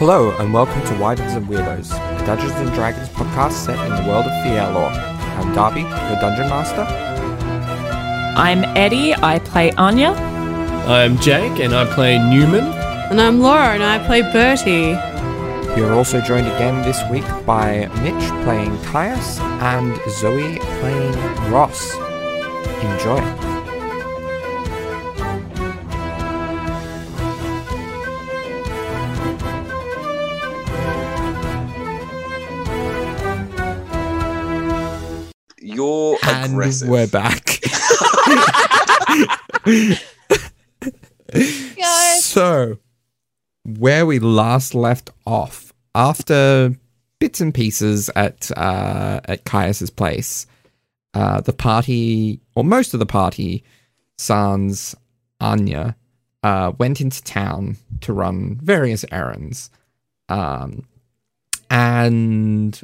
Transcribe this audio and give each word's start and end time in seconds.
Hello, 0.00 0.34
and 0.38 0.54
welcome 0.54 0.80
to 0.84 0.94
Wydens 0.94 1.36
and 1.36 1.46
Weirdos, 1.46 1.92
a 1.92 2.24
Dungeons 2.24 2.52
and 2.52 2.72
Dragons 2.72 3.10
podcast 3.10 3.52
set 3.52 3.78
in 3.86 4.02
the 4.02 4.10
world 4.10 4.24
of 4.24 4.32
Fielor. 4.42 4.88
I'm 5.36 5.54
Darby, 5.54 5.82
your 5.82 6.18
dungeon 6.18 6.48
master. 6.48 6.86
I'm 8.34 8.64
Eddie. 8.78 9.14
I 9.14 9.40
play 9.40 9.72
Anya. 9.72 10.12
I'm 10.88 11.18
Jake, 11.18 11.60
and 11.60 11.74
I 11.74 11.84
play 11.92 12.18
Newman. 12.18 12.64
And 13.10 13.20
I'm 13.20 13.40
Laura, 13.40 13.74
and 13.74 13.82
I 13.82 13.98
play 14.06 14.22
Bertie. 14.22 14.96
You're 15.78 15.92
also 15.92 16.22
joined 16.22 16.46
again 16.46 16.80
this 16.80 17.02
week 17.10 17.26
by 17.44 17.86
Mitch 18.00 18.44
playing 18.44 18.82
Caius 18.84 19.38
and 19.38 20.00
Zoe 20.08 20.60
playing 20.80 21.12
Ross. 21.52 21.94
Enjoy. 22.82 23.49
Aggressive. 36.62 36.88
we're 36.88 37.06
back. 37.06 37.60
Guys. 41.76 42.24
So, 42.24 42.78
where 43.64 44.06
we 44.06 44.18
last 44.18 44.74
left 44.74 45.10
off, 45.26 45.72
after 45.94 46.74
bits 47.18 47.40
and 47.40 47.54
pieces 47.54 48.10
at 48.16 48.50
uh, 48.56 49.20
at 49.24 49.44
Caius's 49.44 49.90
place, 49.90 50.46
uh, 51.14 51.40
the 51.40 51.52
party, 51.52 52.40
or 52.54 52.64
most 52.64 52.94
of 52.94 53.00
the 53.00 53.06
party, 53.06 53.64
Sans, 54.18 54.94
Anya, 55.40 55.96
uh, 56.42 56.72
went 56.78 57.00
into 57.00 57.22
town 57.22 57.76
to 58.00 58.12
run 58.12 58.58
various 58.62 59.04
errands, 59.12 59.70
um, 60.28 60.84
and 61.70 62.80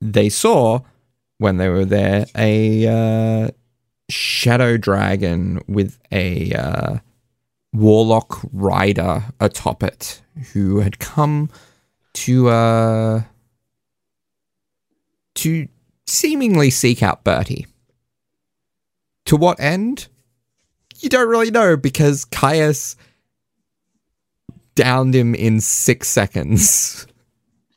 they 0.00 0.28
saw 0.28 0.80
when 1.38 1.56
they 1.58 1.68
were 1.68 1.84
there 1.84 2.26
a 2.36 2.86
uh, 2.86 3.50
shadow 4.08 4.76
dragon 4.76 5.60
with 5.68 5.98
a 6.10 6.52
uh, 6.52 6.96
warlock 7.72 8.40
rider 8.52 9.24
atop 9.40 9.82
it 9.82 10.22
who 10.52 10.80
had 10.80 10.98
come 10.98 11.50
to 12.14 12.48
uh 12.48 13.22
to 15.34 15.68
seemingly 16.06 16.70
seek 16.70 17.02
out 17.02 17.22
Bertie. 17.24 17.66
To 19.26 19.36
what 19.36 19.60
end? 19.60 20.08
You 20.98 21.08
don't 21.08 21.28
really 21.28 21.50
know 21.50 21.76
because 21.76 22.24
Caius 22.24 22.96
downed 24.74 25.14
him 25.14 25.34
in 25.34 25.60
six 25.60 26.08
seconds. 26.08 27.06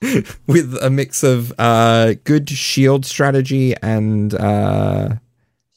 With 0.48 0.78
a 0.82 0.90
mix 0.90 1.24
of 1.24 1.54
uh, 1.60 2.14
good 2.24 2.50
shield 2.50 3.06
strategy 3.06 3.76
and 3.82 4.34
uh, 4.34 5.16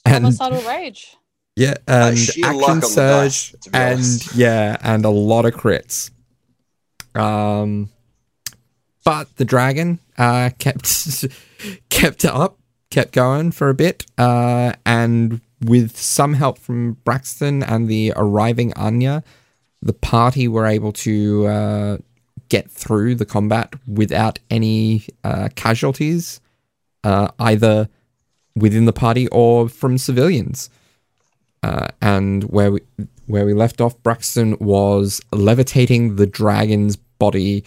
and 0.04 0.24
Homicidal 0.24 0.62
rage. 0.62 1.16
yeah, 1.56 1.74
and 1.88 2.16
sheer 2.16 2.52
luck 2.52 2.62
action 2.62 2.70
on 2.70 2.80
the 2.80 2.86
dice, 2.86 3.36
surge, 3.50 3.54
and 3.72 3.94
honest. 3.94 4.34
yeah, 4.36 4.76
and 4.80 5.04
a 5.04 5.10
lot 5.10 5.44
of 5.44 5.54
crits. 5.54 6.10
Um, 7.14 7.90
but 9.04 9.34
the 9.36 9.44
dragon 9.44 9.98
uh 10.16 10.50
kept 10.58 11.26
kept 11.90 12.24
up, 12.24 12.58
kept 12.90 13.12
going 13.12 13.50
for 13.50 13.68
a 13.70 13.74
bit, 13.74 14.06
uh, 14.18 14.72
and 14.86 15.40
with 15.60 15.96
some 15.96 16.34
help 16.34 16.58
from 16.58 16.94
Braxton 17.04 17.62
and 17.62 17.88
the 17.88 18.12
arriving 18.16 18.72
Anya, 18.74 19.24
the 19.80 19.92
party 19.92 20.46
were 20.48 20.66
able 20.66 20.92
to 20.92 21.46
uh, 21.46 21.98
get 22.52 22.70
through 22.70 23.14
the 23.14 23.24
combat 23.24 23.72
without 23.86 24.38
any 24.50 25.06
uh, 25.24 25.48
casualties, 25.54 26.38
uh, 27.02 27.28
either 27.38 27.88
within 28.54 28.84
the 28.84 28.92
party 28.92 29.26
or 29.28 29.70
from 29.70 29.96
civilians. 29.96 30.68
Uh, 31.62 31.88
and 32.02 32.44
where 32.44 32.70
we 32.72 32.80
where 33.26 33.46
we 33.46 33.54
left 33.54 33.80
off, 33.80 33.94
Braxton 34.02 34.58
was 34.58 35.22
levitating 35.32 36.16
the 36.16 36.26
dragon's 36.26 36.96
body 36.96 37.64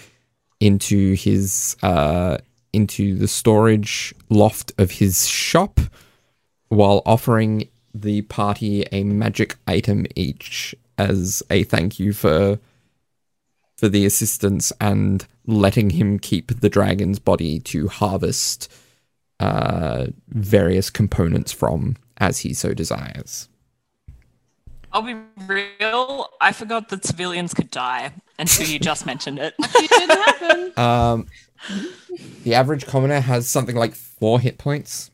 into 0.60 1.16
his 1.16 1.76
uh, 1.82 2.38
into 2.72 3.16
the 3.16 3.28
storage 3.28 4.14
loft 4.30 4.72
of 4.78 4.92
his 4.92 5.28
shop, 5.28 5.80
while 6.68 7.02
offering 7.08 7.68
the 7.96 8.22
party 8.24 8.86
a 8.92 9.04
magic 9.04 9.56
item 9.66 10.06
each 10.16 10.76
as 11.00 11.42
a 11.50 11.64
thank 11.64 12.00
you 12.00 12.14
for 12.14 12.60
for 13.86 13.90
the 13.90 14.04
assistance 14.04 14.74
and 14.82 15.28
letting 15.46 15.92
him 15.92 16.18
keep 16.18 16.60
the 16.60 16.70
dragon's 16.70 17.20
body 17.20 17.60
to 17.60 17.88
harvest 17.88 18.68
uh, 19.40 20.08
various 20.30 20.90
components 20.90 21.52
from 21.52 21.96
as 22.18 22.40
he 22.40 22.52
so 22.52 22.74
desires. 22.74 23.48
I'll 24.92 25.04
be 25.04 25.16
real. 25.46 26.30
I 26.42 26.52
forgot 26.52 26.90
that 26.90 27.06
civilians 27.06 27.54
could 27.54 27.70
die 27.70 28.12
until 28.40 28.66
you 28.66 28.80
just 28.80 29.06
mentioned 29.06 29.38
it. 29.38 29.54
It 29.62 29.90
didn't 29.92 30.10
happen. 30.10 30.80
Um, 30.80 31.28
the 32.44 32.56
average 32.56 32.88
commoner 32.88 33.20
has 33.20 33.48
something 33.48 33.76
like 33.76 33.94
four 33.94 34.40
hit 34.40 34.58
points. 34.58 35.12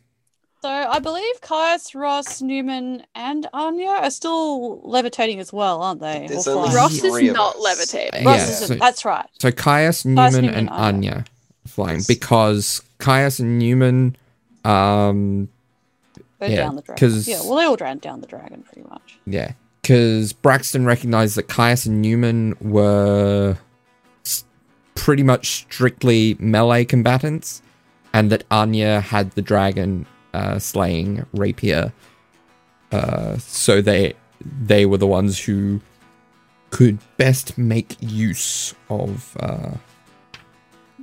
So 0.62 0.70
I 0.70 1.00
believe 1.00 1.42
Caius, 1.42 1.96
Ross, 1.96 2.40
Newman, 2.42 3.04
and 3.16 3.48
Anya 3.52 3.88
are 3.90 4.12
still 4.12 4.80
levitating 4.82 5.40
as 5.40 5.52
well, 5.52 5.82
aren't 5.82 6.02
they? 6.02 6.28
There's 6.30 6.48
Or 6.48 6.66
only? 6.66 6.76
Ross 6.76 6.94
is 7.04 7.34
not 7.34 7.60
levitating. 7.60 8.24
Ross 8.26 8.38
yeah, 8.38 8.44
is- 8.48 8.68
so, 8.68 8.76
that's 8.76 9.04
right. 9.04 9.26
so 9.40 9.52
Caius, 9.52 10.06
Newman, 10.06 10.34
Newman, 10.34 10.50
and 10.54 10.70
Anya. 10.70 10.84
Anya 11.12 11.26
flying 11.66 12.02
because 12.08 12.82
Caius 13.00 13.40
and 13.40 13.58
Newman, 13.58 14.16
um, 14.64 15.50
Go 16.40 16.48
Yeah, 16.48 16.56
down 16.58 16.76
the 16.76 16.82
dragon. 16.82 17.10
'cause- 17.10 17.28
Yeah, 17.28 17.40
well, 17.44 17.56
they 17.58 17.66
all 17.66 17.78
ran 17.78 18.00
down 18.00 18.22
the 18.22 18.26
dragon 18.28 18.64
pretty 18.64 18.88
much. 18.90 19.20
yeah, 19.28 19.52
because 19.82 20.34
Braxton 20.34 20.86
recognized 20.86 21.36
that 21.38 21.48
Caius 21.48 21.86
and 21.86 22.02
Newman 22.02 22.56
were 22.60 23.58
pretty 24.96 25.22
much 25.24 25.66
strictly 25.68 26.36
melee 26.40 26.84
combatants, 26.86 27.62
and 28.14 28.32
that 28.32 28.44
Anya 28.52 29.02
had 29.02 29.32
the 29.32 29.42
dragon 29.44 30.06
uh, 30.34 30.60
slaying 30.60 31.26
rapier. 31.34 31.92
Uh, 32.92 33.38
so 33.38 33.82
they 33.82 34.14
they 34.62 34.86
were 34.86 34.98
the 34.98 35.08
ones 35.08 35.40
who 35.40 35.82
could 36.72 36.98
best 37.18 37.58
make 37.58 37.96
use 38.00 38.74
of 38.90 39.36
uh, 39.40 39.72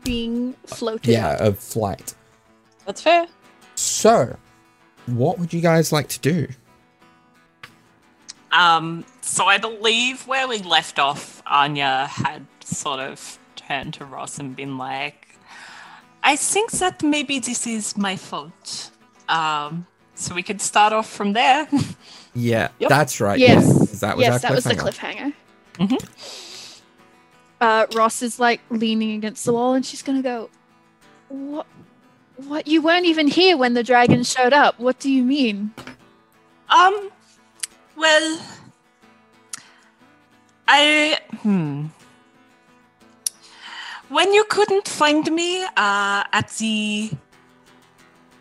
Being 0.05 0.55
floated. 0.67 1.11
yeah 1.11 1.37
of 1.44 1.59
flight. 1.59 2.15
That's 2.87 3.03
fair. 3.03 3.27
So, 3.75 4.37
what 5.06 5.38
would 5.38 5.53
you 5.53 5.61
guys 5.61 5.93
like 5.93 6.09
to 6.09 6.21
do? 6.21 6.49
Um, 8.50 9.05
so 9.21 9.44
I 9.44 9.59
believe 9.59 10.27
where 10.27 10.49
we 10.49 10.59
left 10.59 10.99
off, 10.99 11.43
Anya 11.47 12.06
had 12.06 12.47
sort 12.65 12.99
of 13.00 13.38
turned 13.56 13.94
to 13.94 14.05
Ross 14.06 14.38
and 14.38 14.56
been 14.56 14.78
like, 14.78 15.28
I 16.22 16.34
think 16.37 16.71
that 16.72 17.03
maybe 17.03 17.38
this 17.38 17.67
is 17.67 17.97
my 17.97 18.17
fault. 18.17 18.91
Um, 19.28 19.87
so 20.15 20.34
we 20.34 20.43
could 20.43 20.61
start 20.61 20.93
off 20.93 21.09
from 21.11 21.33
there. 21.33 21.69
Yeah, 22.34 22.69
Yep. 22.78 22.89
that's 22.89 23.21
right. 23.21 23.39
Yes. 23.39 23.65
yeah. 23.66 23.99
That 24.00 24.16
was 24.16 24.22
yes, 24.22 24.33
our 24.34 24.39
that 24.41 24.55
was 24.55 24.65
the 24.65 24.75
cliffhanger. 24.75 25.33
cliffhanger. 25.75 26.81
Uh, 27.61 27.87
Ross 27.94 28.22
is 28.22 28.38
like 28.38 28.61
leaning 28.71 29.12
against 29.12 29.44
the 29.44 29.53
wall, 29.53 29.75
and 29.75 29.84
she's 29.84 30.03
gonna 30.03 30.22
go. 30.22 30.49
What? 31.31 31.67
What? 32.37 32.69
You 32.69 32.81
weren't 32.82 33.06
even 33.06 33.26
here 33.26 33.56
when 33.56 33.75
the 33.75 33.82
dragon 33.82 34.23
showed 34.23 34.53
up. 34.53 34.79
What 34.79 35.00
do 35.00 35.11
you 35.11 35.25
mean? 35.25 35.73
Um, 36.69 37.11
well, 37.97 38.41
I 40.69 41.19
hmm. 41.43 41.87
When 44.11 44.32
you 44.32 44.44
couldn't 44.49 44.87
find 44.87 45.29
me 45.32 45.64
uh, 45.64 46.25
at 46.32 46.49
the 46.58 47.11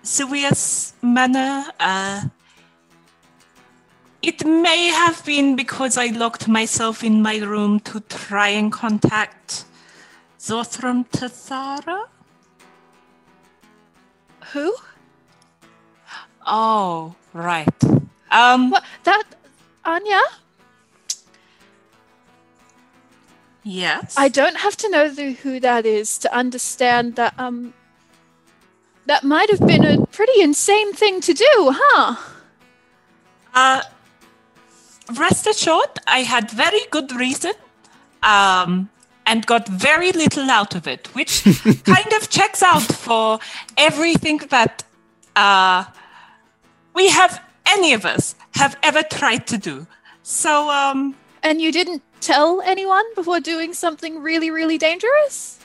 Sirius 0.07 0.93
manor. 1.01 1.65
uh, 1.81 2.21
it 4.21 4.45
may 4.45 4.87
have 4.87 5.23
been 5.25 5.55
because 5.57 5.97
I 5.97 6.07
locked 6.07 6.47
myself 6.47 7.03
in 7.03 7.21
my 7.21 7.37
room 7.39 7.81
to 7.81 7.99
try 7.99 8.47
and 8.49 8.71
contact 8.71 9.65
Zothram 10.39 11.05
Tathara. 11.09 12.05
Who? 14.53 14.73
Oh, 16.45 17.13
right. 17.33 17.83
Um, 18.31 18.71
What? 18.71 18.83
That? 19.03 19.25
Anya? 19.83 20.21
yes. 23.63 24.15
I 24.17 24.29
don't 24.29 24.55
have 24.55 24.77
to 24.77 24.89
know 24.89 25.09
the, 25.09 25.33
who 25.33 25.59
that 25.59 25.85
is 25.85 26.17
to 26.19 26.33
understand 26.33 27.15
that. 27.17 27.33
Um. 27.37 27.73
That 29.07 29.23
might 29.23 29.49
have 29.49 29.65
been 29.65 29.85
a 29.85 30.05
pretty 30.07 30.41
insane 30.41 30.93
thing 30.93 31.21
to 31.21 31.33
do, 31.33 31.73
huh? 31.73 32.15
Uh, 33.53 33.81
rest 35.15 35.47
assured, 35.47 35.99
I 36.07 36.19
had 36.19 36.51
very 36.51 36.81
good 36.91 37.11
reason. 37.13 37.53
Um, 38.21 38.89
and 39.25 39.45
got 39.45 39.67
very 39.67 40.11
little 40.13 40.49
out 40.49 40.73
of 40.75 40.87
it, 40.87 41.13
which 41.13 41.43
kind 41.83 42.13
of 42.13 42.29
checks 42.29 42.63
out 42.63 42.81
for 42.81 43.39
everything 43.77 44.37
that 44.49 44.83
uh, 45.35 45.83
we 46.95 47.09
have, 47.09 47.41
any 47.65 47.93
of 47.93 48.05
us, 48.05 48.35
have 48.55 48.77
ever 48.81 49.03
tried 49.03 49.45
to 49.47 49.57
do. 49.57 49.85
So, 50.23 50.69
um, 50.69 51.15
And 51.43 51.61
you 51.61 51.71
didn't 51.73 52.01
tell 52.21 52.61
anyone 52.61 53.03
before 53.15 53.39
doing 53.41 53.73
something 53.73 54.21
really, 54.21 54.49
really 54.49 54.77
dangerous? 54.77 55.59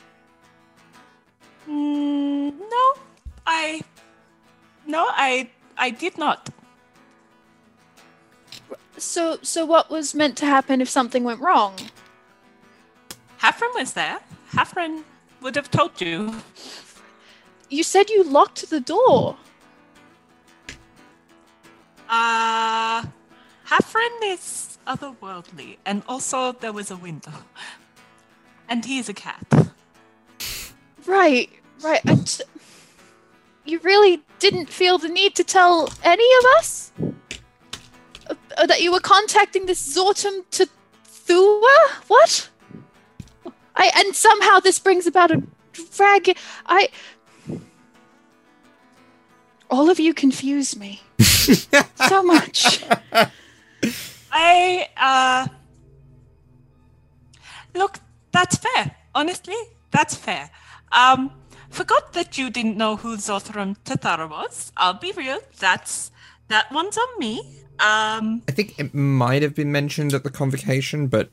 mm, 1.69 2.53
no, 2.59 2.95
I, 3.47 3.83
no, 4.87 5.07
I, 5.09 5.51
I 5.77 5.91
did 5.91 6.19
not. 6.19 6.51
So, 8.97 9.39
so 9.43 9.65
what 9.65 9.91
was 9.91 10.15
meant 10.15 10.37
to 10.39 10.47
happen 10.47 10.81
if 10.81 10.89
something 10.89 11.25
went 11.25 11.41
wrong? 11.41 11.75
Hafren 13.41 13.75
was 13.75 13.95
there. 13.95 14.21
Hafren 14.53 15.03
would 15.41 15.57
have 15.57 15.71
told 15.71 16.01
you. 16.01 16.35
You 17.69 17.83
said 17.83 18.11
you 18.11 18.23
locked 18.23 18.71
the 18.71 18.81
door. 18.81 19.37
Uh, 22.09 23.03
Hafren 23.67 24.19
is 24.25 24.79
otherworldly, 24.87 25.79
and 25.87 26.03
also 26.07 26.53
there 26.53 26.73
was 26.73 26.91
a 26.91 26.97
window. 26.97 27.33
And 28.69 28.85
he's 28.85 29.09
a 29.09 29.15
cat. 29.15 29.45
Right, 31.07 31.51
right. 31.83 32.01
I 32.07 32.15
t- 32.17 32.45
you 33.65 33.79
really 33.81 34.23
didn't 34.39 34.69
feel 34.69 34.99
the 34.99 35.09
need 35.09 35.35
to 35.37 35.45
tell 35.45 35.89
any 36.03 36.29
of 36.41 36.45
us 36.59 36.93
Uh, 38.57 38.67
that 38.67 38.83
you 38.83 38.93
were 38.93 39.01
contacting 39.01 39.67
this 39.67 39.81
Zortum 39.97 40.45
to 40.51 40.69
Thua? 41.05 41.79
What? 42.09 42.49
I 43.77 43.91
and 43.97 44.15
somehow 44.15 44.61
this 44.61 44.79
brings 44.79 45.07
about 45.07 45.31
a 45.31 45.43
dragon. 45.97 46.35
I. 46.67 46.89
All 49.71 49.89
of 49.89 49.99
you 49.99 50.13
confuse 50.13 50.77
me 50.77 51.01
so 52.09 52.23
much. 52.23 52.85
I, 54.31 54.89
uh. 54.97 55.49
Look, 57.75 57.99
that's 58.33 58.57
fair. 58.57 58.95
Honestly, 59.15 59.57
that's 59.91 60.15
fair. 60.15 60.51
Um, 60.93 61.31
forgot 61.73 62.13
that 62.13 62.39
you 62.39 62.51
didn't 62.51 62.77
know 62.77 62.97
who 62.97 63.17
Zothram 63.17 63.77
Tathara 63.85 64.29
was. 64.31 64.73
I'll 64.77 64.95
be 64.95 65.13
real, 65.13 65.41
that's. 65.59 66.11
That 66.49 66.71
one's 66.71 66.99
on 66.99 67.19
me. 67.19 67.41
Um, 67.81 68.43
I 68.49 68.53
think 68.53 68.79
it 68.79 68.93
might 68.95 69.43
have 69.43 69.55
been 69.55 69.73
mentioned 69.73 70.13
at 70.13 70.23
the 70.23 70.31
convocation, 70.31 71.07
but 71.07 71.31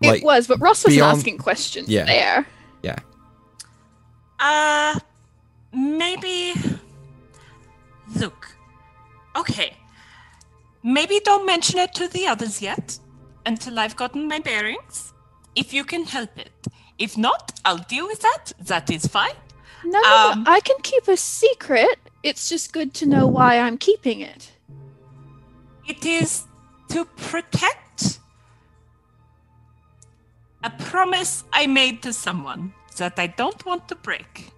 it 0.00 0.22
was, 0.22 0.46
but 0.46 0.60
Ross 0.60 0.84
was 0.84 0.94
beyond- 0.94 1.18
asking 1.18 1.38
questions 1.38 1.88
Yeah. 1.88 2.04
there. 2.04 2.46
yeah. 2.82 2.96
Uh, 4.38 4.98
maybe. 5.72 6.54
Look. 8.16 8.54
Okay. 9.36 9.76
Maybe 10.82 11.20
don't 11.24 11.44
mention 11.44 11.78
it 11.78 11.92
to 11.94 12.08
the 12.08 12.26
others 12.26 12.62
yet 12.62 12.98
until 13.44 13.78
I've 13.78 13.96
gotten 13.96 14.28
my 14.28 14.38
bearings. 14.38 15.12
If 15.54 15.72
you 15.74 15.84
can 15.84 16.04
help 16.04 16.38
it. 16.38 16.52
If 17.00 17.16
not, 17.16 17.58
I'll 17.64 17.84
deal 17.88 18.06
with 18.06 18.20
that. 18.20 18.52
That 18.66 18.90
is 18.90 19.06
fine. 19.06 19.34
No, 19.84 19.98
Um, 19.98 20.44
I 20.46 20.60
can 20.60 20.76
keep 20.82 21.08
a 21.08 21.16
secret. 21.16 21.98
It's 22.22 22.48
just 22.50 22.72
good 22.72 22.92
to 22.94 23.06
know 23.06 23.26
why 23.26 23.58
I'm 23.58 23.78
keeping 23.78 24.20
it. 24.20 24.52
It 25.88 26.04
is 26.04 26.44
to 26.90 27.06
protect 27.30 28.20
a 30.62 30.70
promise 30.70 31.44
I 31.52 31.66
made 31.66 32.02
to 32.02 32.12
someone 32.12 32.74
that 32.98 33.18
I 33.18 33.28
don't 33.28 33.64
want 33.64 33.88
to 33.88 33.94
break. 33.94 34.52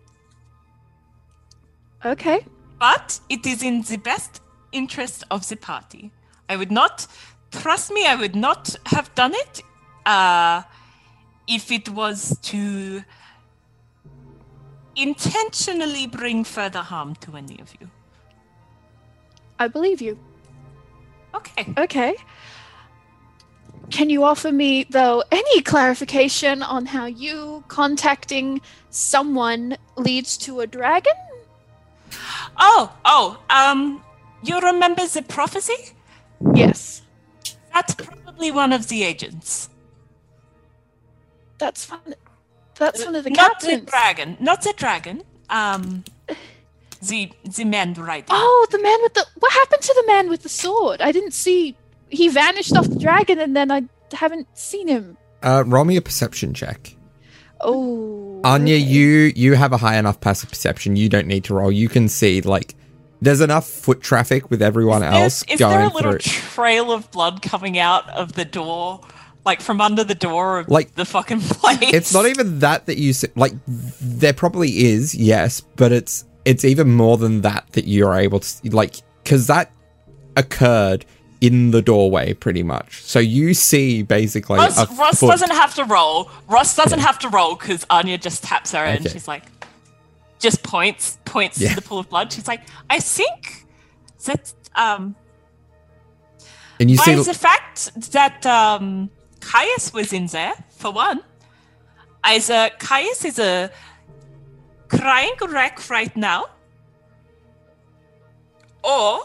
Okay. 2.04 2.44
but 2.80 3.20
it 3.28 3.46
is 3.46 3.62
in 3.62 3.82
the 3.82 3.96
best 3.96 4.40
interest 4.72 5.22
of 5.30 5.48
the 5.48 5.54
party. 5.56 6.10
I 6.48 6.56
would 6.56 6.72
not, 6.72 7.06
trust 7.52 7.92
me, 7.92 8.04
I 8.08 8.16
would 8.16 8.34
not 8.34 8.74
have 8.86 9.14
done 9.14 9.34
it 9.34 9.62
uh, 10.04 10.62
if 11.46 11.70
it 11.70 11.88
was 11.88 12.38
to 12.42 13.04
intentionally 14.96 16.06
bring 16.06 16.44
further 16.44 16.80
harm 16.80 17.14
to 17.16 17.36
any 17.36 17.58
of 17.60 17.74
you. 17.80 17.90
I 19.58 19.68
believe 19.68 20.02
you. 20.02 20.18
Okay. 21.34 21.72
Okay. 21.78 22.16
Can 23.90 24.10
you 24.10 24.24
offer 24.24 24.50
me, 24.52 24.84
though, 24.84 25.22
any 25.30 25.60
clarification 25.62 26.62
on 26.62 26.86
how 26.86 27.06
you 27.06 27.62
contacting 27.68 28.60
someone 28.90 29.76
leads 29.96 30.36
to 30.38 30.60
a 30.60 30.66
dragon? 30.66 31.12
Oh, 32.58 32.92
oh, 33.04 33.38
um, 33.50 34.02
you 34.42 34.58
remember 34.60 35.06
the 35.06 35.22
prophecy? 35.22 35.92
Yes. 36.54 37.02
That's 37.74 37.94
probably 37.94 38.50
one 38.50 38.72
of 38.72 38.88
the 38.88 39.02
agents. 39.02 39.68
That's 41.62 41.88
one. 41.88 42.14
That's 42.74 43.04
one 43.04 43.14
of 43.14 43.22
the 43.22 43.30
not 43.30 43.60
captains. 43.60 43.84
the 43.84 43.86
dragon. 43.86 44.36
Not 44.40 44.62
the 44.62 44.74
dragon. 44.76 45.22
Um, 45.48 46.02
the 47.00 47.30
the 47.44 47.64
man 47.64 47.94
riding. 47.94 48.26
Oh, 48.30 48.66
the 48.72 48.82
man 48.82 48.98
with 49.02 49.14
the. 49.14 49.24
What 49.38 49.52
happened 49.52 49.80
to 49.82 49.94
the 49.94 50.04
man 50.08 50.28
with 50.28 50.42
the 50.42 50.48
sword? 50.48 51.00
I 51.00 51.12
didn't 51.12 51.34
see. 51.34 51.76
He 52.08 52.28
vanished 52.28 52.76
off 52.76 52.88
the 52.88 52.98
dragon, 52.98 53.38
and 53.38 53.54
then 53.54 53.70
I 53.70 53.84
haven't 54.12 54.48
seen 54.58 54.88
him. 54.88 55.16
Uh, 55.40 55.62
roll 55.64 55.84
me 55.84 55.96
a 55.96 56.02
perception 56.02 56.52
check. 56.52 56.96
Oh. 57.60 58.40
Anya, 58.42 58.74
okay. 58.74 58.84
you 58.84 59.32
you 59.36 59.54
have 59.54 59.72
a 59.72 59.76
high 59.76 59.98
enough 59.98 60.20
passive 60.20 60.50
perception. 60.50 60.96
You 60.96 61.08
don't 61.08 61.28
need 61.28 61.44
to 61.44 61.54
roll. 61.54 61.70
You 61.70 61.88
can 61.88 62.08
see 62.08 62.40
like 62.40 62.74
there's 63.20 63.40
enough 63.40 63.68
foot 63.68 64.00
traffic 64.00 64.50
with 64.50 64.62
everyone 64.62 65.04
else 65.04 65.44
is, 65.44 65.54
is 65.54 65.60
going 65.60 65.78
there 65.78 65.86
a 65.86 65.92
little 65.92 66.10
through. 66.10 66.18
trail 66.18 66.90
of 66.90 67.08
blood 67.12 67.40
coming 67.40 67.78
out 67.78 68.08
of 68.10 68.32
the 68.32 68.44
door, 68.44 69.00
like 69.44 69.60
from 69.60 69.80
under 69.80 70.04
the 70.04 70.14
door 70.14 70.60
of 70.60 70.68
Like, 70.68 70.94
the 70.94 71.04
fucking 71.04 71.40
place? 71.40 71.78
it's 71.82 72.12
not 72.14 72.26
even 72.26 72.60
that 72.60 72.86
that 72.86 72.98
you 72.98 73.12
see, 73.12 73.28
like 73.34 73.52
there 73.66 74.32
probably 74.32 74.70
is, 74.84 75.14
yes, 75.14 75.60
but 75.60 75.92
it's 75.92 76.24
it's 76.44 76.64
even 76.64 76.92
more 76.92 77.16
than 77.16 77.40
that 77.42 77.66
that 77.72 77.86
you're 77.86 78.14
able 78.14 78.40
to 78.40 78.70
like 78.76 78.96
because 79.22 79.46
that 79.48 79.70
occurred 80.36 81.04
in 81.40 81.72
the 81.72 81.82
doorway 81.82 82.32
pretty 82.34 82.62
much. 82.62 83.02
So 83.02 83.18
you 83.18 83.52
see 83.54 84.02
basically 84.02 84.58
Ross, 84.58 84.78
a 84.78 84.86
Ross 84.94 85.18
foot- 85.20 85.28
doesn't 85.30 85.50
have 85.52 85.74
to 85.74 85.84
roll. 85.84 86.30
Ross 86.48 86.76
doesn't 86.76 87.00
have 87.00 87.18
to 87.20 87.28
roll 87.28 87.56
because 87.56 87.84
Anya 87.90 88.16
just 88.18 88.44
taps 88.44 88.70
her 88.72 88.78
and 88.78 89.08
she's 89.10 89.26
like, 89.26 89.42
just 90.38 90.62
points, 90.62 91.18
points 91.24 91.60
Yeah. 91.60 91.70
to 91.70 91.74
the 91.76 91.82
pool 91.82 91.98
of 91.98 92.08
blood. 92.08 92.32
She's 92.32 92.46
like, 92.46 92.60
I 92.88 93.00
think 93.00 93.66
that 94.24 94.52
um, 94.76 95.16
and 96.80 96.90
you 96.90 96.96
by 96.96 97.02
see 97.04 97.14
the 97.16 97.34
fact 97.34 98.12
that 98.12 98.46
um, 98.46 99.10
Caius 99.42 99.92
was 99.92 100.12
in 100.12 100.26
there 100.26 100.54
for 100.70 100.90
one, 100.92 101.20
as 102.24 102.48
uh, 102.48 102.70
Caius 102.78 103.24
is 103.26 103.38
a 103.38 103.70
crying 104.88 105.34
wreck 105.48 105.90
right 105.90 106.14
now, 106.16 106.46
or 108.82 109.20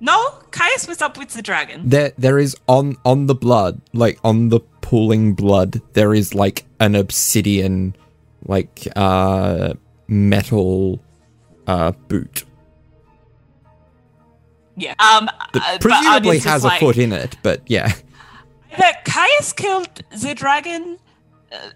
no, 0.00 0.30
Caius 0.50 0.86
was 0.88 1.02
up 1.02 1.18
with 1.18 1.30
the 1.34 1.42
dragon. 1.42 1.88
there 1.88 2.12
there 2.16 2.38
is 2.38 2.56
on 2.68 2.96
on 3.04 3.26
the 3.26 3.34
blood 3.34 3.80
like 3.92 4.18
on 4.24 4.48
the 4.50 4.60
pooling 4.80 5.34
blood 5.34 5.80
there 5.94 6.14
is 6.14 6.34
like 6.34 6.64
an 6.78 6.94
obsidian 6.94 7.94
like 8.46 8.86
uh 8.94 9.74
metal 10.06 11.00
uh 11.66 11.90
boot 12.08 12.44
Yeah. 14.76 14.94
Um. 15.00 15.28
that 15.52 15.62
uh, 15.62 15.78
presumably 15.80 16.38
has 16.40 16.62
a 16.62 16.68
like, 16.68 16.80
foot 16.80 16.98
in 16.98 17.12
it 17.12 17.36
but 17.42 17.62
yeah 17.66 17.92
Either 18.76 18.98
Caius 19.04 19.52
killed 19.52 20.02
the 20.10 20.34
dragon 20.34 20.98
uh, 21.50 21.70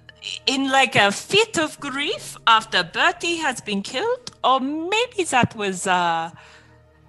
in 0.47 0.71
like 0.71 0.97
a 0.97 1.11
fit 1.11 1.59
of 1.59 1.78
grief 1.80 2.37
after 2.47 2.83
Bertie 2.83 3.37
has 3.37 3.61
been 3.61 3.83
killed, 3.83 4.33
or 4.45 4.61
maybe 4.61 5.25
that 5.25 5.54
was 5.57 5.87
uh, 5.87 6.30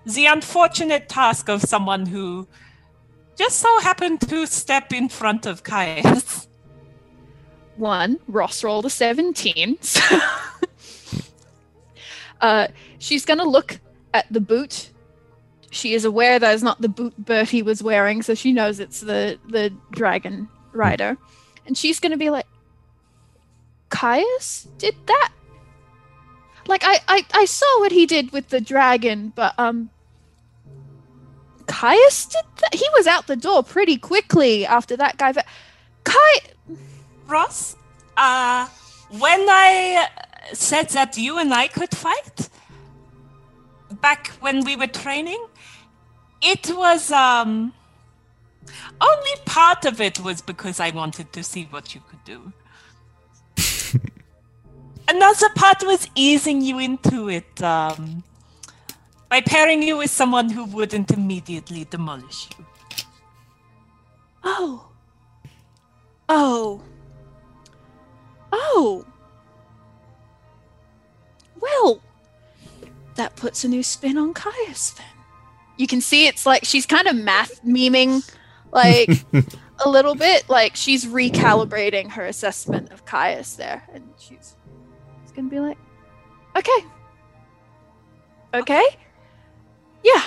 the 0.06 0.26
unfortunate 0.28 1.10
task 1.10 1.50
of 1.50 1.62
someone 1.62 2.06
who 2.06 2.48
just 3.38 3.60
so 3.60 3.80
happened 3.82 4.22
to 4.30 4.46
step 4.46 4.94
in 4.94 5.10
front 5.10 5.46
of 5.46 5.64
Caius. 5.64 6.48
One, 7.76 8.20
Ross 8.28 8.64
rolled 8.64 8.86
a 8.86 8.90
17. 8.90 9.78
uh, 12.42 12.68
she's 13.00 13.26
going 13.26 13.40
to 13.40 13.48
look 13.48 13.80
at 14.14 14.32
the 14.32 14.42
boot. 14.42 14.92
She 15.72 15.94
is 15.94 16.06
aware 16.06 16.38
that 16.38 16.54
is 16.54 16.62
not 16.62 16.82
the 16.82 16.90
boot 16.90 17.18
Bertie 17.18 17.64
was 17.64 17.82
wearing, 17.82 18.22
so 18.22 18.36
she 18.36 18.52
knows 18.52 18.80
it's 18.80 19.00
the, 19.00 19.40
the 19.48 19.74
dragon 19.90 20.50
rider. 20.74 21.18
And 21.66 21.78
she's 21.78 22.00
to 22.12 22.18
be 22.18 22.30
like, 22.30 22.46
Caius 23.90 24.68
did 24.78 24.96
that? 25.08 25.32
Like, 26.68 26.84
I, 26.86 27.00
I, 27.08 27.26
I 27.34 27.46
saw 27.46 27.80
what 27.80 27.92
he 27.92 28.06
did 28.06 28.32
with 28.32 28.50
the 28.50 28.62
dragon, 28.62 29.32
but, 29.36 29.58
um, 29.58 29.90
Caius 31.68 32.26
did 32.26 32.44
that? 32.60 32.76
He 32.76 32.86
was 32.94 33.08
out 33.08 33.28
the 33.28 33.36
door 33.38 33.64
pretty 33.64 33.98
quickly 33.98 34.66
after 34.66 34.98
that 34.98 35.18
guy. 35.18 35.32
Va- 35.32 35.46
Kai. 36.04 36.42
Ross, 37.28 37.78
uh, 38.18 38.68
when 39.20 39.50
I 39.50 40.10
said 40.52 40.90
that 40.90 41.18
you 41.18 41.38
and 41.38 41.54
I 41.54 41.68
could 41.68 41.96
fight 41.96 42.50
back 44.02 44.28
when 44.42 44.66
we 44.66 44.76
were 44.76 44.88
training, 44.88 45.42
it 46.42 46.72
was 46.76 47.12
um 47.12 47.74
only 49.00 49.36
part 49.46 49.86
of 49.86 50.00
it 50.00 50.20
was 50.20 50.42
because 50.42 50.80
I 50.80 50.92
wanted 50.92 51.34
to 51.34 51.44
see 51.44 51.68
what 51.72 51.96
you 51.96 52.02
could 52.08 52.24
do. 52.24 52.54
Another 55.08 55.50
part 55.56 55.84
was 55.84 56.08
easing 56.16 56.62
you 56.62 56.80
into 56.80 57.30
it 57.30 57.62
um, 57.62 58.24
by 59.30 59.42
pairing 59.42 59.82
you 59.82 59.98
with 59.98 60.12
someone 60.12 60.50
who 60.50 60.66
wouldn't 60.66 61.12
immediately 61.12 61.86
demolish 61.86 62.50
you. 62.58 62.66
Oh. 64.44 64.88
Oh. 66.30 66.82
Oh. 68.52 69.06
Well, 71.60 72.02
that 73.16 73.36
puts 73.36 73.64
a 73.64 73.68
new 73.68 73.84
spin 73.84 74.18
on 74.18 74.34
Caius 74.34 74.92
then. 74.92 75.11
You 75.82 75.88
can 75.88 76.00
see 76.00 76.28
it's 76.28 76.46
like 76.46 76.64
she's 76.64 76.86
kind 76.86 77.08
of 77.08 77.16
math 77.16 77.64
memeing, 77.64 78.22
like 78.72 79.10
a 79.84 79.90
little 79.90 80.14
bit. 80.14 80.48
Like 80.48 80.76
she's 80.76 81.06
recalibrating 81.06 82.12
her 82.12 82.24
assessment 82.24 82.92
of 82.92 83.04
Caius 83.04 83.56
there. 83.56 83.82
And 83.92 84.08
she's, 84.16 84.56
she's 85.24 85.32
going 85.32 85.50
to 85.50 85.56
be 85.56 85.60
like, 85.60 85.80
okay. 86.56 86.86
Okay. 88.54 88.84
Yeah. 90.04 90.22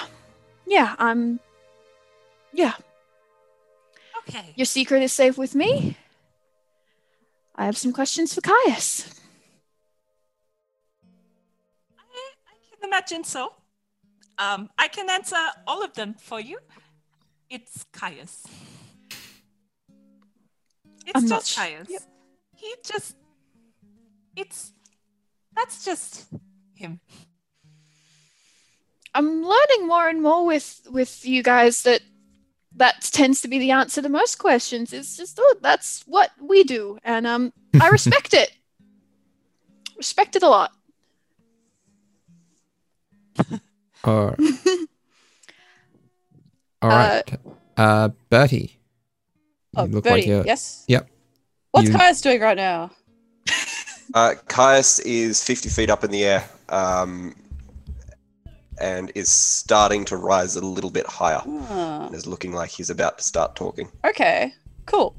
Yeah, 0.67 0.97
I'm. 0.99 1.39
Yeah, 2.53 2.73
Okay. 4.29 4.55
your 4.57 4.65
secret 4.65 5.03
is 5.05 5.13
safe 5.13 5.39
with 5.39 5.55
me. 5.55 5.97
I 7.55 7.67
have 7.67 7.77
some 7.77 7.93
questions 7.93 8.35
for 8.35 8.41
Caius. 8.41 9.21
I, 11.97 12.03
I 12.03 12.77
can 12.81 12.89
imagine 12.89 13.23
so. 13.23 13.53
Um, 14.39 14.69
I 14.79 14.89
can 14.89 15.09
answer 15.09 15.37
all 15.67 15.83
of 15.85 15.95
them 15.95 16.15
for 16.15 16.41
you. 16.41 16.59
It's 17.51 17.85
Caius. 17.93 18.45
It's 21.07 21.15
I'm 21.15 21.27
not 21.27 21.43
just 21.43 21.57
Caius. 21.57 21.89
Yep. 21.89 22.03
He 22.57 22.75
just. 22.85 23.17
It's. 24.37 24.73
That's 25.55 25.85
just 25.85 26.27
him. 26.75 27.01
I'm 29.15 29.45
learning 29.45 29.87
more 29.87 30.09
and 30.09 30.21
more 30.21 30.45
with 30.45 30.81
with 30.91 31.25
you 31.25 31.43
guys 31.43 31.83
that 31.85 32.01
that 32.77 33.03
tends 33.03 33.41
to 33.43 33.49
be 33.49 33.59
the 33.61 33.71
answer 33.71 34.03
to 34.03 34.09
most 34.09 34.39
questions. 34.39 34.93
It's 34.93 35.17
just 35.17 35.39
oh, 35.41 35.57
that's 35.61 36.03
what 36.07 36.33
we 36.41 36.65
do, 36.65 36.99
and 37.05 37.27
um, 37.27 37.53
I 37.81 37.89
respect 37.91 38.35
it. 38.43 38.51
Respect 39.97 40.35
it 40.35 40.43
a 40.43 40.49
lot. 40.49 40.73
All 44.05 44.27
right. 44.29 44.39
All 46.83 46.89
right. 46.91 47.23
Uh, 47.77 48.09
Bertie. 48.31 48.79
Oh, 49.77 49.85
look 49.85 50.05
Bertie, 50.05 50.15
like 50.17 50.27
you're- 50.27 50.45
yes. 50.47 50.85
Yep. 50.89 51.09
What's 51.73 51.89
You- 51.89 51.95
Caius 51.97 52.21
doing 52.21 52.41
right 52.41 52.57
now? 52.57 52.91
Uh, 54.13 54.35
Caius 54.47 55.01
is 55.01 55.43
50 55.43 55.71
feet 55.71 55.91
up 55.91 56.05
in 56.05 56.11
the 56.13 56.25
air 56.25 56.49
um, 56.69 57.35
and 58.81 59.11
is 59.17 59.29
starting 59.29 60.05
to 60.05 60.17
rise 60.17 60.55
a 60.55 60.61
little 60.61 60.91
bit 60.91 61.05
higher. 61.07 61.41
Ah, 61.45 62.07
And 62.07 62.15
is 62.15 62.25
looking 62.27 62.53
like 62.53 62.71
he's 62.71 62.91
about 62.91 63.19
to 63.19 63.25
start 63.25 63.57
talking. 63.57 63.91
okay, 64.05 64.53
cool. 64.87 65.17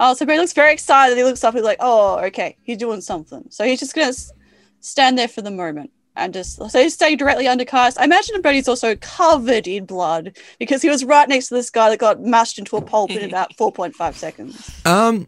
Oh, 0.00 0.14
so 0.14 0.26
Bertie 0.26 0.38
looks 0.40 0.52
very 0.54 0.72
excited. 0.72 1.16
He 1.16 1.22
looks 1.22 1.44
up. 1.44 1.54
He's 1.54 1.62
like, 1.62 1.76
"Oh, 1.78 2.18
okay, 2.24 2.56
he's 2.62 2.78
doing 2.78 3.00
something." 3.02 3.44
So 3.50 3.64
he's 3.64 3.78
just 3.78 3.94
gonna 3.94 4.08
s- 4.08 4.32
stand 4.80 5.16
there 5.16 5.28
for 5.28 5.42
the 5.42 5.52
moment 5.52 5.92
and 6.16 6.32
just 6.34 6.56
so 6.70 6.80
he's 6.82 6.94
staying 6.94 7.16
directly 7.16 7.48
under 7.48 7.64
Caius. 7.64 7.96
I 7.98 8.04
imagine 8.04 8.40
Bertie's 8.42 8.68
also 8.68 8.94
covered 8.96 9.66
in 9.66 9.84
blood 9.86 10.36
because 10.58 10.82
he 10.82 10.88
was 10.88 11.04
right 11.04 11.28
next 11.28 11.48
to 11.48 11.54
this 11.54 11.70
guy 11.70 11.90
that 11.90 11.98
got 11.98 12.20
mashed 12.22 12.58
into 12.58 12.76
a 12.76 12.82
pulp 12.82 13.10
in 13.10 13.28
about 13.28 13.54
four 13.58 13.72
point 13.72 13.94
five 13.94 14.16
seconds. 14.16 14.70
Um, 14.86 15.26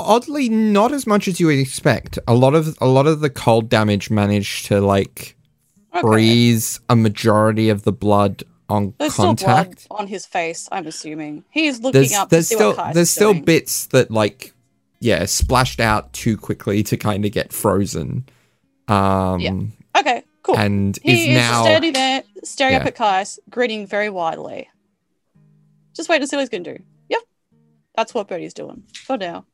oddly, 0.00 0.48
not 0.48 0.92
as 0.92 1.06
much 1.06 1.28
as 1.28 1.40
you 1.40 1.46
would 1.46 1.58
expect. 1.58 2.18
A 2.26 2.34
lot 2.34 2.54
of 2.54 2.76
a 2.80 2.86
lot 2.86 3.06
of 3.06 3.20
the 3.20 3.30
cold 3.30 3.68
damage 3.68 4.10
managed 4.10 4.66
to 4.66 4.80
like 4.80 5.36
Okay. 5.96 6.00
freeze 6.02 6.80
a 6.88 6.96
majority 6.96 7.68
of 7.68 7.84
the 7.84 7.92
blood 7.92 8.42
on 8.68 8.94
There's 8.98 9.14
contact. 9.14 9.78
still 9.82 9.88
blood 9.90 10.00
on 10.02 10.06
his 10.08 10.26
face. 10.26 10.68
I'm 10.72 10.88
assuming 10.88 11.44
he's 11.50 11.78
looking 11.78 12.00
there's 12.00 12.12
up 12.14 12.30
there's 12.30 12.48
to 12.48 12.48
see 12.48 12.54
still 12.56 12.68
what 12.70 12.76
Caius 12.78 12.94
there's 12.96 13.10
still 13.10 13.32
doing. 13.32 13.44
bits 13.44 13.86
that 13.86 14.10
like 14.10 14.52
yeah 14.98 15.24
splashed 15.26 15.78
out 15.78 16.12
too 16.12 16.36
quickly 16.36 16.82
to 16.82 16.96
kind 16.96 17.24
of 17.24 17.30
get 17.30 17.52
frozen. 17.52 18.24
Um, 18.88 19.38
Yeah. 19.40 19.52
Okay, 19.96 20.22
cool. 20.42 20.56
and 20.58 20.98
he 21.02 21.12
is 21.12 21.28
is 21.28 21.48
now 21.48 21.62
standing 21.62 21.92
there, 21.92 22.22
staring 22.42 22.74
up 22.76 22.84
at 22.86 22.94
Caius, 22.96 23.38
grinning 23.48 23.86
very 23.86 24.10
widely. 24.10 24.68
Just 25.94 26.08
wait 26.08 26.18
to 26.18 26.26
see 26.26 26.34
what 26.36 26.40
he's 26.42 26.48
going 26.48 26.64
to 26.64 26.78
do. 26.78 26.84
Yep. 27.08 27.22
That's 27.96 28.12
what 28.14 28.26
Bertie's 28.28 28.54
doing 28.54 28.82
for 28.92 29.16
now. 29.16 29.46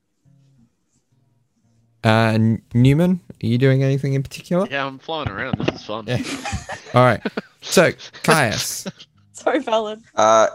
uh, 2.05 2.39
Newman. 2.73 3.21
Are 3.43 3.47
you 3.47 3.59
doing 3.59 3.83
anything 3.83 4.15
in 4.15 4.23
particular? 4.23 4.67
Yeah, 4.71 4.87
I'm 4.87 4.99
flying 4.99 5.29
around. 5.29 5.59
This 5.59 5.81
is 5.81 5.85
fun. 5.87 6.07
Yeah. 6.07 6.17
All 6.95 7.05
right. 7.05 7.21
So 7.61 7.91
Caius. 8.23 8.87
Sorry, 9.33 9.61
Valen. 9.61 10.03
Uh, 10.15 10.47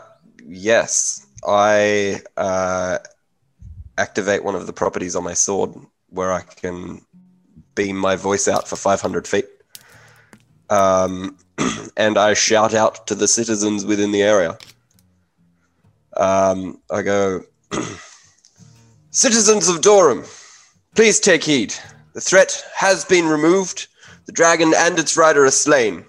yes, 0.43 1.25
I 1.47 2.21
uh, 2.37 2.97
activate 3.99 4.43
one 4.43 4.55
of 4.55 4.65
the 4.65 4.73
properties 4.73 5.15
on 5.15 5.23
my 5.23 5.33
sword 5.33 5.71
where 6.09 6.31
I 6.31 6.41
can 6.41 7.01
beam 7.75 7.97
my 7.97 8.15
voice 8.15 8.47
out 8.47 8.67
for 8.67 8.75
500 8.75 9.27
feet. 9.27 9.45
Um, 10.69 11.37
and 11.97 12.17
I 12.17 12.33
shout 12.33 12.73
out 12.73 13.07
to 13.07 13.15
the 13.15 13.27
citizens 13.27 13.85
within 13.85 14.11
the 14.11 14.23
area. 14.23 14.57
Um, 16.17 16.79
I 16.91 17.01
go, 17.01 17.41
Citizens 19.15 19.69
of 19.69 19.77
Dorum, 19.77 20.27
please 20.93 21.21
take 21.21 21.45
heed. 21.45 21.73
The 22.11 22.19
threat 22.19 22.65
has 22.75 23.05
been 23.05 23.27
removed. 23.27 23.87
The 24.25 24.33
dragon 24.33 24.73
and 24.75 24.99
its 24.99 25.15
rider 25.15 25.45
are 25.45 25.51
slain. 25.51 26.03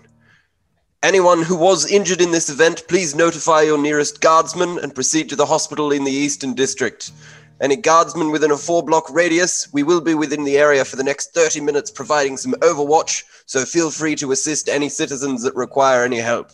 Anyone 1.05 1.43
who 1.43 1.55
was 1.55 1.89
injured 1.89 2.21
in 2.21 2.33
this 2.33 2.51
event, 2.51 2.83
please 2.89 3.15
notify 3.15 3.63
your 3.63 3.79
nearest 3.79 4.21
guardsman 4.21 4.81
and 4.81 4.93
proceed 4.93 5.29
to 5.29 5.37
the 5.37 5.47
hospital 5.47 5.93
in 5.93 6.03
the 6.03 6.11
Eastern 6.11 6.55
District. 6.55 7.13
Any 7.61 7.77
guardsmen 7.77 8.31
within 8.31 8.51
a 8.51 8.57
four 8.57 8.83
block 8.83 9.11
radius, 9.11 9.69
we 9.73 9.83
will 9.83 10.01
be 10.01 10.15
within 10.15 10.45
the 10.45 10.59
area 10.59 10.85
for 10.85 10.97
the 10.97 11.05
next 11.05 11.33
30 11.33 11.61
minutes 11.61 11.91
providing 11.91 12.37
some 12.37 12.53
overwatch, 12.55 13.25
so 13.47 13.65
feel 13.65 13.91
free 13.91 14.15
to 14.17 14.33
assist 14.33 14.69
any 14.69 14.89
citizens 14.89 15.43
that 15.43 15.55
require 15.55 16.05
any 16.05 16.19
help. 16.19 16.51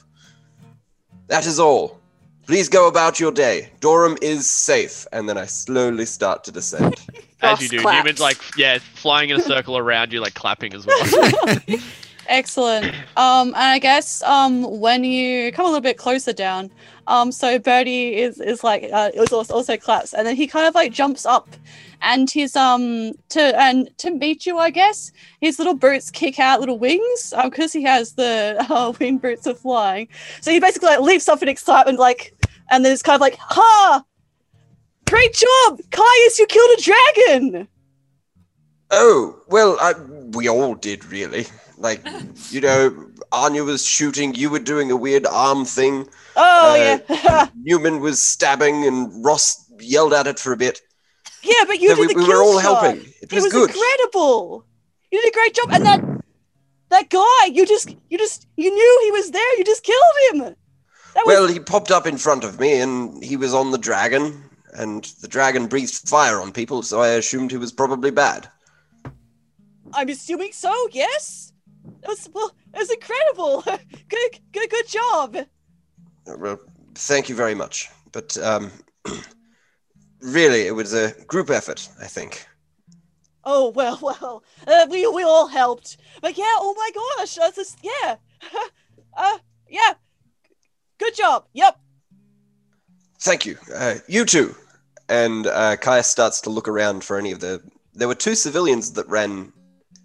That 1.26 1.46
is 1.46 1.58
all. 1.58 1.98
Please 2.46 2.68
go 2.68 2.88
about 2.88 3.20
your 3.20 3.32
day. 3.32 3.70
Dorum 3.80 4.18
is 4.20 4.48
safe. 4.50 5.06
And 5.12 5.28
then 5.28 5.38
I 5.38 5.46
slowly 5.46 6.06
start 6.06 6.44
to 6.44 6.52
descend. 6.52 6.96
As 7.40 7.60
you 7.60 7.68
do. 7.68 7.80
claps. 7.80 8.04
Newman's 8.04 8.20
like, 8.20 8.38
yeah, 8.56 8.78
flying 8.94 9.30
in 9.30 9.40
a 9.40 9.42
circle 9.42 9.78
around 9.78 10.12
you, 10.12 10.20
like 10.20 10.34
clapping 10.34 10.74
as 10.74 10.86
well. 10.86 11.58
Excellent. 12.32 12.86
Um, 13.18 13.48
and 13.48 13.56
I 13.56 13.78
guess 13.78 14.22
um, 14.22 14.80
when 14.80 15.04
you 15.04 15.52
come 15.52 15.66
a 15.66 15.68
little 15.68 15.82
bit 15.82 15.98
closer 15.98 16.32
down, 16.32 16.70
um, 17.06 17.30
so 17.30 17.58
Bertie 17.58 18.16
is 18.16 18.40
is 18.40 18.64
like 18.64 18.84
uh, 18.90 19.10
was 19.16 19.34
also, 19.34 19.52
also 19.52 19.76
claps, 19.76 20.14
and 20.14 20.26
then 20.26 20.34
he 20.34 20.46
kind 20.46 20.66
of 20.66 20.74
like 20.74 20.92
jumps 20.92 21.26
up, 21.26 21.50
and 22.00 22.30
his 22.30 22.56
um 22.56 23.12
to 23.28 23.60
and 23.60 23.90
to 23.98 24.10
meet 24.10 24.46
you, 24.46 24.58
I 24.58 24.70
guess 24.70 25.12
his 25.42 25.58
little 25.58 25.74
boots 25.74 26.10
kick 26.10 26.40
out 26.40 26.60
little 26.60 26.78
wings, 26.78 27.34
um, 27.36 27.50
because 27.50 27.70
he 27.70 27.82
has 27.82 28.14
the 28.14 28.56
uh, 28.70 28.94
wing 28.98 29.18
boots 29.18 29.46
of 29.46 29.58
flying. 29.58 30.08
So 30.40 30.50
he 30.50 30.58
basically 30.58 30.88
like 30.88 31.00
leaps 31.00 31.28
up 31.28 31.42
in 31.42 31.50
excitement, 31.50 31.98
like, 31.98 32.34
and 32.70 32.82
then 32.82 32.94
it's 32.94 33.02
kind 33.02 33.16
of 33.16 33.20
like, 33.20 33.36
ha! 33.38 34.02
Great 35.06 35.34
job, 35.34 35.80
Caius! 35.90 36.38
You 36.38 36.46
killed 36.46 36.78
a 36.78 36.82
dragon. 36.82 37.68
Oh, 38.90 39.38
well, 39.48 39.76
I, 39.82 39.92
we 40.32 40.48
all 40.48 40.74
did, 40.74 41.04
really. 41.04 41.44
Like, 41.82 42.06
you 42.50 42.60
know, 42.60 43.10
Anya 43.32 43.64
was 43.64 43.84
shooting, 43.84 44.34
you 44.34 44.50
were 44.50 44.58
doing 44.60 44.90
a 44.90 44.96
weird 44.96 45.26
arm 45.26 45.64
thing, 45.64 46.08
Oh 46.36 46.72
Uh, 46.72 46.98
yeah, 47.08 47.48
Newman 47.54 48.00
was 48.00 48.22
stabbing, 48.22 48.86
and 48.86 49.24
Ross 49.24 49.66
yelled 49.80 50.12
at 50.14 50.26
it 50.26 50.38
for 50.38 50.52
a 50.52 50.56
bit. 50.56 50.80
yeah, 51.42 51.64
but 51.66 51.80
you 51.80 51.88
So 51.88 51.96
did 51.96 52.00
we, 52.00 52.06
the 52.08 52.14
we 52.14 52.24
were 52.28 52.42
all 52.42 52.60
shot. 52.60 52.80
helping. 52.82 53.00
It 53.20 53.32
It 53.32 53.32
was, 53.32 53.44
was 53.44 53.52
good. 53.52 53.70
incredible. 53.70 54.64
You 55.10 55.20
did 55.20 55.28
a 55.32 55.34
great 55.34 55.54
job, 55.54 55.68
and 55.72 55.84
that 55.84 56.00
that 56.90 57.08
guy, 57.10 57.46
you 57.52 57.66
just, 57.66 57.94
you 58.10 58.18
just, 58.18 58.46
you 58.56 58.70
knew 58.70 59.00
he 59.04 59.10
was 59.12 59.30
there. 59.30 59.58
You 59.58 59.64
just 59.64 59.82
killed 59.82 60.16
him. 60.32 60.38
Was 61.24 61.24
Well, 61.26 61.48
he 61.48 61.58
popped 61.58 61.90
up 61.90 62.06
in 62.06 62.18
front 62.18 62.44
of 62.44 62.60
me, 62.60 62.80
and 62.80 63.22
he 63.24 63.36
was 63.36 63.54
on 63.54 63.70
the 63.70 63.78
dragon, 63.78 64.44
and 64.74 65.04
the 65.20 65.28
dragon 65.28 65.66
breathed 65.66 66.08
fire 66.08 66.40
on 66.40 66.52
people, 66.52 66.82
so 66.82 67.00
I 67.00 67.08
assumed 67.08 67.50
he 67.50 67.56
was 67.56 67.72
probably 67.72 68.10
bad. 68.10 68.48
I'm 69.94 70.08
assuming 70.08 70.52
so. 70.52 70.72
Yes. 70.92 71.51
That 72.02 72.08
was 72.08 72.28
well. 72.32 72.52
It 72.74 72.78
was 72.78 72.90
incredible. 72.90 73.62
good, 74.08 74.40
good, 74.52 74.70
good 74.70 74.88
job. 74.88 75.36
Uh, 75.36 76.36
Well, 76.38 76.58
thank 76.94 77.28
you 77.28 77.34
very 77.34 77.54
much. 77.54 77.88
But 78.12 78.36
um, 78.38 78.70
really, 80.20 80.66
it 80.66 80.74
was 80.74 80.92
a 80.92 81.12
group 81.26 81.50
effort, 81.50 81.88
I 82.00 82.06
think. 82.06 82.46
Oh 83.44 83.70
well, 83.70 83.98
well, 84.02 84.44
uh, 84.66 84.86
we 84.90 85.06
we 85.06 85.22
all 85.22 85.46
helped, 85.48 85.96
but 86.20 86.36
yeah. 86.36 86.56
Oh 86.58 86.74
my 86.76 86.90
gosh, 86.94 87.34
that's 87.34 87.56
just 87.56 87.78
yeah, 87.82 88.16
uh, 89.16 89.38
yeah. 89.68 89.94
Good 90.98 91.16
job. 91.16 91.46
Yep. 91.54 91.78
Thank 93.20 93.46
you. 93.46 93.56
Uh, 93.74 93.96
you 94.06 94.24
two. 94.24 94.54
And 95.08 95.46
uh, 95.46 95.76
Kaya 95.76 96.02
starts 96.02 96.40
to 96.42 96.50
look 96.50 96.68
around 96.68 97.04
for 97.04 97.18
any 97.18 97.32
of 97.32 97.40
the. 97.40 97.60
There 97.92 98.08
were 98.08 98.14
two 98.14 98.34
civilians 98.34 98.92
that 98.92 99.08
ran 99.08 99.52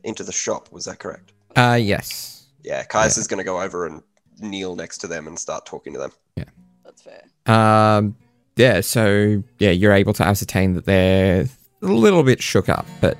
into 0.03 0.23
the 0.23 0.31
shop. 0.31 0.71
Was 0.71 0.85
that 0.85 0.99
correct? 0.99 1.33
Uh, 1.57 1.73
yes. 1.75 2.47
Yeah. 2.63 2.83
Caius 2.83 3.17
is 3.17 3.27
going 3.27 3.39
to 3.39 3.43
go 3.43 3.59
over 3.61 3.85
and 3.85 4.03
kneel 4.39 4.75
next 4.75 4.99
to 4.99 5.07
them 5.07 5.27
and 5.27 5.37
start 5.37 5.65
talking 5.65 5.93
to 5.93 5.99
them. 5.99 6.11
Yeah. 6.35 6.43
That's 6.85 7.01
fair. 7.01 7.23
Um, 7.47 8.15
yeah. 8.55 8.81
So 8.81 9.43
yeah, 9.59 9.71
you're 9.71 9.93
able 9.93 10.13
to 10.13 10.23
ascertain 10.23 10.73
that 10.75 10.85
they're 10.85 11.47
a 11.81 11.85
little 11.85 12.23
bit 12.23 12.41
shook 12.41 12.69
up, 12.69 12.85
but 13.01 13.17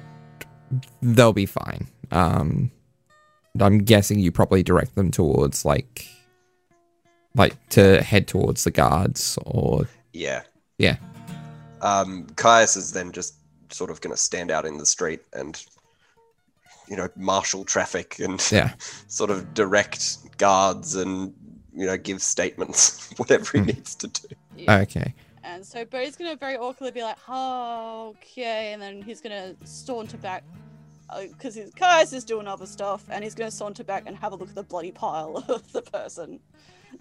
they'll 1.02 1.34
be 1.34 1.46
fine. 1.48 1.88
Um, 2.12 2.72
I'm 3.60 3.80
guessing 3.80 4.20
you 4.20 4.32
probably 4.32 4.62
direct 4.62 4.94
them 4.96 5.10
towards 5.10 5.66
like, 5.66 6.08
like 7.36 7.56
to 7.70 8.04
head 8.04 8.28
towards 8.28 8.64
the 8.64 8.72
guards 8.72 9.40
or 9.46 9.88
Yeah. 10.14 10.44
yeah. 10.78 10.98
Um, 11.82 12.28
Caius 12.36 12.76
is 12.76 12.92
then 12.94 13.12
just 13.12 13.36
sort 13.72 13.90
of 13.90 14.02
going 14.02 14.14
to 14.16 14.22
stand 14.22 14.52
out 14.52 14.66
in 14.66 14.78
the 14.78 14.86
street 14.86 15.22
and, 15.34 15.64
you 16.88 16.96
know, 16.96 17.08
marshal 17.16 17.64
traffic 17.66 18.20
and 18.20 18.46
Yeah. 18.52 18.74
sort 19.08 19.30
of 19.30 19.54
direct 19.54 20.38
guards 20.38 20.96
and, 20.96 21.34
you 21.74 21.86
know, 21.86 21.98
give 21.98 22.22
statements, 22.22 23.10
whatever 23.18 23.46
he 23.54 23.60
Hmm. 23.60 23.66
needs 23.68 23.96
to 23.96 24.08
do. 24.08 24.28
Okay. 24.70 25.14
And 25.44 25.66
so 25.66 25.86
Bertie's 25.86 26.16
gonna 26.18 26.36
very 26.36 26.58
awkwardly 26.58 26.92
be 26.92 27.02
like, 27.04 27.18
oh, 27.30 28.10
okay, 28.18 28.74
and 28.74 28.82
then 28.82 29.02
he's 29.02 29.22
gonna 29.22 29.56
saunter 29.64 30.18
back 30.18 30.44
because 31.30 31.56
his 31.56 31.74
Caius 31.74 32.12
is 32.12 32.26
doing 32.26 32.48
other 32.48 32.66
stuff, 32.66 33.06
and 33.10 33.24
he's 33.24 33.34
gonna 33.34 33.50
saunter 33.52 33.84
back 33.84 34.04
and 34.08 34.18
have 34.18 34.34
a 34.34 34.36
look 34.36 34.50
at 34.50 34.56
the 34.56 34.64
bloody 34.64 34.92
pile 34.92 35.38
of 35.48 35.72
the 35.72 35.82
person 35.82 36.40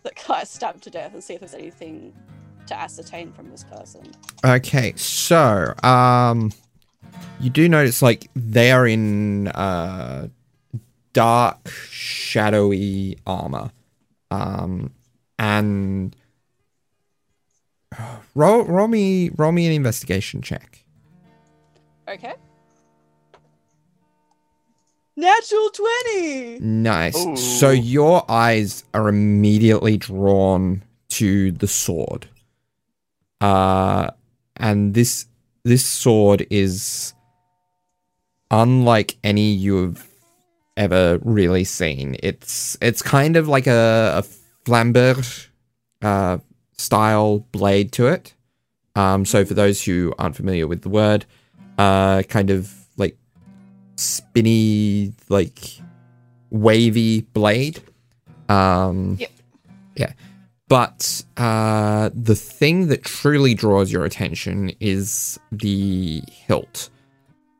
that 0.04 0.14
Caius 0.14 0.48
stabbed 0.50 0.82
to 0.84 0.90
death 0.90 1.12
and 1.12 1.24
see 1.24 1.34
if 1.34 1.40
there's 1.40 1.54
anything 1.54 2.12
to 2.66 2.78
ascertain 2.78 3.32
from 3.32 3.50
this 3.50 3.64
person. 3.64 4.02
Okay, 4.44 4.92
so 4.96 5.74
um 5.82 6.52
you 7.40 7.50
do 7.50 7.68
notice 7.68 8.02
like 8.02 8.30
they 8.34 8.72
are 8.72 8.86
in 8.86 9.48
uh 9.48 10.28
dark 11.12 11.68
shadowy 11.90 13.18
armor. 13.26 13.70
Um 14.30 14.92
and 15.38 16.16
roll 18.34 18.64
roll 18.64 18.88
me 18.88 19.30
roll 19.36 19.52
me 19.52 19.66
an 19.66 19.72
investigation 19.72 20.42
check. 20.42 20.84
Okay. 22.08 22.34
Natural 25.18 25.70
20! 25.70 26.58
Nice. 26.60 27.16
Ooh. 27.16 27.36
So 27.36 27.70
your 27.70 28.30
eyes 28.30 28.84
are 28.92 29.08
immediately 29.08 29.96
drawn 29.96 30.82
to 31.08 31.52
the 31.52 31.66
sword. 31.66 32.28
Uh 33.40 34.10
and 34.56 34.94
this 34.94 35.26
this 35.66 35.84
sword 35.84 36.46
is 36.48 37.12
unlike 38.52 39.16
any 39.24 39.50
you've 39.50 40.08
ever 40.76 41.18
really 41.24 41.64
seen. 41.64 42.16
It's 42.22 42.78
it's 42.80 43.02
kind 43.02 43.36
of 43.36 43.48
like 43.48 43.66
a, 43.66 44.22
a 44.22 44.24
uh 46.02 46.38
style 46.76 47.40
blade 47.50 47.90
to 47.92 48.06
it. 48.06 48.32
Um 48.94 49.24
so 49.24 49.44
for 49.44 49.54
those 49.54 49.82
who 49.82 50.14
aren't 50.20 50.36
familiar 50.36 50.68
with 50.68 50.82
the 50.82 50.88
word, 50.88 51.26
uh 51.78 52.22
kind 52.28 52.50
of 52.50 52.72
like 52.96 53.16
spinny 53.96 55.14
like 55.28 55.80
wavy 56.50 57.22
blade. 57.22 57.80
Um 58.48 59.16
Yep. 59.18 59.30
Yeah. 59.96 60.12
But 60.68 61.24
uh 61.36 62.10
the 62.14 62.34
thing 62.34 62.88
that 62.88 63.04
truly 63.04 63.54
draws 63.54 63.92
your 63.92 64.04
attention 64.04 64.72
is 64.80 65.38
the 65.52 66.22
hilt. 66.28 66.90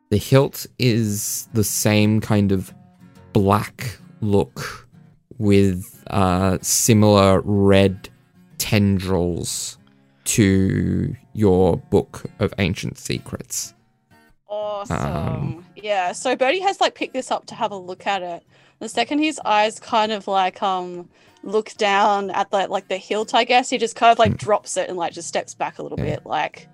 The 0.09 0.17
hilt 0.17 0.65
is 0.77 1.47
the 1.53 1.63
same 1.63 2.21
kind 2.21 2.51
of 2.51 2.73
black 3.33 3.97
look 4.21 4.87
with 5.37 6.03
uh 6.07 6.57
similar 6.61 7.41
red 7.41 8.09
tendrils 8.57 9.77
to 10.25 11.15
your 11.33 11.77
book 11.77 12.25
of 12.39 12.53
ancient 12.57 12.97
secrets. 12.97 13.73
Awesome. 14.49 14.97
Um, 14.97 15.65
yeah, 15.75 16.11
so 16.11 16.35
Bertie 16.35 16.59
has 16.59 16.81
like 16.81 16.95
picked 16.95 17.13
this 17.13 17.31
up 17.31 17.45
to 17.47 17.55
have 17.55 17.71
a 17.71 17.77
look 17.77 18.05
at 18.05 18.21
it. 18.21 18.43
The 18.79 18.89
second 18.89 19.19
his 19.19 19.39
eyes 19.45 19.79
kind 19.79 20.11
of 20.11 20.27
like 20.27 20.61
um 20.61 21.09
look 21.47 21.73
down 21.77 22.29
at 22.31 22.51
the 22.51 22.67
like 22.67 22.87
the 22.89 22.97
hilt, 22.97 23.33
I 23.33 23.43
guess, 23.45 23.69
he 23.69 23.77
just 23.77 23.95
kind 23.95 24.11
of 24.11 24.19
like 24.19 24.33
Mm. 24.33 24.37
drops 24.37 24.77
it 24.77 24.89
and 24.89 24.97
like 24.97 25.13
just 25.13 25.27
steps 25.27 25.53
back 25.55 25.79
a 25.79 25.83
little 25.83 25.97
Yeah. 25.99 26.15
bit, 26.15 26.25
like 26.25 26.67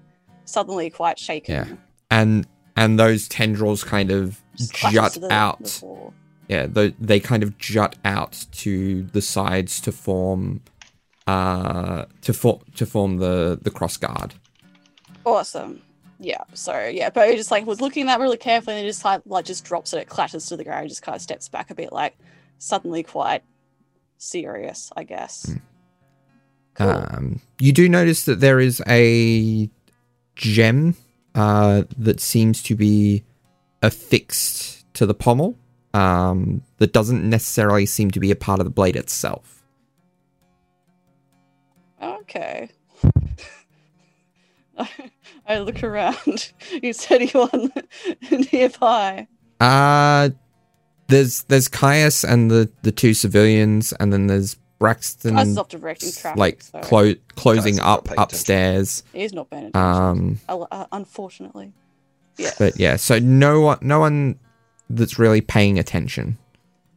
suddenly 0.46 0.90
quite 0.90 1.18
shaken. 1.20 1.54
Yeah. 1.56 1.66
And 2.12 2.48
and 2.76 3.00
those 3.00 3.28
tendrils 3.28 3.84
kind 3.84 4.12
of 4.12 4.42
jut 4.58 5.14
the- 5.14 5.20
the 5.22 5.32
out 5.34 5.68
floor. 5.68 6.12
yeah 6.48 6.66
they, 6.66 6.90
they 7.00 7.20
kind 7.20 7.44
of 7.44 7.58
jut 7.58 7.96
out 8.04 8.46
to 8.52 9.04
the 9.14 9.22
sides 9.22 9.80
to 9.82 9.92
form 9.92 10.62
uh 11.28 12.06
to 12.22 12.34
form 12.34 12.60
to 12.76 12.86
form 12.86 13.18
the 13.18 13.58
the 13.62 13.72
cross 13.72 13.96
guard 13.98 14.34
Awesome. 15.26 15.82
Yeah. 16.20 16.44
So 16.54 16.88
yeah, 16.88 17.10
Bertie 17.10 17.38
just 17.38 17.50
like 17.52 17.66
was 17.66 17.80
looking 17.82 18.04
at 18.04 18.08
that 18.08 18.20
really 18.20 18.38
carefully 18.38 18.76
and 18.76 18.84
he 18.86 18.90
just 18.90 19.06
like, 19.06 19.22
like 19.26 19.46
just 19.46 19.64
drops 19.64 19.94
it, 19.94 20.00
it 20.00 20.10
clatters 20.10 20.46
to 20.48 20.58
the 20.58 20.64
ground, 20.66 20.90
just 20.90 21.02
kind 21.02 21.16
of 21.16 21.22
steps 21.22 21.48
back 21.48 21.70
a 21.72 21.76
bit, 21.76 21.94
like 21.94 22.18
suddenly 22.60 23.04
quite 23.04 23.42
serious, 24.24 24.92
I 24.96 25.04
guess. 25.04 25.46
Hmm. 25.52 25.58
Cool. 26.76 26.90
um 26.90 27.42
you 27.60 27.72
do 27.72 27.88
notice 27.88 28.26
that 28.26 28.40
there 28.40 28.60
is 28.60 28.82
a 28.88 29.70
gem 30.36 30.96
uh 31.36 31.84
that 31.98 32.20
seems 32.20 32.64
to 32.64 32.76
be 32.76 33.24
affixed 33.84 34.92
to 34.96 35.06
the 35.06 35.14
pommel 35.14 35.56
um 35.94 36.64
that 36.80 36.92
doesn't 36.92 37.30
necessarily 37.30 37.86
seem 37.86 38.10
to 38.10 38.20
be 38.20 38.32
a 38.32 38.36
part 38.36 38.60
of 38.60 38.66
the 38.66 38.72
blade 38.72 38.96
itself 38.96 39.64
Okay. 42.02 42.70
I 45.48 45.60
look 45.60 45.84
around. 45.84 46.52
You 46.72 46.90
Is 46.90 47.06
anyone 47.12 47.72
nearby? 48.52 49.28
uh 49.60 50.30
there's 51.08 51.44
there's 51.44 51.68
Caius 51.68 52.24
and 52.24 52.50
the 52.50 52.70
the 52.82 52.92
two 52.92 53.14
civilians 53.14 53.94
and 54.00 54.12
then 54.14 54.28
there's 54.28 54.56
Braxton 54.80 55.38
I 55.38 55.46
off 55.56 55.70
directing 55.70 56.12
traffic. 56.12 56.38
like 56.38 56.62
so 56.64 56.80
clo- 56.82 57.16
closing 57.36 57.80
up 57.80 58.10
upstairs 58.18 59.04
he's 59.14 59.32
not 59.34 59.50
paying 59.50 59.68
attention. 59.68 59.82
um 59.82 60.40
uh, 60.50 60.86
unfortunately. 60.92 61.72
Yeah. 62.38 62.52
but 62.60 62.80
yeah 62.80 62.96
so 62.98 63.20
no 63.20 63.62
one 63.62 63.78
no 63.82 64.00
one 64.00 64.40
that's 64.90 65.18
really 65.20 65.42
paying 65.42 65.80
attention 65.80 66.38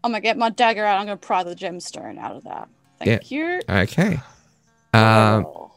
I'm 0.02 0.12
gonna 0.12 0.20
get 0.20 0.36
my 0.38 0.50
dagger 0.50 0.84
out. 0.84 0.98
I'm 1.00 1.06
gonna 1.06 1.16
pry 1.16 1.42
the 1.42 1.54
gemstone 1.54 2.18
out 2.18 2.36
of 2.36 2.44
that. 2.44 2.68
Thank 2.98 3.30
you. 3.30 3.60
okay 3.68 4.20
um 4.94 5.44
Oh. 5.46 5.70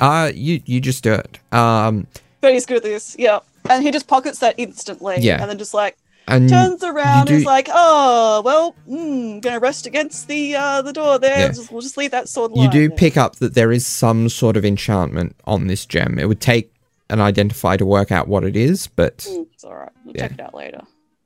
uh 0.00 0.30
you 0.34 0.60
you 0.66 0.80
just 0.80 1.02
do 1.02 1.14
it 1.14 1.38
um 1.52 2.06
But 2.40 2.52
he's 2.52 2.66
good 2.66 2.76
at 2.78 2.82
this. 2.82 3.16
Yeah. 3.18 3.40
And 3.70 3.82
he 3.82 3.90
just 3.90 4.06
pockets 4.06 4.40
that 4.40 4.54
instantly. 4.58 5.16
Yeah. 5.20 5.40
And 5.40 5.48
then 5.50 5.56
just 5.58 5.72
like 5.72 5.96
and 6.28 6.48
turns 6.48 6.82
around 6.82 7.26
do- 7.26 7.34
and 7.34 7.40
is 7.40 7.44
like, 7.46 7.68
oh, 7.72 8.42
well, 8.44 8.74
mm, 8.88 9.40
gonna 9.42 9.58
rest 9.60 9.86
against 9.86 10.28
the 10.28 10.54
uh, 10.56 10.82
the 10.82 10.92
door 10.92 11.18
there. 11.18 11.38
Yeah. 11.38 11.48
Just, 11.48 11.70
we'll 11.72 11.80
just 11.82 11.96
leave 11.96 12.10
that 12.12 12.28
sword 12.28 12.52
you 12.54 12.70
do 12.70 12.88
there. 12.88 12.96
pick 12.96 13.16
up 13.16 13.36
that 13.36 13.54
there 13.54 13.72
is 13.72 13.86
some 13.86 14.28
sort 14.28 14.56
of 14.56 14.64
enchantment 14.64 15.36
on 15.44 15.66
this 15.66 15.84
gem 15.86 16.18
it 16.18 16.26
would 16.28 16.40
take 16.40 16.72
an 17.10 17.18
identifier 17.18 17.76
to 17.76 17.84
work 17.86 18.10
out 18.10 18.26
what 18.28 18.44
it 18.44 18.56
is 18.56 18.86
but 18.86 19.18
Mm, 19.18 19.46
it's 19.52 19.64
alright. 19.64 19.90
We'll 20.04 20.14
Yeah. 20.16 20.22
check 20.28 20.32
it 20.38 20.40
out 20.40 20.54
later. 20.54 20.80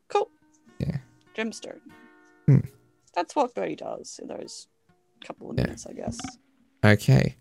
Cool. 0.08 0.28
Yeah. 0.78 0.96
Gemstone. 1.36 1.78
Hmm. 2.46 2.58
That's 3.14 3.34
what 3.36 3.54
Bertie 3.54 3.76
does 3.76 4.18
in 4.20 4.28
those 4.28 4.66
couple 5.24 5.50
of 5.50 5.56
Yeah. 5.56 5.64
minutes, 5.64 5.86
I 5.86 5.92
guess. 5.92 6.18
Okay. 6.84 7.36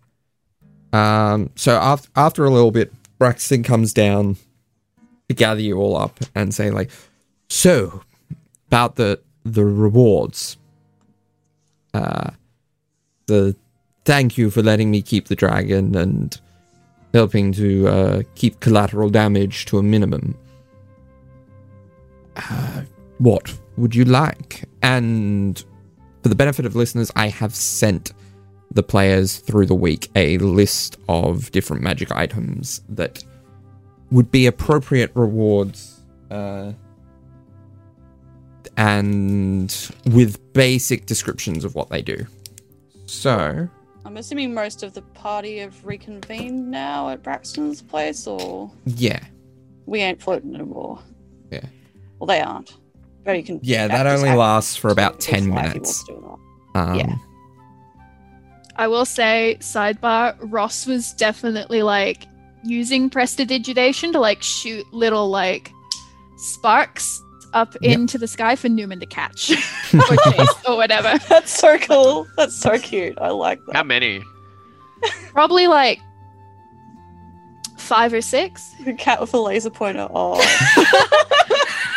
Um. 0.92 1.50
So 1.56 1.76
after 1.76 2.08
after 2.16 2.44
a 2.44 2.50
little 2.50 2.70
bit, 2.70 2.92
Braxton 3.18 3.62
comes 3.62 3.92
down 3.92 4.36
to 5.28 5.34
gather 5.34 5.60
you 5.60 5.76
all 5.78 5.96
up 5.96 6.18
and 6.34 6.54
say 6.54 6.70
like, 6.70 6.90
"So, 7.48 8.02
about 8.68 8.96
the 8.96 9.20
the 9.44 9.64
rewards. 9.64 10.56
Uh, 11.94 12.30
the 13.26 13.56
thank 14.04 14.38
you 14.38 14.50
for 14.50 14.62
letting 14.62 14.90
me 14.90 15.02
keep 15.02 15.28
the 15.28 15.36
dragon 15.36 15.94
and 15.96 16.38
helping 17.12 17.52
to 17.52 17.88
uh, 17.88 18.22
keep 18.34 18.60
collateral 18.60 19.10
damage 19.10 19.64
to 19.66 19.78
a 19.78 19.82
minimum. 19.82 20.36
Uh, 22.36 22.82
what 23.18 23.58
would 23.76 23.94
you 23.94 24.04
like? 24.04 24.64
And 24.82 25.58
for 26.22 26.28
the 26.28 26.34
benefit 26.34 26.66
of 26.66 26.76
listeners, 26.76 27.10
I 27.16 27.28
have 27.28 27.54
sent 27.54 28.12
the 28.70 28.82
players 28.82 29.38
through 29.38 29.66
the 29.66 29.74
week 29.74 30.10
a 30.14 30.38
list 30.38 30.98
of 31.08 31.50
different 31.52 31.82
magic 31.82 32.12
items 32.12 32.82
that 32.88 33.24
would 34.10 34.30
be 34.30 34.46
appropriate 34.46 35.10
rewards 35.14 36.00
Uh, 36.30 36.72
and 38.78 39.90
with 40.06 40.52
basic 40.52 41.04
descriptions 41.04 41.64
of 41.64 41.74
what 41.74 41.90
they 41.90 42.00
do. 42.00 42.24
So, 43.06 43.68
I'm 44.04 44.16
assuming 44.16 44.54
most 44.54 44.84
of 44.84 44.94
the 44.94 45.02
party 45.02 45.58
have 45.58 45.84
reconvened 45.84 46.70
now 46.70 47.10
at 47.10 47.22
Braxton's 47.22 47.82
place, 47.82 48.26
or 48.26 48.70
yeah. 48.86 49.20
we 49.86 50.00
ain't 50.00 50.22
floating 50.22 50.54
anymore. 50.54 51.00
Yeah. 51.50 51.66
Well, 52.18 52.28
they 52.28 52.40
aren't. 52.40 52.76
But 53.24 53.36
you 53.36 53.42
can. 53.42 53.60
Yeah, 53.62 53.88
that 53.88 54.06
only 54.06 54.32
lasts 54.32 54.76
for 54.76 54.90
about 54.90 55.18
10 55.18 55.48
minutes. 55.48 55.74
wants 55.74 56.04
to 56.04 56.12
or 56.12 56.38
Um, 56.74 56.94
Yeah. 56.94 57.16
I 58.76 58.86
will 58.86 59.04
say, 59.04 59.56
sidebar, 59.60 60.36
Ross 60.40 60.86
was 60.86 61.12
definitely 61.14 61.82
like 61.82 62.28
using 62.62 63.10
prestidigitation 63.10 64.12
to 64.12 64.20
like 64.20 64.40
shoot 64.40 64.86
little 64.92 65.28
like 65.30 65.72
sparks 66.36 67.20
up 67.52 67.74
Yep. 67.80 67.92
into 67.92 68.18
the 68.18 68.26
sky 68.28 68.56
for 68.56 68.68
Newman 68.68 69.00
to 69.00 69.06
catch 69.06 69.50
or 69.94 70.32
chase 70.32 70.48
or 70.66 70.76
whatever. 70.76 71.18
That's 71.28 71.50
so 71.50 71.78
cool. 71.78 72.26
That's 72.36 72.54
so 72.56 72.78
cute. 72.78 73.18
I 73.20 73.30
like 73.30 73.60
that. 73.66 73.76
How 73.76 73.82
many? 73.84 74.22
Probably 75.32 75.66
like 75.66 76.00
five 77.76 78.12
or 78.12 78.20
six. 78.20 78.74
The 78.84 78.92
cat 78.94 79.20
with 79.20 79.32
a 79.34 79.38
laser 79.38 79.70
pointer. 79.70 80.08
Oh, 80.12 80.36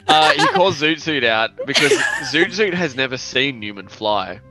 Uh, 0.08 0.32
he 0.34 0.46
calls 0.48 0.82
Zoot 0.82 0.96
Zoot 0.98 1.24
out 1.24 1.52
because 1.66 1.92
Zoot 2.34 2.48
Zoot 2.48 2.74
has 2.74 2.96
never 2.96 3.16
seen 3.16 3.60
Newman 3.62 3.88
fly. 3.88 4.42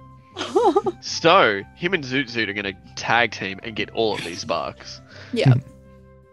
So 1.03 1.61
him 1.75 1.93
and 1.93 2.03
Zoot 2.03 2.31
Zoot 2.31 2.49
are 2.49 2.55
going 2.55 2.65
to 2.65 2.77
tag 2.97 3.33
team 3.33 3.61
and 3.63 3.77
get 3.77 3.91
all 3.91 4.15
of 4.15 4.25
these 4.25 4.41
sparks. 4.41 5.03
Yeah. 5.35 5.53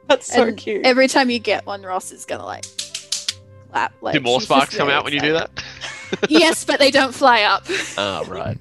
that's 0.08 0.32
so 0.32 0.44
And 0.44 0.58
cute. 0.58 0.86
Every 0.86 1.10
time 1.10 1.30
you 1.30 1.40
get 1.40 1.66
one, 1.66 1.82
Ross 1.82 2.12
is 2.14 2.24
gonna 2.24 2.46
like 2.46 2.64
clap. 3.70 3.94
Like 4.02 4.14
Do 4.14 4.20
more 4.22 4.42
sparks 4.42 4.76
come 4.76 4.90
out 4.90 5.04
when 5.04 5.14
you 5.14 5.20
do 5.20 5.34
that? 5.34 5.50
yes, 6.30 6.64
but 6.66 6.80
they 6.80 6.92
don't 6.92 7.14
fly 7.14 7.44
up. 7.44 7.66
Ah, 7.98 8.24
right. 8.28 8.58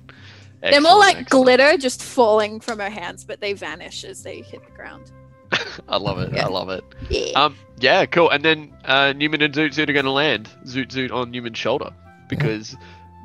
They're 0.63 0.81
more 0.81 0.99
like 0.99 1.17
excellent. 1.19 1.29
glitter 1.59 1.77
just 1.77 2.03
falling 2.03 2.59
from 2.59 2.79
her 2.81 2.89
hands, 2.91 3.25
but 3.25 3.41
they 3.41 3.53
vanish 3.53 4.03
as 4.05 4.23
they 4.23 4.41
hit 4.41 4.65
the 4.65 4.73
ground. 4.73 5.13
I 5.89 5.97
love 5.99 6.19
it. 6.19 6.33
Yeah. 6.33 6.47
I 6.47 6.49
love 6.49 6.71
it. 6.71 6.83
Yeah. 7.09 7.33
Um, 7.41 7.57
yeah, 7.79 8.05
cool. 8.07 8.31
And 8.31 8.45
then 8.45 8.73
uh, 8.85 9.13
Newman 9.15 9.43
and 9.43 9.55
Zoot 9.55 9.75
Zoot 9.75 9.89
are 9.89 9.93
going 9.93 10.07
to 10.07 10.11
land 10.11 10.49
Zoot 10.65 10.89
Zoot 10.89 11.13
on 11.13 11.31
Newman's 11.31 11.59
shoulder 11.59 11.91
because 12.29 12.75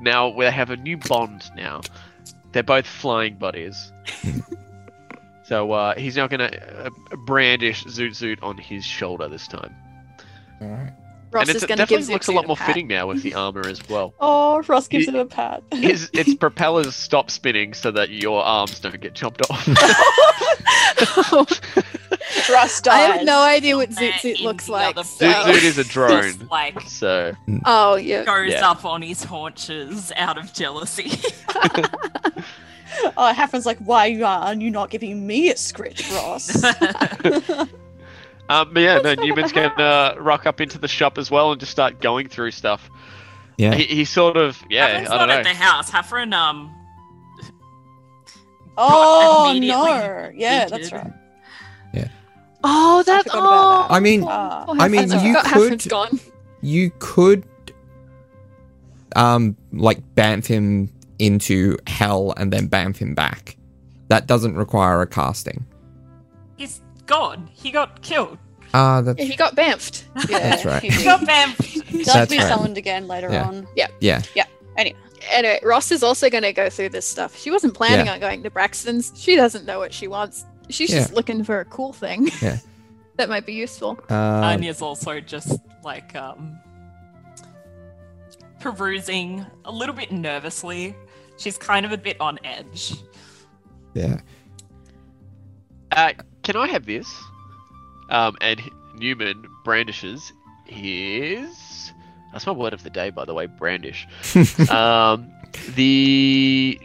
now 0.01 0.29
we 0.29 0.45
have 0.45 0.69
a 0.69 0.77
new 0.77 0.97
bond. 0.97 1.49
Now 1.55 1.81
they're 2.51 2.61
both 2.61 2.85
flying 2.85 3.35
buddies. 3.37 3.91
so 5.43 5.71
uh, 5.71 5.95
he's 5.95 6.17
now 6.17 6.27
going 6.27 6.51
to 6.51 6.85
uh, 6.85 6.89
brandish 7.25 7.85
Zoot 7.85 8.11
Zoot 8.11 8.43
on 8.43 8.57
his 8.57 8.85
shoulder 8.85 9.27
this 9.27 9.47
time, 9.47 9.73
all 10.61 10.67
right. 10.67 10.93
Ross 11.31 11.47
and 11.47 11.55
is 11.55 11.63
it 11.63 11.67
going 11.67 11.77
to 11.77 11.83
give 11.85 11.99
definitely 11.99 12.13
looks 12.13 12.27
a 12.27 12.31
lot 12.33 12.45
more 12.47 12.57
pat. 12.57 12.67
fitting 12.67 12.87
now 12.87 13.07
with 13.07 13.23
the 13.23 13.33
armor 13.35 13.65
as 13.65 13.87
well. 13.89 14.13
oh, 14.19 14.61
Ross 14.67 14.87
gives 14.87 15.05
He- 15.05 15.11
it 15.11 15.19
a 15.19 15.25
pat. 15.25 15.63
His 15.73 16.09
its 16.13 16.33
propellers 16.39 16.95
stop 16.95 17.31
spinning 17.31 17.73
so 17.73 17.89
that 17.91 18.09
your 18.09 18.43
arms 18.43 18.79
don't 18.79 18.99
get 18.99 19.15
chopped 19.15 19.41
off. 19.49 19.65
Trust 22.43 22.87
I 22.87 22.97
have 22.99 23.23
no 23.25 23.41
idea 23.41 23.75
what 23.77 23.89
Zoot 23.91 24.11
Zoot 24.13 24.41
looks 24.41 24.67
like. 24.69 24.95
other 24.97 25.03
so- 25.03 25.25
Zoot 25.25 25.43
Zoot 25.53 25.63
is 25.63 25.77
a 25.77 25.83
drone, 25.83 26.47
like 26.51 26.79
so 26.81 27.33
Oh, 27.65 27.95
yeah. 27.95 28.23
goes 28.23 28.51
Yeah. 28.51 28.69
up 28.69 28.83
on 28.85 29.01
his 29.01 29.23
haunches 29.23 30.11
out 30.15 30.37
of 30.37 30.53
jealousy. 30.53 31.11
Oh, 33.15 33.29
it 33.29 33.35
happens 33.37 33.65
like, 33.65 33.77
why 33.79 34.09
are 34.19 34.53
you 34.53 34.69
not 34.69 34.89
giving 34.89 35.25
me 35.25 35.49
a 35.49 35.55
scritch, 35.55 36.11
Ross? 36.11 36.61
Um, 38.51 38.73
but 38.73 38.81
yeah, 38.81 38.97
no, 38.99 39.13
Newman's 39.13 39.51
going 39.51 39.71
to 39.77 40.15
rock 40.19 40.45
up 40.45 40.59
into 40.59 40.77
the 40.77 40.87
shop 40.87 41.17
as 41.17 41.31
well 41.31 41.51
and 41.51 41.59
just 41.59 41.71
start 41.71 42.01
going 42.01 42.27
through 42.27 42.51
stuff. 42.51 42.89
Yeah. 43.57 43.75
He, 43.75 43.83
he 43.83 44.05
sort 44.05 44.37
of, 44.37 44.61
yeah, 44.69 45.01
Hafren's 45.01 45.09
I 45.09 45.17
not 45.17 45.25
don't 45.27 45.29
at 45.29 45.43
know. 45.43 45.49
the 45.51 45.55
house. 45.55 45.91
Hafren, 45.91 46.33
um, 46.33 46.75
oh 48.77 49.57
no! 49.61 50.31
Yeah, 50.35 50.65
that's 50.65 50.89
thinking. 50.89 51.11
right. 51.11 51.17
Oh, 52.63 53.03
that's 53.05 53.23
forgot 53.23 53.39
oh. 53.43 53.87
that. 53.87 53.95
I 53.95 53.99
mean. 53.99 54.23
Oh, 54.23 54.75
I 54.79 54.87
mean, 54.87 55.09
you 55.11 55.35
could- 55.35 55.45
Hafren's 55.45 55.87
gone. 55.87 56.19
you 56.61 56.91
could 56.99 57.43
um 59.15 59.57
like 59.73 59.99
bamf 60.15 60.45
him 60.45 60.89
into 61.19 61.77
hell 61.87 62.33
and 62.37 62.51
then 62.53 62.69
bamf 62.69 62.97
him 62.97 63.15
back. 63.15 63.57
That 64.07 64.27
doesn't 64.27 64.55
require 64.55 65.01
a 65.01 65.07
casting. 65.07 65.65
he's 66.57 66.81
gone. 67.05 67.49
He 67.53 67.71
got 67.71 68.01
killed. 68.01 68.37
Ah, 68.73 69.01
that's 69.01 69.19
Yeah, 69.19 69.25
he 69.25 69.35
got 69.35 69.55
bamfed. 69.55 70.03
Yeah, 70.29 70.39
That's 70.49 70.65
right. 70.65 70.81
He, 70.81 70.89
He 70.89 71.03
got 71.03 71.21
bamfed. 71.21 71.61
he 71.85 72.03
does 72.03 72.13
That's 72.13 72.31
be 72.31 72.37
right. 72.37 72.47
summoned 72.47 72.77
again 72.77 73.07
later 73.07 73.27
on. 73.29 73.67
Yeah. 73.75 73.87
on. 73.87 73.93
yeah. 74.01 74.19
Anyway, 75.29 75.59
Ross 75.63 75.91
is 75.91 76.01
also 76.03 76.29
going 76.29 76.43
to 76.43 76.53
go 76.53 76.69
through 76.69 76.89
this 76.89 77.07
stuff. 77.07 77.37
She 77.37 77.51
wasn't 77.51 77.73
planning 77.75 78.07
Yeah. 78.07 78.13
on 78.13 78.19
going 78.19 78.43
to 78.43 78.49
Braxton's. 78.49 79.11
She 79.15 79.35
doesn't 79.35 79.65
know 79.65 79.77
what 79.77 79.93
she 79.93 80.07
wants. 80.07 80.45
She's 80.69 80.89
Yeah. 80.91 80.99
just 80.99 81.13
looking 81.13 81.43
for 81.43 81.59
a 81.59 81.65
cool 81.65 81.93
thing. 81.93 82.29
Yeah. 82.41 82.57
that 83.17 83.29
might 83.29 83.45
be 83.45 83.53
useful. 83.53 83.99
Uh, 84.09 84.13
Anya's 84.15 84.81
also 84.81 85.19
just 85.19 85.59
like 85.83 86.15
um 86.15 86.57
perusing 88.59 89.45
a 89.65 89.71
little 89.71 89.93
bit 89.95 90.11
nervously. 90.11 90.95
She's 91.37 91.57
kind 91.57 91.85
of 91.85 91.91
a 91.91 91.97
bit 91.97 92.19
on 92.21 92.39
edge. 92.43 92.93
yeah. 93.93 94.21
Uh, 95.91 96.13
can 96.43 96.55
I 96.55 96.67
have 96.67 96.85
this? 96.85 97.07
Um, 98.11 98.37
and 98.41 98.61
Newman 98.95 99.47
brandishes 99.63 100.33
his. 100.65 101.91
That's 102.31 102.45
my 102.45 102.53
word 102.53 102.73
of 102.73 102.83
the 102.83 102.89
day, 102.89 103.09
by 103.09 103.25
the 103.25 103.33
way, 103.33 103.47
brandish. 103.47 104.07
um, 104.69 105.31
the 105.75 106.79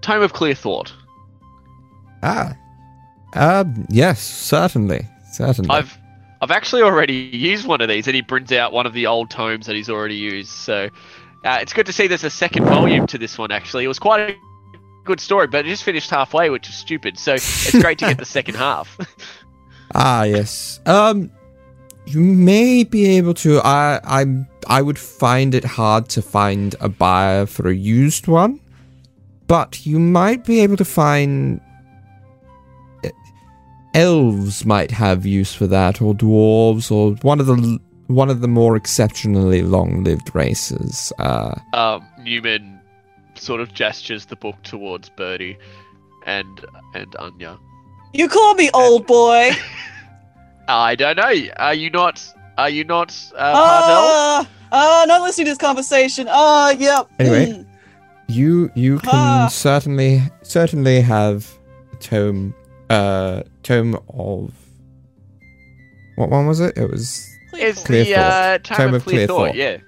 Tome 0.00 0.22
of 0.22 0.32
Clear 0.32 0.54
Thought. 0.54 0.92
Ah. 2.22 2.56
Um. 3.34 3.86
Yes. 3.88 4.20
Certainly. 4.20 5.06
Certainly. 5.32 5.70
I've 5.70 5.98
I've 6.42 6.50
actually 6.50 6.82
already 6.82 7.14
used 7.14 7.66
one 7.66 7.80
of 7.80 7.88
these, 7.88 8.06
and 8.08 8.16
he 8.16 8.20
brings 8.20 8.50
out 8.52 8.72
one 8.72 8.84
of 8.84 8.92
the 8.92 9.06
old 9.06 9.30
tomes 9.30 9.66
that 9.66 9.76
he's 9.76 9.88
already 9.88 10.16
used. 10.16 10.50
So 10.50 10.90
uh, 11.44 11.58
it's 11.60 11.72
good 11.72 11.86
to 11.86 11.92
see 11.92 12.08
there's 12.08 12.24
a 12.24 12.30
second 12.30 12.64
volume 12.64 13.06
to 13.08 13.18
this 13.18 13.38
one. 13.38 13.52
Actually, 13.52 13.84
it 13.84 13.88
was 13.88 14.00
quite 14.00 14.30
a 14.30 14.36
good 15.04 15.20
story, 15.20 15.46
but 15.46 15.64
it 15.64 15.68
just 15.68 15.84
finished 15.84 16.10
halfway, 16.10 16.50
which 16.50 16.68
is 16.68 16.74
stupid. 16.74 17.18
So 17.18 17.34
it's 17.34 17.70
great 17.80 17.98
to 17.98 18.06
get 18.06 18.18
the 18.18 18.24
second 18.24 18.54
half. 18.56 18.98
Ah, 19.94 20.24
yes. 20.24 20.80
Um, 20.86 21.30
you 22.06 22.20
may 22.20 22.84
be 22.84 23.16
able 23.16 23.34
to. 23.34 23.58
I, 23.60 24.00
I, 24.04 24.26
I 24.66 24.82
would 24.82 24.98
find 24.98 25.54
it 25.54 25.64
hard 25.64 26.08
to 26.10 26.22
find 26.22 26.74
a 26.80 26.88
buyer 26.88 27.46
for 27.46 27.68
a 27.68 27.74
used 27.74 28.26
one, 28.26 28.60
but 29.46 29.86
you 29.86 29.98
might 29.98 30.44
be 30.44 30.60
able 30.60 30.76
to 30.76 30.84
find. 30.84 31.60
eh, 33.04 33.10
Elves 33.94 34.64
might 34.64 34.90
have 34.90 35.26
use 35.26 35.54
for 35.54 35.66
that, 35.66 36.00
or 36.00 36.14
dwarves, 36.14 36.90
or 36.90 37.12
one 37.22 37.38
of 37.40 37.46
the 37.46 37.78
one 38.08 38.30
of 38.30 38.40
the 38.40 38.48
more 38.48 38.76
exceptionally 38.76 39.62
long-lived 39.62 40.34
races. 40.34 41.12
Uh, 41.18 41.54
um, 41.72 42.06
Newman 42.20 42.80
sort 43.36 43.60
of 43.60 43.72
gestures 43.72 44.26
the 44.26 44.36
book 44.36 44.56
towards 44.62 45.08
Bertie 45.10 45.56
and 46.26 46.64
and 46.94 47.14
Anya. 47.16 47.58
You 48.12 48.28
call 48.28 48.54
me 48.54 48.70
old 48.74 49.06
boy. 49.06 49.52
I 50.68 50.94
don't 50.94 51.16
know. 51.16 51.32
Are 51.56 51.74
you 51.74 51.90
not? 51.90 52.22
Are 52.58 52.68
you 52.70 52.84
not 52.84 53.10
uh, 53.34 53.52
Partel? 53.52 53.98
Uh, 53.98 54.44
uh, 54.72 55.04
not 55.06 55.22
listening 55.22 55.46
to 55.46 55.50
this 55.52 55.58
conversation. 55.58 56.28
Uh, 56.30 56.74
yep. 56.78 57.08
Anyway. 57.18 57.46
Mm. 57.46 57.66
you 58.28 58.70
you 58.74 58.98
can 59.00 59.10
Ah. 59.12 59.48
certainly 59.48 60.22
certainly 60.42 61.00
have 61.00 61.50
a 61.92 61.96
tome 61.96 62.54
uh 62.90 63.42
tome 63.62 63.94
of 64.14 64.52
what 66.16 66.28
one 66.30 66.46
was 66.46 66.60
it? 66.60 66.76
It 66.76 66.90
was 66.90 67.26
It's 67.54 67.82
Clear 67.82 68.04
the 68.04 68.12
Thought. 68.14 68.20
uh, 68.22 68.58
Tome, 68.58 68.76
Tome 68.76 68.88
of 68.88 68.94
of 68.96 69.04
Clear, 69.04 69.14
Clear 69.14 69.26
Thought. 69.26 69.46
Thought. 69.48 69.56
Yeah. 69.56 69.78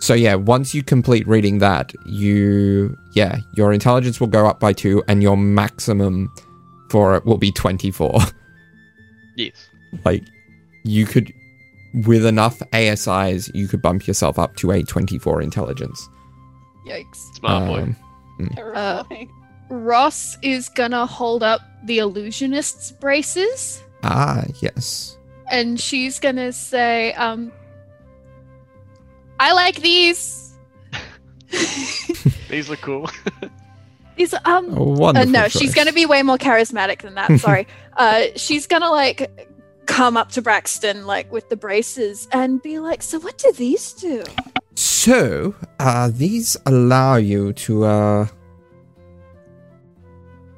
So 0.00 0.14
yeah, 0.14 0.36
once 0.36 0.76
you 0.76 0.84
complete 0.84 1.26
reading 1.26 1.58
that, 1.58 1.92
you 2.06 2.96
yeah, 3.14 3.38
your 3.56 3.72
intelligence 3.72 4.20
will 4.20 4.28
go 4.28 4.46
up 4.46 4.60
by 4.60 4.72
2 4.72 5.02
and 5.08 5.24
your 5.24 5.36
maximum 5.36 6.32
for 6.90 7.14
it 7.16 7.24
will 7.24 7.38
be 7.38 7.52
24. 7.52 8.18
Yes. 9.36 9.68
like 10.04 10.24
you 10.84 11.06
could 11.06 11.32
with 12.04 12.26
enough 12.26 12.58
ASIs, 12.72 13.50
you 13.54 13.68
could 13.68 13.80
bump 13.80 14.06
yourself 14.06 14.38
up 14.38 14.56
to 14.56 14.70
a 14.72 14.82
24 14.82 15.40
intelligence. 15.42 16.08
Yikes. 16.86 17.16
Smart 17.36 17.66
boy. 17.66 17.94
Um, 18.40 18.50
Terrifying. 18.54 19.30
Ross 19.70 20.36
is 20.42 20.68
gonna 20.70 21.06
hold 21.06 21.42
up 21.42 21.60
the 21.84 21.98
illusionist's 21.98 22.90
braces 22.92 23.82
Ah, 24.02 24.42
yes. 24.60 25.16
and 25.50 25.78
she's 25.78 26.18
gonna 26.18 26.52
say, 26.52 27.12
um, 27.14 27.52
I 29.38 29.52
like 29.52 29.80
these. 29.82 30.54
These 32.50 32.68
look 32.68 32.80
cool. 32.80 33.08
um 34.44 35.00
Uh, 35.00 35.24
no, 35.24 35.48
she's 35.48 35.74
gonna 35.74 35.92
be 35.92 36.06
way 36.06 36.22
more 36.22 36.38
charismatic 36.38 37.02
than 37.02 37.14
that. 37.14 37.40
Sorry. 37.40 37.66
uh, 37.96 38.24
she's 38.36 38.66
gonna 38.66 38.90
like 38.90 39.30
come 39.86 40.16
up 40.16 40.30
to 40.32 40.42
Braxton 40.42 41.06
like 41.06 41.30
with 41.32 41.48
the 41.48 41.56
braces 41.56 42.28
and 42.32 42.62
be 42.62 42.78
like, 42.78 43.02
"So 43.02 43.18
what 43.20 43.38
do 43.38 43.52
these 43.52 43.92
do?" 43.92 44.24
So, 44.74 45.54
uh, 45.80 46.10
these 46.12 46.56
allow 46.66 47.16
you 47.16 47.52
to 47.54 47.84
uh, 47.84 48.26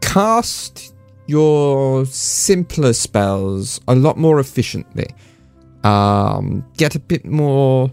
cast 0.01 0.94
your 1.27 2.05
simpler 2.07 2.92
spells 2.92 3.81
a 3.87 3.94
lot 3.94 4.18
more 4.18 4.40
efficiently. 4.40 5.07
Um, 5.85 6.66
get 6.77 6.94
a 6.94 6.99
bit 6.99 7.25
more 7.25 7.92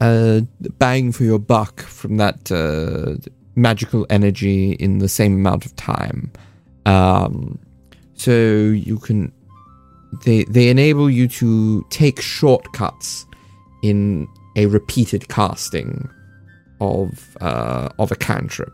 uh, 0.00 0.40
bang 0.78 1.12
for 1.12 1.24
your 1.24 1.38
buck 1.38 1.80
from 1.80 2.16
that 2.18 2.50
uh, 2.52 3.16
magical 3.58 4.06
energy 4.08 4.72
in 4.72 4.98
the 4.98 5.08
same 5.08 5.34
amount 5.34 5.66
of 5.66 5.74
time. 5.76 6.32
Um, 6.86 7.58
so 8.14 8.30
you 8.30 8.98
can 8.98 9.32
they 10.24 10.44
they 10.44 10.68
enable 10.68 11.10
you 11.10 11.28
to 11.28 11.84
take 11.90 12.20
shortcuts 12.20 13.26
in 13.82 14.26
a 14.56 14.66
repeated 14.66 15.28
casting 15.28 16.08
of 16.80 17.36
uh, 17.40 17.88
of 17.98 18.10
a 18.10 18.16
cantrip. 18.16 18.72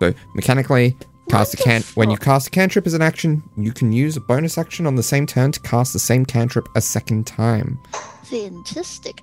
So 0.00 0.12
mechanically, 0.34 0.96
cast 1.28 1.54
a 1.54 1.56
can 1.56 1.82
when 1.94 2.10
you 2.10 2.16
cast 2.16 2.48
a 2.48 2.50
cantrip 2.50 2.86
as 2.86 2.94
an 2.94 3.02
action, 3.02 3.42
you 3.56 3.72
can 3.72 3.92
use 3.92 4.16
a 4.16 4.20
bonus 4.20 4.58
action 4.58 4.86
on 4.86 4.96
the 4.96 5.02
same 5.02 5.26
turn 5.26 5.52
to 5.52 5.60
cast 5.60 5.92
the 5.92 5.98
same 5.98 6.26
cantrip 6.26 6.66
a 6.74 6.80
second 6.80 7.26
time. 7.26 7.78
Fantastic. 8.24 9.22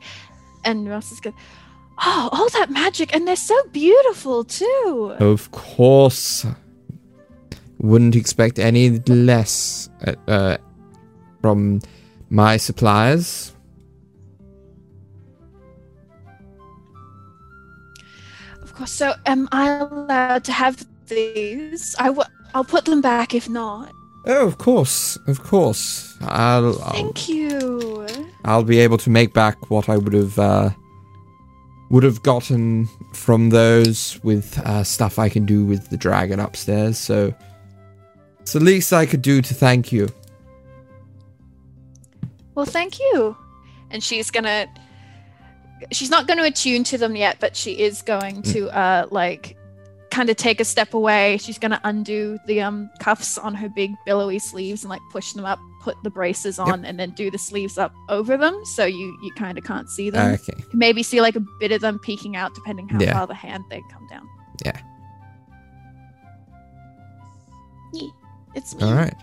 And 0.63 0.87
Ross 0.87 1.11
is 1.11 1.19
going, 1.19 1.35
"Oh, 2.03 2.29
all 2.31 2.49
that 2.49 2.69
magic, 2.69 3.13
and 3.13 3.27
they're 3.27 3.35
so 3.35 3.55
beautiful 3.71 4.43
too." 4.43 5.15
Of 5.19 5.51
course, 5.51 6.45
wouldn't 7.79 8.15
expect 8.15 8.59
any 8.59 8.99
less 9.07 9.89
uh, 10.05 10.15
uh, 10.27 10.57
from 11.41 11.81
my 12.29 12.57
suppliers. 12.57 13.53
Of 18.61 18.73
course. 18.75 18.91
So, 18.91 19.13
am 19.25 19.47
I 19.51 19.69
allowed 19.69 20.43
to 20.45 20.51
have 20.51 20.85
these? 21.07 21.95
I 21.99 22.07
w- 22.07 22.29
I'll 22.53 22.63
put 22.63 22.85
them 22.85 23.01
back 23.01 23.33
if 23.33 23.49
not. 23.49 23.91
Oh, 24.25 24.45
of 24.45 24.57
course, 24.59 25.17
of 25.27 25.41
course. 25.43 26.15
I'll 26.21 26.79
I'll, 26.83 26.93
Thank 26.93 27.27
you. 27.27 28.05
I'll 28.45 28.63
be 28.63 28.79
able 28.79 28.97
to 28.99 29.09
make 29.09 29.33
back 29.33 29.69
what 29.71 29.89
I 29.89 29.97
would 29.97 30.13
have 30.13 30.37
uh, 30.37 30.69
would 31.91 32.03
have 32.03 32.23
gotten 32.23 32.87
from 33.13 33.49
those 33.49 34.17
with 34.23 34.57
uh, 34.59 34.81
stuff 34.81 35.19
I 35.19 35.27
can 35.27 35.45
do 35.45 35.65
with 35.65 35.89
the 35.89 35.97
dragon 35.97 36.39
upstairs. 36.39 36.97
So 36.97 37.33
it's 38.39 38.53
the 38.53 38.61
least 38.61 38.93
I 38.93 39.05
could 39.05 39.21
do 39.21 39.41
to 39.41 39.53
thank 39.53 39.91
you. 39.91 40.07
Well, 42.55 42.65
thank 42.65 42.97
you. 42.99 43.35
And 43.91 44.01
she's 44.01 44.31
gonna. 44.31 44.67
She's 45.91 46.11
not 46.11 46.27
going 46.27 46.37
to 46.37 46.45
attune 46.45 46.83
to 46.85 46.97
them 46.99 47.15
yet, 47.15 47.37
but 47.39 47.55
she 47.55 47.71
is 47.79 48.03
going 48.03 48.43
to 48.43 48.69
uh 48.69 49.07
like 49.09 49.57
kind 50.11 50.29
of 50.29 50.35
take 50.35 50.59
a 50.59 50.65
step 50.65 50.93
away. 50.93 51.37
She's 51.37 51.57
going 51.57 51.71
to 51.71 51.79
undo 51.83 52.37
the 52.45 52.61
um 52.61 52.89
cuffs 52.99 53.37
on 53.37 53.55
her 53.55 53.69
big 53.69 53.91
billowy 54.05 54.39
sleeves 54.39 54.83
and 54.83 54.89
like 54.89 55.01
push 55.11 55.33
them 55.33 55.45
up, 55.45 55.57
put 55.81 55.95
the 56.03 56.09
braces 56.09 56.59
on, 56.59 56.85
and 56.85 56.99
then 56.99 57.11
do 57.11 57.31
the 57.31 57.37
sleeves 57.37 57.77
up 57.77 57.93
over 58.09 58.37
them, 58.37 58.59
so 58.65 58.85
you 58.85 59.17
you 59.23 59.31
kind 59.33 59.57
of 59.57 59.63
can't 59.63 59.89
see 59.89 60.09
them. 60.09 60.33
Okay. 60.35 60.53
Maybe 60.73 61.01
see 61.01 61.21
like 61.21 61.35
a 61.35 61.43
bit 61.59 61.71
of 61.71 61.81
them 61.81 61.97
peeking 61.99 62.35
out, 62.35 62.53
depending 62.53 62.87
how 62.89 62.99
Yeah. 62.99 63.13
far 63.13 63.25
the 63.27 63.33
hand 63.33 63.63
they 63.69 63.81
come 63.91 64.05
down. 64.07 64.27
Yeah. 64.65 64.79
Yeah, 67.93 68.09
It's 68.55 68.75
me. 68.75 68.83
All 68.83 68.93
right. 68.93 69.15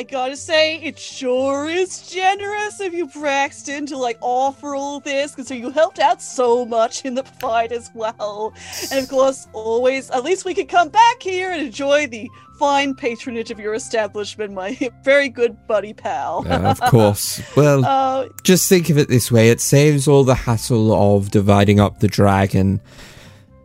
I 0.00 0.02
gotta 0.02 0.34
say, 0.34 0.78
it 0.80 0.98
sure 0.98 1.68
is 1.68 2.08
generous 2.10 2.80
of 2.80 2.94
you, 2.94 3.06
Braxton, 3.08 3.84
to 3.84 3.98
like 3.98 4.16
offer 4.22 4.74
all 4.74 4.98
this, 5.00 5.32
because 5.32 5.50
you 5.50 5.68
helped 5.68 5.98
out 5.98 6.22
so 6.22 6.64
much 6.64 7.04
in 7.04 7.12
the 7.16 7.22
fight 7.22 7.70
as 7.70 7.90
well. 7.92 8.54
And 8.90 8.98
of 9.02 9.10
course, 9.10 9.46
always, 9.52 10.08
at 10.10 10.24
least 10.24 10.46
we 10.46 10.54
could 10.54 10.70
come 10.70 10.88
back 10.88 11.22
here 11.22 11.50
and 11.50 11.60
enjoy 11.66 12.06
the 12.06 12.30
fine 12.58 12.94
patronage 12.94 13.50
of 13.50 13.60
your 13.60 13.74
establishment, 13.74 14.54
my 14.54 14.70
very 15.04 15.28
good 15.28 15.54
buddy 15.66 15.92
pal. 15.92 16.46
Uh, 16.48 16.70
of 16.70 16.80
course. 16.80 17.42
Well, 17.54 17.84
Uh, 17.84 18.28
just 18.42 18.70
think 18.70 18.88
of 18.88 18.96
it 18.96 19.08
this 19.10 19.30
way 19.30 19.50
it 19.50 19.60
saves 19.60 20.08
all 20.08 20.24
the 20.24 20.34
hassle 20.34 20.94
of 20.94 21.30
dividing 21.30 21.78
up 21.78 22.00
the 22.00 22.08
dragon 22.08 22.80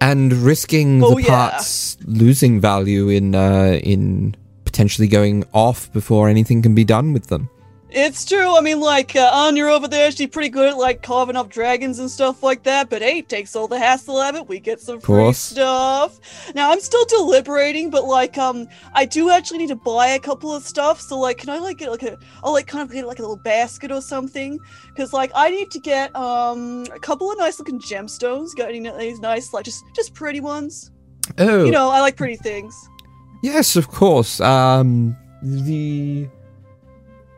and 0.02 0.34
risking 0.34 1.02
Oh, 1.02 1.16
the 1.16 1.22
yeah. 1.24 1.30
parts 1.30 1.96
losing 2.04 2.60
value 2.60 3.08
in 3.08 3.36
uh, 3.36 3.80
in 3.82 4.36
potentially 4.76 5.08
going 5.08 5.46
off 5.54 5.90
before 5.94 6.28
anything 6.28 6.62
can 6.62 6.76
be 6.76 6.84
done 6.84 7.14
with 7.14 7.28
them. 7.28 7.50
It's 7.92 8.26
true. 8.26 8.58
I 8.58 8.60
mean, 8.60 8.82
like 8.82 9.16
uh, 9.16 9.30
Anya 9.32 9.68
over 9.68 9.88
there, 9.88 10.12
she's 10.12 10.28
pretty 10.28 10.50
good 10.50 10.68
at 10.68 10.78
like 10.78 11.02
carving 11.02 11.38
up 11.38 11.48
dragons 11.48 12.00
and 12.00 12.12
stuff 12.12 12.44
like 12.44 12.64
that. 12.64 12.90
But 12.90 13.02
hey, 13.02 13.22
takes 13.22 13.56
all 13.56 13.70
the 13.70 13.80
hassle 13.80 14.20
out 14.20 14.36
of 14.36 14.42
it. 14.42 14.50
We 14.50 14.60
get 14.60 14.82
some 14.82 15.00
free 15.00 15.32
stuff. 15.32 16.20
Now 16.56 16.74
I'm 16.74 16.82
still 16.82 17.06
deliberating, 17.06 17.90
but 17.90 18.04
like, 18.04 18.38
um, 18.38 18.68
I 18.94 19.06
do 19.06 19.30
actually 19.30 19.60
need 19.60 19.70
to 19.70 19.78
buy 19.78 20.08
a 20.08 20.20
couple 20.20 20.54
of 20.54 20.62
stuff. 20.64 21.00
So 21.00 21.18
like, 21.18 21.38
can 21.38 21.50
I 21.52 21.60
like 21.60 21.78
get 21.78 21.90
like 21.90 22.04
a, 22.04 22.18
I'll 22.44 22.52
like 22.52 22.68
kind 22.68 22.84
of 22.84 22.94
get 22.94 23.08
like 23.08 23.20
a 23.20 23.22
little 23.22 23.38
basket 23.38 23.94
or 23.94 24.02
something? 24.02 24.60
Because 24.90 25.14
like, 25.14 25.32
I 25.34 25.50
need 25.50 25.72
to 25.72 25.80
get 25.80 26.14
um 26.18 26.86
a 26.94 27.00
couple 27.00 27.32
of 27.32 27.38
nice 27.38 27.60
looking 27.60 27.80
gemstones. 27.80 28.54
Got 28.58 28.70
any 28.72 28.86
of 28.86 29.00
these 29.00 29.22
nice 29.22 29.54
like 29.54 29.64
just 29.64 29.86
just 29.96 30.14
pretty 30.14 30.42
ones? 30.42 30.92
Oh, 31.38 31.64
You 31.64 31.72
know, 31.72 31.90
I 31.90 32.02
like 32.02 32.18
pretty 32.18 32.36
things. 32.36 32.90
Yes, 33.54 33.76
of 33.76 33.88
course. 33.90 34.40
Um, 34.42 35.16
the 35.42 36.28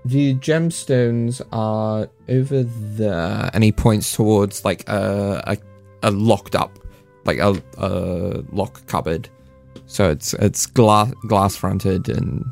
the 0.05 0.35
gemstones 0.35 1.41
are 1.51 2.07
over 2.29 2.63
there, 2.63 3.49
and 3.53 3.63
he 3.63 3.71
points 3.71 4.15
towards 4.15 4.63
like 4.65 4.87
a 4.89 5.43
a, 5.53 5.57
a 6.07 6.11
locked 6.11 6.55
up, 6.55 6.79
like 7.25 7.39
a, 7.39 7.61
a 7.77 8.43
lock 8.51 8.85
cupboard. 8.87 9.29
So 9.85 10.09
it's 10.09 10.33
it's 10.35 10.65
glass 10.65 11.11
glass 11.27 11.55
fronted 11.55 12.09
and 12.09 12.45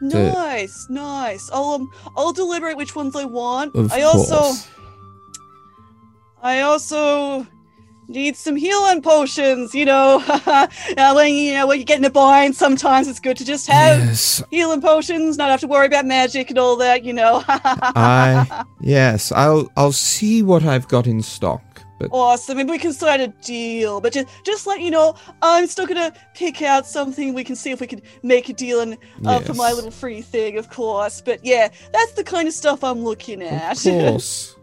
The- 0.00 0.32
Nice, 0.32 0.86
nice. 0.90 1.50
I'll 1.52 1.74
um, 1.74 1.90
I'll 2.16 2.32
deliberate 2.32 2.76
which 2.76 2.94
ones 2.96 3.14
I 3.16 3.24
want. 3.24 3.74
of 3.74 3.92
I 3.92 4.02
also. 4.02 4.52
I 6.42 6.60
also 6.60 7.46
need 8.08 8.36
some 8.36 8.56
healing 8.56 9.02
potions, 9.02 9.74
you 9.74 9.84
know. 9.84 10.22
now, 10.96 11.14
when 11.14 11.34
you 11.34 11.54
know 11.54 11.66
when 11.66 11.78
you 11.78 11.84
get 11.84 11.98
in 11.98 12.04
a 12.04 12.10
bind, 12.10 12.56
sometimes 12.56 13.08
it's 13.08 13.20
good 13.20 13.36
to 13.36 13.44
just 13.44 13.66
have 13.66 13.98
Yes, 13.98 14.42
healing 14.50 14.80
potions, 14.80 15.36
not 15.36 15.50
have 15.50 15.60
to 15.60 15.66
worry 15.66 15.86
about 15.86 16.06
magic 16.06 16.50
and 16.50 16.58
all 16.58 16.76
that, 16.76 17.04
you 17.04 17.12
know. 17.12 17.42
I 17.48 18.64
yes, 18.80 19.32
I'll 19.32 19.70
I'll 19.76 19.92
see 19.92 20.42
what 20.42 20.64
I've 20.64 20.88
got 20.88 21.06
in 21.06 21.22
stock. 21.22 21.62
But 21.98 22.10
awesome. 22.12 22.56
Maybe 22.56 22.72
we 22.72 22.78
can 22.78 22.92
start 22.92 23.20
a 23.20 23.28
deal, 23.28 24.00
but 24.00 24.12
just 24.12 24.26
just 24.44 24.66
let 24.66 24.80
you 24.80 24.90
know, 24.90 25.14
I'm 25.42 25.66
still 25.66 25.86
gonna 25.86 26.12
pick 26.34 26.60
out 26.60 26.86
something. 26.86 27.34
We 27.34 27.44
can 27.44 27.54
see 27.54 27.70
if 27.70 27.80
we 27.80 27.86
can 27.86 28.02
make 28.22 28.48
a 28.48 28.52
deal 28.52 28.80
and 28.80 28.98
uh, 29.24 29.40
for 29.40 29.54
my 29.54 29.72
little 29.72 29.92
free 29.92 30.20
thing, 30.20 30.58
of 30.58 30.70
course. 30.70 31.20
But 31.20 31.44
yeah, 31.44 31.68
that's 31.92 32.12
the 32.12 32.24
kind 32.24 32.48
of 32.48 32.54
stuff 32.54 32.82
I'm 32.82 33.04
looking 33.04 33.42
at. 33.42 33.76
of 33.86 33.92
course, 34.00 34.56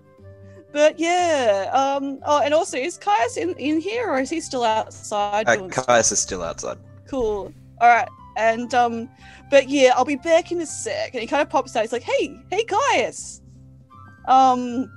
But 0.71 0.99
yeah, 0.99 1.69
um, 1.73 2.19
oh, 2.25 2.41
and 2.41 2.53
also, 2.53 2.77
is 2.77 2.97
Caius 2.97 3.37
in, 3.37 3.53
in 3.55 3.81
here 3.81 4.09
or 4.09 4.19
is 4.19 4.29
he 4.29 4.39
still 4.39 4.63
outside? 4.63 5.47
Uh, 5.47 5.69
stuff? 5.69 5.85
Caius 5.87 6.11
is 6.11 6.19
still 6.19 6.43
outside. 6.43 6.77
Cool. 7.07 7.53
All 7.81 7.89
right, 7.89 8.07
and 8.37 8.73
um, 8.73 9.09
but 9.49 9.67
yeah, 9.67 9.93
I'll 9.95 10.05
be 10.05 10.15
back 10.15 10.51
in 10.51 10.61
a 10.61 10.65
sec. 10.65 11.13
And 11.13 11.21
he 11.21 11.27
kind 11.27 11.41
of 11.41 11.49
pops 11.49 11.75
out. 11.75 11.81
He's 11.81 11.91
like, 11.91 12.03
"Hey, 12.03 12.39
hey, 12.49 12.63
Caius. 12.63 13.41
Um, 14.27 14.89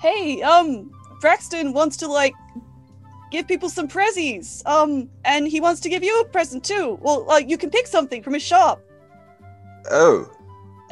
hey, 0.00 0.42
um, 0.42 0.90
Braxton 1.20 1.72
wants 1.72 1.96
to 1.98 2.08
like 2.08 2.34
give 3.32 3.48
people 3.48 3.68
some 3.68 3.88
prezzies. 3.88 4.64
Um, 4.66 5.08
and 5.24 5.48
he 5.48 5.60
wants 5.60 5.80
to 5.80 5.88
give 5.88 6.04
you 6.04 6.20
a 6.20 6.24
present 6.26 6.62
too. 6.62 6.98
Well, 7.00 7.24
like 7.24 7.48
you 7.48 7.58
can 7.58 7.70
pick 7.70 7.88
something 7.88 8.22
from 8.22 8.34
his 8.34 8.42
shop. 8.42 8.80
Oh, 9.90 10.30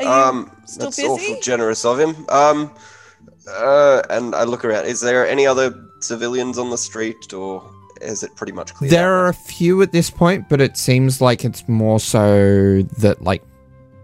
um, 0.04 0.50
still 0.64 0.86
that's 0.86 0.96
busy? 0.96 1.08
awful 1.08 1.40
generous 1.40 1.84
of 1.84 2.00
him. 2.00 2.26
Um, 2.28 2.74
uh, 3.48 4.02
and 4.10 4.34
I 4.34 4.44
look 4.44 4.64
around. 4.64 4.86
Is 4.86 5.00
there 5.00 5.26
any 5.26 5.46
other 5.46 5.74
civilians 6.00 6.58
on 6.58 6.70
the 6.70 6.78
street, 6.78 7.32
or 7.32 7.62
is 8.00 8.22
it 8.22 8.34
pretty 8.36 8.52
much 8.52 8.74
clear? 8.74 8.90
there 8.90 9.12
are 9.14 9.28
a 9.28 9.34
few 9.34 9.82
at 9.82 9.92
this 9.92 10.10
point, 10.10 10.48
but 10.48 10.60
it 10.60 10.76
seems 10.76 11.20
like 11.20 11.44
it's 11.44 11.68
more 11.68 12.00
so 12.00 12.82
that 12.98 13.22
like 13.22 13.42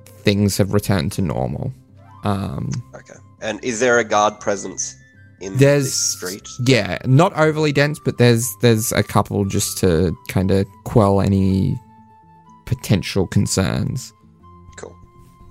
things 0.04 0.56
have 0.58 0.72
returned 0.72 1.12
to 1.12 1.22
normal. 1.22 1.72
Um, 2.24 2.70
Okay. 2.94 3.14
And 3.42 3.62
is 3.62 3.80
there 3.80 3.98
a 3.98 4.04
guard 4.04 4.40
presence 4.40 4.96
in 5.40 5.56
There's- 5.58 5.84
this 5.84 5.94
street? 5.94 6.48
yeah, 6.66 6.98
not 7.04 7.32
overly 7.36 7.70
dense, 7.72 7.98
but 8.04 8.16
there's 8.18 8.48
there's 8.62 8.90
a 8.92 9.02
couple 9.02 9.44
just 9.44 9.78
to 9.78 10.16
kind 10.28 10.50
of 10.50 10.66
quell 10.84 11.20
any 11.20 11.78
potential 12.64 13.26
concerns. 13.26 14.12
Cool. 14.76 14.96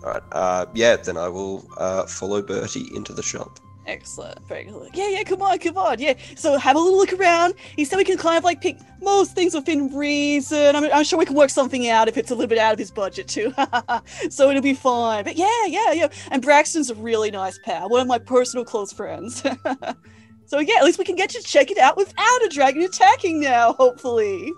All 0.04 0.12
right. 0.12 0.24
Uh, 0.32 0.66
yeah. 0.74 0.96
Then 0.98 1.16
I 1.18 1.30
will 1.30 1.66
uh, 1.78 2.06
follow 2.08 2.42
Bertie 2.42 2.90
into 2.96 3.14
the 3.14 3.24
shop. 3.24 3.60
Excellent. 3.88 4.40
Very 4.48 4.64
good. 4.64 4.90
Yeah, 4.94 5.10
yeah, 5.10 5.24
come 5.24 5.42
on, 5.42 5.60
come 5.60 5.78
on. 5.78 6.00
Yeah. 6.00 6.16
So 6.36 6.58
have 6.58 6.76
a 6.76 6.80
little 6.80 6.98
look 6.98 7.14
around. 7.14 7.54
He 7.76 7.86
said 7.86 7.98
we 7.98 8.04
can 8.04 8.18
kind 8.18 8.38
of 8.38 8.44
like 8.44 8.62
pick 8.62 8.78
most 9.02 9.34
things 9.34 9.54
within 9.54 9.94
reason. 9.96 10.76
I'm, 10.76 10.86
I'm 10.92 11.04
sure 11.04 11.20
we 11.20 11.26
can 11.26 11.36
work 11.36 11.52
something 11.52 11.88
out 11.88 12.08
if 12.08 12.18
it's 12.18 12.32
a 12.32 12.36
little 12.36 12.50
bit 12.50 12.58
out 12.58 12.74
of 12.74 12.80
his 12.80 12.90
budget 12.90 13.28
too. 13.28 13.54
so 14.30 14.50
it'll 14.50 14.62
be 14.64 14.74
fine. 14.74 15.24
But 15.24 15.36
yeah, 15.36 15.66
yeah, 15.68 15.92
yeah. 15.92 16.08
And 16.32 16.42
Braxton's 16.42 16.90
a 16.90 16.96
really 16.96 17.30
nice 17.30 17.60
pal, 17.64 17.90
one 17.90 18.02
of 18.02 18.08
my 18.08 18.18
personal 18.18 18.66
close 18.66 18.92
friends. 18.92 19.42
so 20.46 20.60
yeah, 20.60 20.76
at 20.78 20.84
least 20.84 20.98
we 20.98 21.06
can 21.06 21.16
get 21.16 21.30
to 21.32 21.42
check 21.44 21.70
it 21.70 21.78
out 21.78 21.96
without 21.96 22.44
a 22.44 22.50
dragon 22.52 22.82
attacking 22.82 23.40
now, 23.40 23.74
hopefully. 23.74 24.52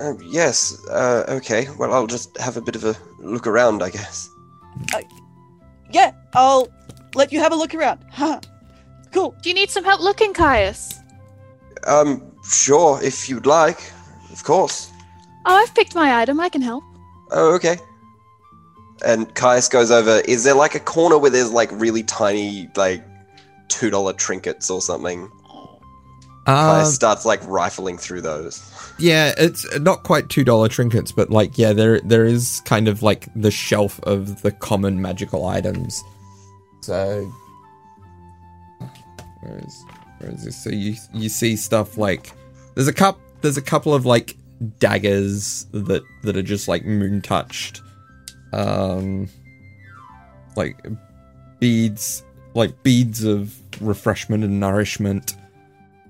Uh, 0.00 0.14
yes. 0.24 0.84
Uh, 0.88 1.24
okay. 1.28 1.68
Well, 1.78 1.92
I'll 1.92 2.06
just 2.06 2.36
have 2.38 2.56
a 2.56 2.62
bit 2.62 2.74
of 2.74 2.84
a 2.84 2.96
look 3.20 3.46
around, 3.46 3.82
I 3.82 3.90
guess. 3.90 4.28
Yeah, 5.90 6.12
I'll 6.32 6.68
let 7.14 7.32
you 7.32 7.40
have 7.40 7.52
a 7.52 7.56
look 7.56 7.74
around. 7.74 8.00
Huh. 8.10 8.40
Cool. 9.12 9.34
Do 9.42 9.50
you 9.50 9.54
need 9.54 9.68
some 9.68 9.84
help 9.84 10.00
looking, 10.00 10.32
Caius? 10.32 10.98
Um, 11.86 12.32
sure, 12.50 12.98
if 13.02 13.28
you'd 13.28 13.44
like. 13.44 13.92
Of 14.32 14.42
course. 14.42 14.90
Oh, 15.44 15.54
I've 15.54 15.74
picked 15.74 15.94
my 15.94 16.22
item. 16.22 16.40
I 16.40 16.48
can 16.48 16.62
help. 16.62 16.82
Oh, 17.30 17.54
okay. 17.56 17.76
And 19.04 19.34
Caius 19.34 19.68
goes 19.68 19.90
over. 19.90 20.22
Is 20.26 20.44
there 20.44 20.54
like 20.54 20.74
a 20.74 20.80
corner 20.80 21.18
where 21.18 21.30
there's 21.30 21.50
like 21.50 21.68
really 21.72 22.02
tiny, 22.04 22.70
like 22.74 23.04
two 23.68 23.90
dollar 23.90 24.14
trinkets 24.14 24.70
or 24.70 24.80
something? 24.80 25.30
Uh, 26.46 26.76
Caius 26.80 26.94
starts 26.94 27.26
like 27.26 27.46
rifling 27.46 27.98
through 27.98 28.22
those. 28.22 28.62
yeah, 28.98 29.34
it's 29.36 29.66
not 29.80 30.04
quite 30.04 30.30
two 30.30 30.42
dollar 30.42 30.68
trinkets, 30.68 31.12
but 31.12 31.28
like 31.28 31.58
yeah, 31.58 31.74
there 31.74 32.00
there 32.00 32.24
is 32.24 32.62
kind 32.64 32.88
of 32.88 33.02
like 33.02 33.28
the 33.36 33.50
shelf 33.50 34.00
of 34.04 34.40
the 34.40 34.52
common 34.52 35.02
magical 35.02 35.44
items. 35.46 36.02
So 36.82 37.32
where 39.40 39.58
is 39.58 39.84
where 40.18 40.30
is 40.30 40.44
this? 40.44 40.62
So 40.62 40.70
you 40.70 40.96
you 41.12 41.28
see 41.28 41.56
stuff 41.56 41.96
like 41.96 42.32
there's 42.74 42.88
a 42.88 42.92
cup 42.92 43.18
there's 43.40 43.56
a 43.56 43.62
couple 43.62 43.94
of 43.94 44.04
like 44.04 44.36
daggers 44.78 45.66
that 45.72 46.02
that 46.22 46.36
are 46.36 46.42
just 46.42 46.68
like 46.68 46.84
moon 46.84 47.22
touched. 47.22 47.80
Um 48.52 49.28
like 50.56 50.76
beads 51.60 52.24
like 52.54 52.82
beads 52.82 53.24
of 53.24 53.56
refreshment 53.80 54.44
and 54.44 54.60
nourishment. 54.60 55.36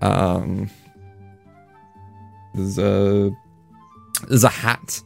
Um 0.01 0.71
there's 2.55 2.79
a 2.79 3.31
there's 4.29 4.45
a 4.45 4.49
hat 4.49 5.01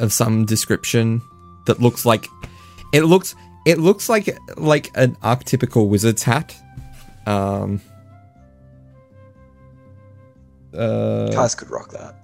of 0.00 0.12
some 0.12 0.44
description 0.44 1.20
that 1.66 1.80
looks 1.80 2.06
like 2.06 2.26
it 2.92 3.02
looks 3.02 3.34
it 3.70 3.78
looks 3.78 4.08
like 4.08 4.26
like 4.56 4.86
an 4.94 5.10
archetypical 5.16 5.88
wizard's 5.88 6.22
hat. 6.22 6.48
Um 7.26 7.80
uh, 10.74 11.30
Caius 11.32 11.54
could 11.54 11.70
rock 11.70 11.90
that. 11.92 12.14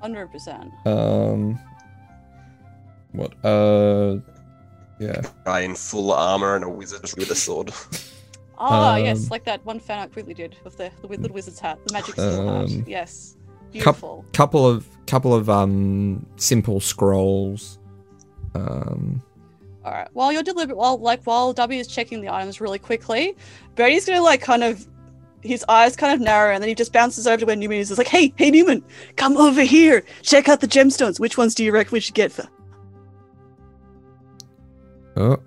Hundred 0.00 0.28
percent. 0.32 0.70
um 0.86 1.58
what 3.12 3.32
uh 3.44 4.16
yeah 4.98 5.20
Guy 5.44 5.60
in 5.60 5.74
full 5.74 6.12
armor 6.12 6.56
and 6.56 6.64
a 6.64 6.68
wizard 6.68 7.02
with 7.18 7.30
a 7.30 7.34
sword. 7.34 7.72
Ah, 8.58 8.94
Um, 8.94 9.04
yes, 9.04 9.30
like 9.30 9.44
that 9.44 9.64
one 9.66 9.80
fan 9.80 9.98
art 9.98 10.12
quickly 10.12 10.34
did 10.34 10.56
of 10.64 10.76
the 10.76 10.90
the 11.00 11.06
little 11.08 11.28
wizard's 11.34 11.60
hat, 11.60 11.78
the 11.86 11.92
magic 11.92 12.14
steel 12.14 12.48
Um, 12.48 12.68
hat. 12.68 12.88
Yes, 12.88 13.36
beautiful. 13.72 14.24
couple 14.32 14.66
of 14.66 14.86
couple 15.06 15.34
of 15.34 15.48
um 15.50 16.24
simple 16.36 16.80
scrolls 16.80 17.78
um 18.54 19.22
All 19.84 19.92
right. 19.92 20.08
While 20.12 20.32
you're 20.32 20.42
deliberate, 20.42 20.76
while 20.76 20.98
like 20.98 21.22
while 21.24 21.52
W 21.52 21.80
is 21.80 21.86
checking 21.86 22.20
the 22.20 22.28
items 22.28 22.60
really 22.60 22.78
quickly, 22.78 23.36
Brady's 23.74 24.06
gonna 24.06 24.22
like 24.22 24.40
kind 24.40 24.62
of 24.62 24.86
his 25.42 25.64
eyes 25.68 25.96
kind 25.96 26.14
of 26.14 26.20
narrow, 26.20 26.54
and 26.54 26.62
then 26.62 26.68
he 26.68 26.74
just 26.74 26.92
bounces 26.92 27.26
over 27.26 27.38
to 27.38 27.46
where 27.46 27.56
Newman 27.56 27.78
is. 27.78 27.88
He's 27.88 27.98
like, 27.98 28.06
"Hey, 28.06 28.32
hey, 28.36 28.50
Newman, 28.50 28.84
come 29.16 29.36
over 29.36 29.62
here. 29.62 30.04
Check 30.22 30.48
out 30.48 30.60
the 30.60 30.68
gemstones. 30.68 31.18
Which 31.18 31.36
ones 31.36 31.54
do 31.54 31.64
you 31.64 31.72
reckon 31.72 31.92
we 31.92 32.00
should 32.00 32.14
get 32.14 32.30
for?" 32.30 32.48
oh 35.16 35.42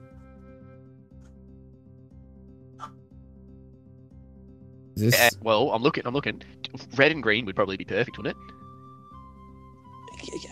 this 4.96 5.20
Uh, 5.20 5.30
well, 5.42 5.72
I'm 5.72 5.82
looking. 5.82 6.06
I'm 6.06 6.14
looking. 6.14 6.42
Red 6.96 7.12
and 7.12 7.22
green 7.22 7.46
would 7.46 7.56
probably 7.56 7.78
be 7.78 7.86
perfect, 7.86 8.18
wouldn't 8.18 8.36
it? 8.38 8.56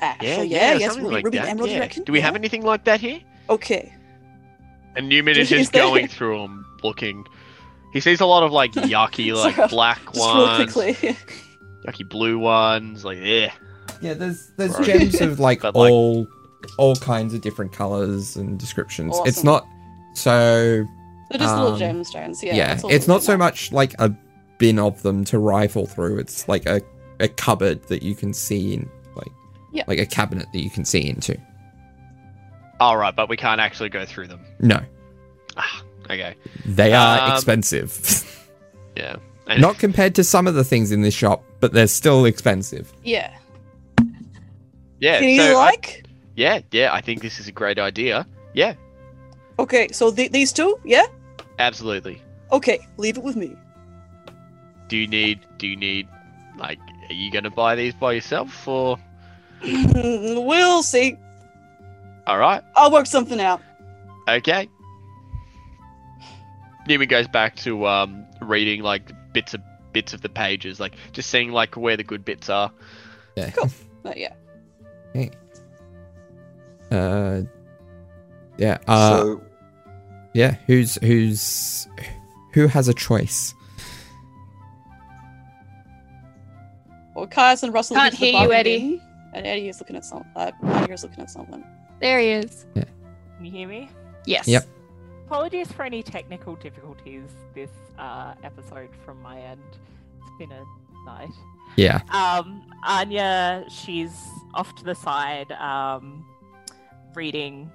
Actually, 0.02 0.48
yeah, 0.48 0.74
yes, 0.74 0.92
something 0.92 1.04
Ruby, 1.04 1.16
like 1.16 1.26
Ruby 1.26 1.38
that. 1.38 1.48
Emerald, 1.48 1.70
you 1.70 1.76
yeah. 1.76 1.82
reckon? 1.82 2.04
Do 2.04 2.12
we 2.12 2.20
have 2.20 2.36
anything 2.36 2.64
like 2.64 2.84
that 2.86 3.00
here? 3.00 3.22
Okay. 3.50 3.94
And 4.96 5.10
Newman 5.10 5.38
is 5.38 5.52
Is 5.52 5.60
just 5.60 5.74
going 5.74 6.08
through 6.08 6.40
them, 6.42 6.66
looking. 6.84 7.26
He 7.94 8.00
sees 8.00 8.22
a 8.22 8.26
lot 8.26 8.44
of 8.44 8.52
like 8.52 8.72
yucky, 8.74 9.34
like 9.36 9.56
Sorry, 9.56 9.68
black 9.68 10.02
Just 10.14 10.18
really 10.18 10.44
ones, 10.60 10.74
quickly. 10.74 11.18
yucky 11.88 12.10
blue 12.10 12.40
ones. 12.40 13.04
Like, 13.06 13.20
yeah, 13.22 13.52
yeah 14.02 14.14
there's 14.14 14.52
there's 14.58 14.74
Right. 14.78 14.86
gems 15.00 15.22
of 15.22 15.40
like 15.48 15.62
But, 15.62 15.76
like- 15.76 15.92
all 15.92 16.28
all 16.78 16.96
kinds 16.96 17.34
of 17.34 17.42
different 17.42 17.74
colors 17.74 18.38
and 18.38 18.58
descriptions 18.58 19.14
it's 19.26 19.44
not 19.44 19.68
so 20.16 20.86
They're 21.30 21.38
just 21.40 21.56
little 21.58 21.74
Um, 21.74 21.80
gemstones. 21.80 22.42
Yeah. 22.42 22.56
yeah, 22.56 22.68
that's 22.76 22.84
it's 22.86 23.08
not 23.08 23.22
so 23.24 23.36
much 23.36 23.72
like 23.72 23.94
a 24.00 24.16
bin 24.60 24.80
of 24.80 25.02
them 25.02 25.26
to 25.26 25.40
rifle 25.40 25.86
through. 25.88 26.20
It's 26.20 26.48
like 26.48 26.66
a, 26.66 26.82
a 27.20 27.28
cupboard 27.28 27.84
that 27.90 28.02
you 28.02 28.16
can 28.16 28.34
see 28.34 28.76
in, 28.76 28.90
like 29.16 29.32
Yeah. 29.74 29.84
like 29.88 30.00
a 30.00 30.06
cabinet 30.06 30.48
that 30.54 30.60
you 30.62 30.70
can 30.70 30.86
see 30.86 31.08
into. 31.10 31.36
All 32.84 32.98
right, 32.98 33.16
but 33.16 33.30
we 33.30 33.38
can't 33.38 33.62
actually 33.62 33.90
go 33.90 34.06
through 34.06 34.28
them. 34.28 34.42
No, 34.60 34.80
Ah, 35.58 35.84
okay, 36.06 36.36
they 36.66 36.94
are 36.94 37.28
Um, 37.30 37.32
expensive. 37.34 37.90
yeah. 38.98 39.16
not 39.58 39.78
compared 39.78 40.16
to 40.16 40.24
some 40.24 40.48
of 40.48 40.56
the 40.56 40.64
things 40.64 40.92
in 40.92 41.02
this 41.02 41.14
shop, 41.14 41.44
but 41.60 41.74
they're 41.74 41.88
still 41.88 42.26
expensive. 42.26 42.92
Yeah. 43.04 43.32
yeah. 45.00 45.20
Can 45.20 45.30
you 45.30 45.42
so 45.42 45.52
I- 45.60 45.66
like? 45.66 46.06
yeah, 46.36 46.60
yeah. 46.72 46.94
I 46.94 47.02
think 47.02 47.22
this 47.22 47.40
is 47.40 47.48
a 47.48 47.52
great 47.52 47.78
idea. 47.80 48.26
Yeah, 48.54 48.74
Okay, 49.60 49.88
so 49.92 50.12
th- 50.12 50.32
these 50.32 50.52
two, 50.54 50.80
yeah. 50.84 51.06
absolutely. 51.60 52.22
Okay, 52.52 52.80
leave 52.98 53.18
it 53.18 53.24
with 53.24 53.36
me. 53.36 53.56
Do 54.88 54.98
you 54.98 55.08
need? 55.08 55.40
Do 55.58 55.68
you 55.68 55.76
need? 55.76 56.08
Like, 56.58 56.80
are 57.10 57.14
you 57.14 57.32
gonna 57.32 57.50
buy 57.50 57.76
these 57.76 57.94
by 57.96 58.14
yourself, 58.14 58.68
or? 58.68 58.98
we'll 59.64 60.84
see. 60.84 61.18
All 62.28 62.38
right. 62.38 62.64
I'll 62.76 62.92
work 62.92 63.06
something 63.06 63.40
out. 63.40 63.62
Okay. 64.28 64.70
Newman 66.88 67.08
goes 67.08 67.28
back 67.28 67.56
to 67.58 67.86
um, 67.88 68.26
reading 68.42 68.82
like 68.82 69.12
bits 69.34 69.54
of 69.54 69.62
bits 69.94 70.14
of 70.14 70.22
the 70.22 70.30
pages, 70.30 70.80
like 70.80 70.96
just 71.12 71.30
seeing 71.30 71.52
like 71.52 71.76
where 71.76 71.98
the 71.98 72.04
good 72.04 72.26
bits 72.26 72.50
are. 72.50 72.72
Yeah. 73.36 73.50
Cool. 73.52 73.70
But 74.04 74.18
yeah. 74.18 74.34
Hey. 75.14 75.32
Uh. 76.92 77.42
Yeah. 78.58 78.78
Uh. 78.88 79.10
so 79.18 79.44
yeah. 80.34 80.56
Who's 80.68 80.96
who's 80.96 81.88
who 82.54 82.68
has 82.68 82.88
a 82.88 82.94
choice? 82.94 83.54
Well, 87.16 87.28
Caius 87.28 87.64
and 87.64 87.74
Russell. 87.74 87.96
Can't 87.96 88.14
look 88.14 88.20
the 88.20 88.26
hear 88.26 88.42
you, 88.42 88.52
Eddie. 88.52 88.76
in, 88.76 89.02
And 89.34 89.46
Eddie 89.48 89.70
is 89.70 89.80
looking 89.80 89.96
at 89.96 90.06
some. 90.06 90.26
Uh, 90.36 90.52
Anya 90.64 90.94
is 90.94 91.04
looking 91.04 91.22
at 91.22 91.30
something. 91.30 91.64
There 92.04 92.20
he 92.20 92.32
is. 92.32 92.66
Can 92.74 93.46
you 93.46 93.50
hear 93.50 93.66
me? 93.66 93.90
Yes. 94.26 94.46
Yep. 94.46 94.68
Apologies 95.26 95.72
for 95.72 95.84
any 95.84 96.04
technical 96.04 96.58
difficulties 96.58 97.24
this 97.56 97.70
uh, 97.98 98.34
episode 98.44 98.90
from 99.06 99.22
my 99.22 99.40
end. 99.40 99.62
It's 100.20 100.38
been 100.38 100.52
a 100.52 100.66
night. 101.06 101.32
Yeah. 101.78 102.02
Um, 102.10 102.70
Anya, 102.86 103.64
she's 103.70 104.12
off 104.54 104.76
to 104.76 104.84
the 104.84 104.96
side, 104.96 105.54
um, 105.54 106.26
reading, 107.16 107.72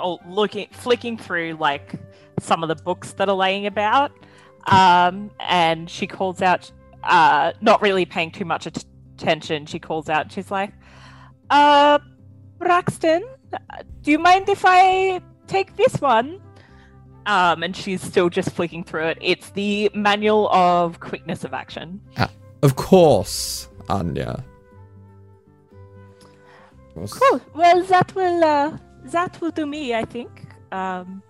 or 0.00 0.20
looking, 0.28 0.68
flicking 0.70 1.18
through 1.18 1.56
like 1.58 1.96
some 2.38 2.62
of 2.62 2.68
the 2.68 2.80
books 2.84 3.14
that 3.14 3.28
are 3.28 3.34
laying 3.34 3.66
about. 3.66 4.12
Um, 4.68 5.32
and 5.40 5.90
she 5.90 6.06
calls 6.06 6.40
out, 6.40 6.70
uh, 7.02 7.50
not 7.60 7.82
really 7.82 8.04
paying 8.04 8.30
too 8.30 8.44
much 8.44 8.68
attention. 8.68 9.66
She 9.66 9.80
calls 9.80 10.08
out, 10.08 10.30
she's 10.30 10.52
like, 10.52 10.70
uh, 11.50 11.98
Braxton, 12.60 13.24
do 14.02 14.10
you 14.10 14.18
mind 14.18 14.48
if 14.48 14.64
I 14.64 15.20
take 15.46 15.76
this 15.76 16.00
one? 16.00 16.40
Um, 17.26 17.62
and 17.62 17.76
she's 17.76 18.02
still 18.02 18.28
just 18.28 18.50
flicking 18.50 18.82
through 18.82 19.06
it. 19.06 19.18
It's 19.20 19.50
the 19.50 19.90
Manual 19.94 20.48
of 20.50 20.98
Quickness 20.98 21.44
of 21.44 21.54
Action. 21.54 22.00
Of 22.62 22.76
course, 22.76 23.68
Anya. 23.88 24.44
Of 26.88 26.94
course. 26.94 27.12
Cool. 27.12 27.40
Well, 27.54 27.82
that 27.84 28.14
will 28.14 28.44
uh, 28.44 28.76
that 29.04 29.40
will 29.40 29.50
do 29.50 29.66
me. 29.66 29.94
I 29.94 30.04
think. 30.04 30.30
Um, 30.72 31.22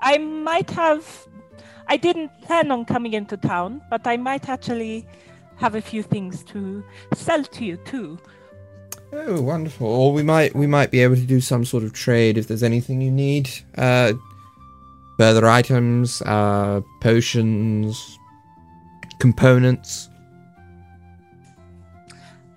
I 0.00 0.18
might 0.18 0.70
have. 0.70 1.28
I 1.86 1.96
didn't 1.96 2.30
plan 2.42 2.70
on 2.70 2.84
coming 2.84 3.14
into 3.14 3.36
town, 3.36 3.80
but 3.90 4.06
I 4.06 4.16
might 4.16 4.48
actually 4.48 5.06
have 5.56 5.74
a 5.74 5.80
few 5.80 6.02
things 6.02 6.44
to 6.44 6.84
sell 7.14 7.42
to 7.44 7.64
you 7.64 7.76
too. 7.78 8.18
Oh, 9.12 9.40
wonderful. 9.40 9.86
Or 9.86 10.12
we 10.12 10.22
might 10.22 10.54
we 10.54 10.66
might 10.66 10.90
be 10.90 11.00
able 11.00 11.16
to 11.16 11.26
do 11.26 11.40
some 11.40 11.64
sort 11.64 11.82
of 11.82 11.92
trade 11.92 12.36
if 12.36 12.48
there's 12.48 12.62
anything 12.62 13.00
you 13.00 13.10
need. 13.10 13.50
Uh, 13.76 14.12
further 15.16 15.46
items, 15.46 16.22
uh, 16.22 16.80
potions, 17.00 18.18
components. 19.18 20.08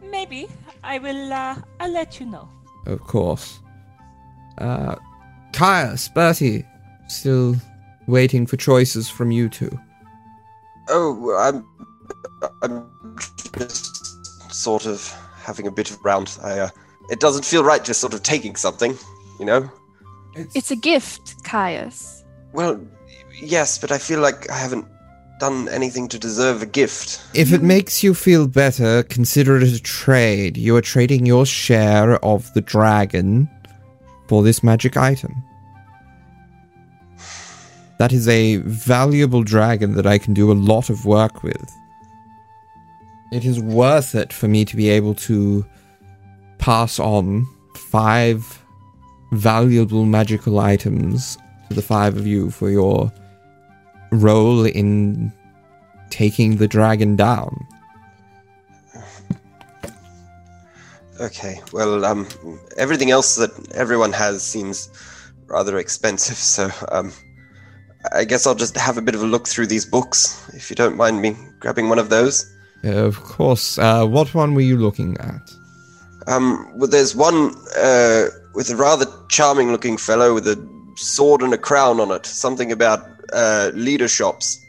Maybe 0.10 0.48
I 0.84 1.00
will. 1.00 1.32
Uh, 1.32 1.56
I'll 1.80 1.92
let 1.92 2.20
you 2.20 2.26
know. 2.26 2.50
Of 2.86 3.02
course. 3.02 3.60
Uh, 4.58 4.96
Caius, 5.54 6.10
Bertie, 6.10 6.66
still 7.08 7.56
waiting 8.08 8.46
for 8.46 8.58
choices 8.58 9.10
from 9.10 9.32
you 9.32 9.50
two. 9.50 9.72
Oh, 10.90 11.36
I'm, 11.38 11.66
I'm 12.62 13.18
just 13.58 14.54
sort 14.54 14.86
of 14.86 15.16
having 15.52 15.68
a 15.68 15.72
bit 15.72 15.92
of 15.92 16.04
round. 16.06 16.38
I, 16.42 16.60
uh, 16.60 16.70
it 17.10 17.20
doesn't 17.20 17.44
feel 17.44 17.62
right 17.62 17.84
just 17.84 18.00
sort 18.00 18.14
of 18.14 18.24
taking 18.24 18.56
something, 18.56 18.98
you 19.38 19.46
know. 19.46 19.70
It's 20.56 20.72
a 20.72 20.78
gift, 20.78 21.44
Caius. 21.44 22.24
Well, 22.54 22.80
yes, 23.44 23.78
but 23.78 23.92
I 23.92 23.98
feel 23.98 24.22
like 24.22 24.50
I 24.50 24.58
haven't 24.58 24.86
done 25.42 25.68
anything 25.68 26.08
to 26.08 26.18
deserve 26.18 26.62
a 26.62 26.66
gift. 26.66 27.20
If 27.34 27.52
it 27.52 27.62
makes 27.62 28.02
you 28.02 28.14
feel 28.14 28.48
better, 28.48 29.04
consider 29.04 29.58
it 29.58 29.64
a 29.64 29.82
trade. 29.82 30.56
You 30.56 30.78
are 30.78 30.82
trading 30.82 31.26
your 31.26 31.46
share 31.46 32.24
of 32.24 32.54
the 32.54 32.62
dragon 32.62 33.50
for 34.28 34.42
this 34.42 34.64
magic 34.64 34.96
item. 34.96 35.34
That 37.98 38.14
is 38.14 38.28
a 38.30 38.58
valuable 38.58 39.44
dragon 39.44 39.96
that 39.96 40.08
I 40.08 40.18
can 40.18 40.34
do 40.34 40.50
a 40.50 40.54
lot 40.54 40.90
of 40.90 41.06
work 41.06 41.44
with. 41.44 41.70
It 43.32 43.46
is 43.46 43.60
worth 43.60 44.14
it 44.14 44.34
for 44.34 44.48
me 44.48 44.66
to 44.66 44.76
be 44.76 44.90
able 44.90 45.16
to 45.16 45.66
pass 46.58 47.00
on 47.00 47.48
five 47.76 48.62
valuable 49.32 50.06
magical 50.06 50.60
items 50.60 51.38
to 51.70 51.76
the 51.76 51.82
five 51.82 52.18
of 52.18 52.28
you 52.28 52.52
for 52.52 52.70
your 52.70 53.12
role 54.12 54.66
in 54.66 55.32
taking 56.10 56.58
the 56.58 56.68
dragon 56.68 57.16
down. 57.16 57.66
Okay, 61.22 61.62
well, 61.72 62.04
um, 62.04 62.28
everything 62.78 63.12
else 63.12 63.36
that 63.36 63.52
everyone 63.74 64.12
has 64.12 64.44
seems 64.44 64.90
rather 65.46 65.78
expensive, 65.78 66.36
so 66.36 66.70
um, 66.90 67.14
I 68.12 68.26
guess 68.26 68.46
I'll 68.48 68.56
just 68.56 68.76
have 68.76 68.98
a 68.98 69.02
bit 69.02 69.16
of 69.16 69.22
a 69.22 69.28
look 69.28 69.48
through 69.48 69.68
these 69.68 69.86
books, 69.86 70.50
if 70.54 70.70
you 70.70 70.76
don't 70.76 70.98
mind 70.98 71.22
me 71.22 71.38
grabbing 71.60 71.90
one 71.90 72.00
of 72.00 72.10
those. 72.10 72.52
Of 72.84 73.22
course. 73.24 73.78
Uh, 73.78 74.06
what 74.06 74.34
one 74.34 74.54
were 74.56 74.62
you 74.62 74.78
looking 74.78 75.18
at? 75.18 75.54
Um, 76.28 76.68
well, 76.76 76.90
there's 76.90 77.16
one 77.16 77.56
uh, 77.78 78.26
with 78.54 78.70
a 78.70 78.76
rather 78.76 79.06
charming-looking 79.30 79.98
fellow 79.98 80.34
with 80.34 80.48
a 80.48 80.58
sword 80.98 81.42
and 81.42 81.54
a 81.54 81.58
crown 81.58 82.00
on 82.00 82.12
it. 82.12 82.26
Something 82.26 82.72
about 82.72 83.06
uh, 83.34 83.72
leader 83.74 84.08
shops. 84.08 84.60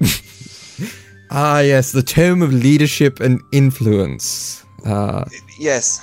Ah, 1.30 1.58
yes, 1.58 1.90
the 1.90 2.02
Tome 2.04 2.40
of 2.40 2.52
Leadership 2.52 3.18
and 3.20 3.40
Influence. 3.52 4.64
Uh, 4.84 5.24
Yes, 5.58 6.00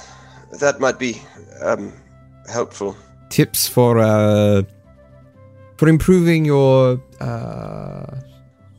that 0.59 0.81
might 0.81 0.99
be 0.99 1.21
um, 1.61 1.93
helpful. 2.51 2.95
tips 3.29 3.65
for 3.67 3.99
uh, 3.99 4.63
for 5.77 5.87
improving 5.87 6.43
your 6.45 7.01
uh, 7.21 8.05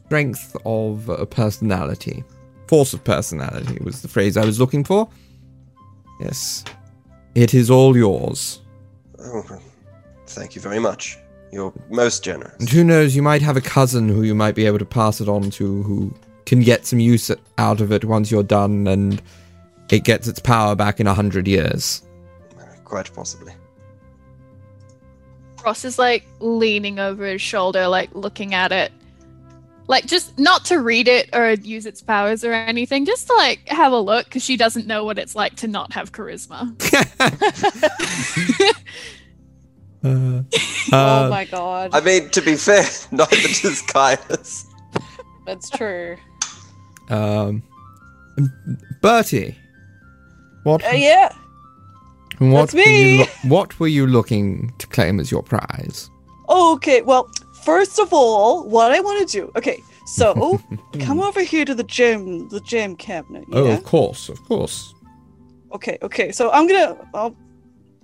strength 0.07 0.55
of 0.66 1.09
uh, 1.09 1.24
personality, 1.24 2.22
force 2.68 2.92
of 2.92 3.02
personality 3.04 3.78
was 3.82 4.02
the 4.02 4.08
phrase 4.08 4.36
I 4.36 4.44
was 4.44 4.58
looking 4.58 4.84
for. 4.84 5.08
Yes, 6.20 6.64
it 7.34 7.54
is 7.54 7.70
all 7.70 7.96
yours. 7.96 8.60
Oh, 9.18 9.60
thank 10.26 10.54
you 10.54 10.60
very 10.60 10.78
much. 10.78 11.18
You're 11.52 11.72
most 11.90 12.24
generous. 12.24 12.54
And 12.58 12.68
who 12.68 12.82
knows, 12.82 13.14
you 13.14 13.22
might 13.22 13.42
have 13.42 13.56
a 13.56 13.60
cousin 13.60 14.08
who 14.08 14.22
you 14.22 14.34
might 14.34 14.54
be 14.54 14.66
able 14.66 14.78
to 14.80 14.84
pass 14.84 15.20
it 15.20 15.28
on 15.28 15.50
to 15.50 15.82
who 15.84 16.12
can 16.46 16.60
get 16.60 16.84
some 16.84 16.98
use 16.98 17.30
out 17.58 17.80
of 17.80 17.92
it 17.92 18.04
once 18.04 18.30
you're 18.30 18.42
done 18.42 18.86
and 18.86 19.22
it 19.90 20.04
gets 20.04 20.26
its 20.26 20.40
power 20.40 20.74
back 20.74 21.00
in 21.00 21.06
a 21.06 21.14
hundred 21.14 21.46
years. 21.46 22.02
Quite 22.84 23.12
possibly. 23.14 23.52
Ross 25.64 25.84
is 25.84 25.98
like 25.98 26.26
leaning 26.40 26.98
over 26.98 27.24
his 27.26 27.40
shoulder, 27.40 27.88
like 27.88 28.10
looking 28.14 28.52
at 28.52 28.72
it. 28.72 28.92
Like 29.87 30.07
just 30.07 30.39
not 30.39 30.64
to 30.66 30.80
read 30.80 31.09
it 31.09 31.28
or 31.35 31.53
use 31.53 31.85
its 31.85 32.01
powers 32.01 32.43
or 32.43 32.53
anything, 32.53 33.05
just 33.05 33.26
to 33.26 33.35
like 33.35 33.68
have 33.68 33.93
a 33.93 33.99
look 33.99 34.24
because 34.24 34.43
she 34.43 34.57
doesn't 34.57 34.87
know 34.87 35.05
what 35.05 35.18
it's 35.18 35.37
like 35.37 35.57
to 35.57 35.68
not 35.68 35.93
have 35.93 36.12
charisma. 36.12 36.72
Uh, 40.05 40.43
oh 40.93 41.24
uh, 41.24 41.28
my 41.30 41.47
god. 41.47 41.91
I 41.95 42.01
mean, 42.03 42.28
to 42.30 42.43
be 42.43 42.57
fair, 42.57 42.85
neither 43.11 43.37
does 43.62 43.80
Caius. 43.82 44.66
That's 45.47 45.70
true. 45.70 46.16
um, 47.09 47.62
Bertie, 49.01 49.57
what 50.64 50.85
Uh, 50.85 50.91
yeah. 50.91 51.32
what 52.39 52.70
that's 52.70 52.74
were 52.74 52.80
you 52.80 52.87
me. 52.87 53.18
lo- 53.20 53.26
what 53.49 53.80
were 53.80 53.87
you 53.89 54.07
looking 54.07 54.74
to 54.78 54.87
claim 54.89 55.18
as 55.20 55.30
your 55.30 55.43
prize? 55.43 56.11
Okay, 56.51 57.01
well, 57.01 57.30
first 57.64 57.98
of 57.98 58.12
all, 58.12 58.68
what 58.68 58.92
I 58.92 59.00
want 59.00 59.26
to 59.28 59.40
do. 59.40 59.52
Okay, 59.56 59.80
so 60.06 60.60
come 61.00 61.20
over 61.20 61.42
here 61.42 61.64
to 61.64 61.74
the 61.74 61.84
gym, 61.84 62.48
the 62.48 62.60
gym 62.60 62.96
cabinet. 62.96 63.44
Oh, 63.52 63.66
of 63.70 63.84
course, 63.84 64.28
of 64.28 64.42
course. 64.44 64.92
Okay, 65.72 65.98
okay. 66.02 66.30
So 66.32 66.50
I'm 66.52 66.66
gonna 66.68 66.96
I'll 67.14 67.36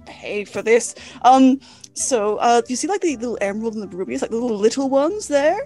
pay 0.07 0.45
for 0.45 0.63
this. 0.63 0.95
Um, 1.23 1.61
so 1.95 2.37
uh, 2.39 2.63
you 2.69 2.77
see 2.77 2.89
like 2.89 3.01
the 3.03 3.17
little 3.17 3.39
emerald 3.41 3.75
and 3.75 3.83
the 3.83 3.97
rubies, 3.97 4.23
like 4.23 4.31
the 4.31 4.37
little 4.39 4.57
little 4.59 4.89
ones 4.89 5.29
there? 5.29 5.61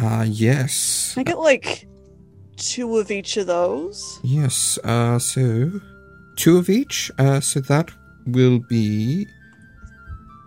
Ah, 0.00 0.22
yes, 0.22 1.12
Can 1.14 1.20
I 1.20 1.24
get 1.24 1.38
like 1.38 1.86
two 2.56 2.98
of 2.98 3.10
each 3.10 3.36
of 3.36 3.46
those? 3.46 4.20
yes. 4.22 4.78
Uh, 4.84 5.18
so 5.18 5.70
two 6.36 6.58
of 6.58 6.68
each. 6.68 7.10
Uh, 7.18 7.40
so 7.40 7.60
that 7.60 7.90
will 8.26 8.58
be 8.68 9.26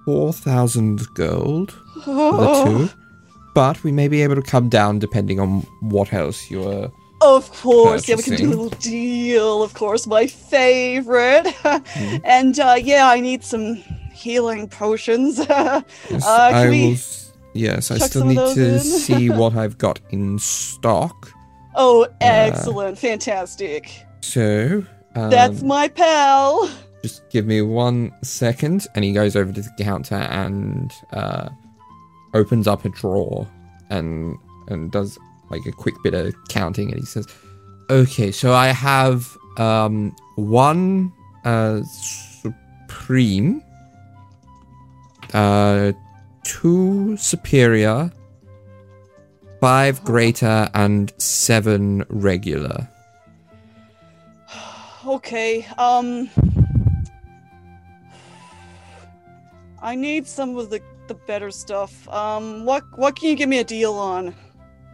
four 0.06 0.34
thousand 0.34 1.02
gold 1.16 1.74
the 2.06 2.64
two. 2.66 2.90
But 3.54 3.84
we 3.84 3.92
may 3.92 4.08
be 4.08 4.22
able 4.22 4.36
to 4.36 4.42
come 4.42 4.70
down 4.70 5.00
depending 5.00 5.40
on 5.40 5.62
what 5.82 6.14
else 6.14 6.50
you're. 6.52 6.92
Of 7.22 7.52
course, 7.52 8.08
yeah, 8.08 8.16
we 8.18 8.22
can 8.24 8.36
do 8.36 8.48
a 8.48 8.50
little 8.50 8.70
deal. 8.70 9.64
Of 9.64 9.74
course, 9.74 10.06
my 10.06 10.28
favorite. 10.28 11.48
and 12.24 12.60
uh, 12.60 12.76
yeah, 12.80 13.08
I 13.08 13.20
need 13.20 13.44
some 13.44 13.76
healing 14.14 14.68
potions. 14.70 15.38
Yes, 16.10 16.24
Uh, 16.26 16.50
can 16.50 16.56
I 16.56 16.70
will. 16.70 16.96
Yes, 17.54 17.90
I 17.90 17.98
still 17.98 18.26
need 18.26 18.36
to 18.36 18.80
see 18.80 19.30
what 19.42 19.56
I've 19.56 19.80
got 19.80 20.00
in 20.12 20.38
stock. 20.38 21.32
oh, 21.76 22.08
excellent, 22.22 23.00
fantastic. 23.00 23.90
So 24.22 24.84
um, 25.16 25.30
That's 25.32 25.64
my 25.64 25.88
pal. 25.88 26.70
just 27.02 27.28
give 27.32 27.48
me 27.48 27.62
one 27.64 28.12
second, 28.24 28.86
and 28.94 29.04
he 29.04 29.12
goes 29.12 29.36
over 29.36 29.52
to 29.52 29.62
the 29.64 29.72
counter 29.84 30.16
and 30.16 30.92
uh, 31.14 31.50
opens 32.38 32.68
up 32.68 32.86
a 32.86 32.90
drawer 32.90 33.48
and 33.90 34.38
and 34.68 34.92
does 34.92 35.18
like 35.50 35.66
a 35.66 35.72
quick 35.72 35.96
bit 36.04 36.14
of 36.14 36.34
counting, 36.50 36.92
and 36.92 37.00
he 37.00 37.06
says, 37.06 37.26
"Okay, 37.90 38.32
so 38.32 38.54
I 38.54 38.68
have 38.68 39.38
um, 39.58 40.16
one 40.36 41.12
uh, 41.46 41.82
supreme, 41.84 43.62
uh, 45.34 45.92
two 46.44 47.18
superior." 47.18 48.12
Five 49.60 50.04
greater 50.04 50.70
and 50.76 51.12
seven 51.18 52.06
regular. 52.10 52.88
Okay, 55.08 55.66
um. 55.78 56.30
I 59.82 59.96
need 59.96 60.28
some 60.28 60.58
of 60.58 60.70
the, 60.70 60.82
the 61.08 61.16
better 61.16 61.52
stuff. 61.52 62.08
Um, 62.10 62.66
what 62.66 62.84
what 62.98 63.16
can 63.16 63.30
you 63.30 63.36
give 63.36 63.50
me 63.50 63.60
a 63.60 63.64
deal 63.64 63.94
on? 63.94 64.36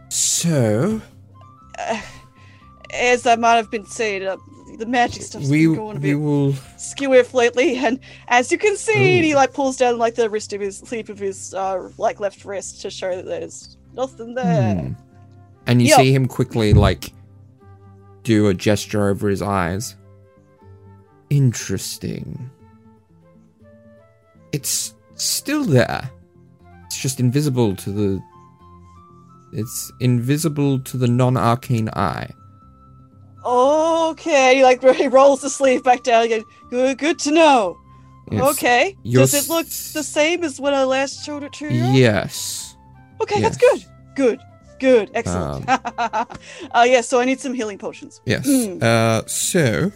So, 0.08 1.00
As 2.90 3.26
I 3.26 3.36
might 3.36 3.56
have 3.56 3.70
been 3.70 3.86
saying, 3.86 4.24
uh, 4.24 4.36
the 4.78 4.86
magic 4.86 5.22
stuff's 5.22 5.48
we 5.48 5.66
been 5.66 5.74
going 5.74 5.96
a 5.96 6.00
we 6.00 6.10
bit 6.10 6.14
will 6.20 6.52
skew 6.76 7.18
off 7.18 7.34
lately, 7.34 7.76
and 7.76 7.98
as 8.28 8.52
you 8.52 8.58
can 8.58 8.76
see, 8.76 9.18
Ooh. 9.18 9.22
he 9.22 9.34
like 9.34 9.52
pulls 9.52 9.76
down 9.76 9.98
like 9.98 10.14
the 10.14 10.30
wrist 10.30 10.52
of 10.52 10.60
his 10.60 10.78
sleeve 10.78 11.10
of 11.10 11.18
his 11.18 11.54
uh 11.54 11.90
like 11.98 12.20
left 12.20 12.44
wrist 12.44 12.82
to 12.82 12.90
show 12.90 13.14
that 13.16 13.24
there's 13.24 13.76
nothing 13.94 14.34
there. 14.34 14.74
Hmm. 14.74 14.92
And 15.66 15.80
you 15.80 15.88
Yo. 15.88 15.96
see 15.96 16.12
him 16.12 16.26
quickly, 16.28 16.74
like, 16.74 17.12
do 18.22 18.48
a 18.48 18.54
gesture 18.54 19.08
over 19.08 19.28
his 19.28 19.40
eyes. 19.40 19.96
Interesting. 21.30 22.50
It's 24.52 24.93
still 25.16 25.64
there. 25.64 26.10
It's 26.86 27.00
just 27.00 27.20
invisible 27.20 27.76
to 27.76 27.90
the. 27.90 28.22
It's 29.52 29.92
invisible 30.00 30.80
to 30.80 30.96
the 30.96 31.06
non 31.06 31.36
arcane 31.36 31.88
eye. 31.90 32.30
Okay, 33.44 34.56
he 34.56 34.62
like 34.62 34.82
he 34.96 35.08
rolls 35.08 35.42
the 35.42 35.50
sleeve 35.50 35.82
back 35.84 36.02
down 36.02 36.24
again. 36.24 36.42
Good, 36.70 36.98
good 36.98 37.18
to 37.20 37.30
know. 37.30 37.78
Yes. 38.30 38.42
Okay, 38.52 38.96
does 39.04 39.34
it 39.34 39.48
look 39.50 39.66
the 39.66 40.02
same 40.02 40.44
as 40.44 40.58
when 40.58 40.72
I 40.72 40.84
last 40.84 41.24
showed 41.24 41.42
it 41.42 41.52
to 41.54 41.66
you? 41.66 41.84
Yes. 41.84 42.74
Okay, 43.20 43.40
that's 43.40 43.58
good. 43.58 43.84
Good. 44.16 44.40
Good. 44.80 45.10
Excellent. 45.14 45.68
uh, 45.68 46.26
yeah, 46.84 47.00
so 47.00 47.20
I 47.20 47.24
need 47.24 47.40
some 47.40 47.54
healing 47.54 47.78
potions. 47.78 48.20
Yes. 48.24 48.46
Mm. 48.46 48.82
Uh, 48.82 49.26
so, 49.26 49.92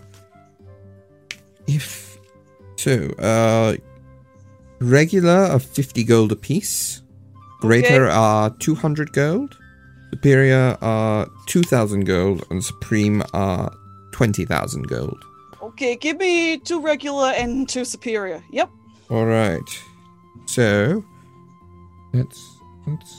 if 1.66 2.19
so, 2.77 3.09
uh, 3.19 3.77
regular 4.81 5.31
are 5.53 5.59
fifty 5.59 6.05
gold 6.05 6.33
apiece. 6.33 7.03
Greater 7.61 8.07
Okay. 8.07 8.14
are 8.14 8.51
two 8.59 8.74
hundred 8.74 9.12
gold. 9.12 9.57
Superior 10.12 10.76
are 10.81 11.29
two 11.47 11.62
thousand 11.62 12.05
gold, 12.05 12.45
and 12.51 12.64
supreme 12.64 13.22
are 13.35 13.72
twenty 14.12 14.45
thousand 14.45 14.89
gold. 14.89 15.22
Okay, 15.61 15.97
give 15.97 16.18
me 16.18 16.59
two 16.59 16.81
regular 16.81 17.29
and 17.37 17.68
two 17.68 17.85
superior. 17.85 18.43
Yep. 18.53 18.70
All 19.11 19.26
right. 19.26 19.61
So, 20.47 21.05
let's 22.14 22.41
let's 22.87 23.16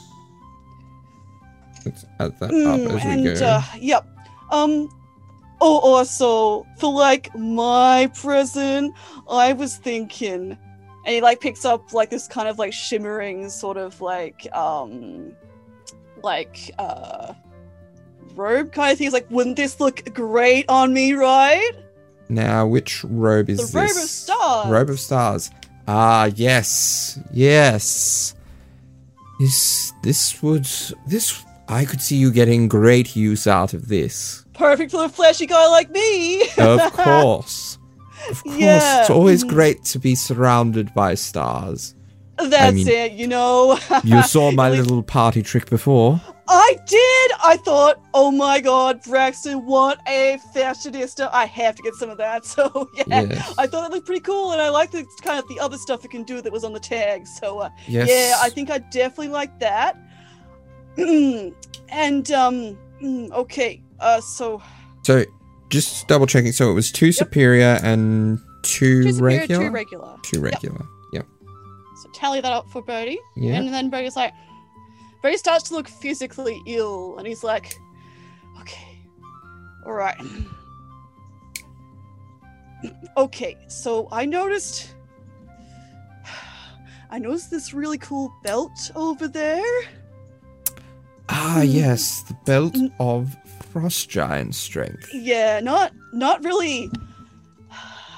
let's 1.86 2.06
add 2.20 2.40
that 2.40 2.50
Mm, 2.52 2.86
up 2.88 2.94
as 2.96 3.06
we 3.06 3.12
and 3.12 3.24
go. 3.26 3.46
uh, 3.46 3.64
yep. 3.80 4.08
Um. 4.52 4.90
Oh, 5.62 5.80
also 5.80 6.66
for 6.80 6.92
like 6.94 7.36
my 7.36 8.10
present, 8.16 8.96
I 9.30 9.52
was 9.54 9.76
thinking, 9.76 10.58
and 11.06 11.16
he 11.16 11.22
like 11.22 11.40
picks 11.40 11.66
up 11.66 11.94
like 11.94 12.10
this 12.10 12.28
kind 12.28 12.48
of 12.48 12.60
like 12.60 12.74
shimmering 12.74 13.50
sort 13.50 13.78
of 13.78 14.00
like 14.02 14.48
um, 14.56 15.34
like 16.24 16.72
uh, 16.78 17.34
robe 18.36 18.72
kind 18.72 18.92
of 18.92 18.98
thing. 18.98 19.06
He's 19.06 19.14
like, 19.14 19.30
wouldn't 19.30 19.56
this 19.56 19.80
look 19.80 20.14
great 20.14 20.66
on 20.70 20.94
me, 20.94 21.14
right? 21.14 21.72
Now, 22.30 22.68
which 22.68 23.04
robe 23.04 23.50
is 23.50 23.58
The 23.58 23.64
this? 23.64 23.72
The 23.72 23.80
robe 23.80 23.90
of 23.90 24.10
stars. 24.10 24.70
Robe 24.70 24.90
of 24.90 25.00
stars. 25.00 25.52
Ah, 25.88 26.30
yes, 26.36 27.20
yes. 27.34 28.36
This, 29.40 29.94
this 30.04 30.42
would, 30.44 30.68
this. 31.08 31.44
I 31.68 31.86
could 31.86 32.02
see 32.02 32.18
you 32.18 32.32
getting 32.32 32.68
great 32.68 33.16
use 33.16 33.48
out 33.48 33.74
of 33.74 33.88
this. 33.88 34.46
Perfect 34.54 34.92
for 34.92 35.06
a 35.06 35.10
fleshy 35.10 35.48
guy 35.48 35.68
like 35.70 35.90
me. 35.90 36.44
Of 36.58 36.94
course, 36.94 37.79
of 38.30 38.44
course. 38.44 38.58
Yeah, 38.58 39.02
It's 39.02 39.10
always 39.10 39.44
mhm. 39.44 39.50
great 39.50 39.84
to 39.86 40.00
be 40.00 40.16
surrounded 40.16 40.94
by 40.94 41.16
stars. 41.16 41.96
That's 42.38 42.74
mean- 42.76 42.88
it, 42.88 43.12
you 43.14 43.28
know. 43.28 43.78
You 44.04 44.24
saw 44.24 44.52
my 44.52 44.70
little 44.80 45.04
party 45.04 45.42
trick 45.44 45.70
before. 45.70 46.22
I 46.52 46.78
did. 46.88 47.32
I 47.46 47.58
thought, 47.64 48.02
oh 48.16 48.32
my 48.32 48.60
god, 48.60 49.02
Braxton, 49.04 49.66
what 49.68 50.00
a 50.08 50.40
fashionista! 50.56 51.30
I 51.32 51.46
have 51.46 51.76
to 51.76 51.84
get 51.84 51.94
some 51.96 52.10
of 52.10 52.18
that. 52.18 52.44
So 52.56 52.90
yeah, 52.96 53.04
Yes. 53.24 53.54
I 53.58 53.68
thought 53.68 53.86
it 53.86 53.94
looked 53.94 54.08
pretty 54.08 54.22
cool, 54.22 54.54
and 54.54 54.62
I 54.62 54.70
liked 54.70 54.94
the 54.94 55.06
kind 55.22 55.38
of 55.38 55.48
the 55.48 55.60
other 55.60 55.78
stuff 55.78 56.04
it 56.06 56.12
can 56.12 56.24
do 56.24 56.42
that 56.42 56.52
was 56.52 56.64
on 56.64 56.74
the 56.74 56.80
tag. 56.80 57.28
So 57.28 57.60
uh, 57.60 57.70
Yes. 57.88 58.08
yeah, 58.10 58.38
I 58.42 58.50
think 58.50 58.72
I 58.72 58.80
definitely 58.80 59.28
like 59.30 59.60
that. 59.60 59.98
and 60.98 62.32
um, 62.32 62.78
mm, 63.02 63.32
okay, 63.32 63.82
uh, 64.00 64.22
so 64.22 64.62
So, 65.04 65.26
just 65.70 66.08
double 66.08 66.28
checking. 66.28 66.52
So 66.52 66.72
it 66.72 66.74
was 66.74 66.92
two 66.92 67.12
superior 67.12 67.80
and 67.84 68.40
two, 68.64 69.04
two 69.04 69.14
superior, 69.14 69.40
regular. 69.40 69.64
two 69.64 69.72
regular. 69.72 70.16
Two 70.24 70.42
regular. 70.42 70.86
Yep. 71.14 71.26
So 72.04 72.10
tally 72.14 72.42
that 72.42 72.52
up 72.52 72.70
for 72.70 72.82
Bertie. 72.82 73.20
Yeah. 73.36 73.56
And 73.56 73.74
then 73.74 73.90
Bertie's 73.90 74.16
like, 74.16 74.34
Bertie 75.22 75.38
starts 75.38 75.70
to 75.70 75.76
look 75.76 75.88
physically 75.88 76.62
ill, 76.66 77.18
and 77.18 77.28
he's 77.28 77.44
like, 77.44 77.78
okay, 78.62 79.00
all 79.86 79.94
right. 79.94 80.16
okay, 83.18 83.58
so 83.68 84.08
I 84.12 84.26
noticed. 84.26 84.94
I 87.12 87.20
noticed 87.20 87.52
this 87.52 87.74
really 87.74 87.98
cool 87.98 88.34
belt 88.44 88.92
over 88.96 89.28
there. 89.28 89.82
Ah, 91.28 91.62
yes, 91.62 92.24
the 92.24 92.34
belt 92.46 92.74
Mm. 92.74 92.92
of 93.00 93.36
frost 93.72 94.10
giant 94.10 94.56
strength. 94.56 95.10
Yeah, 95.14 95.60
not 95.60 95.94
not 96.14 96.44
really, 96.44 96.92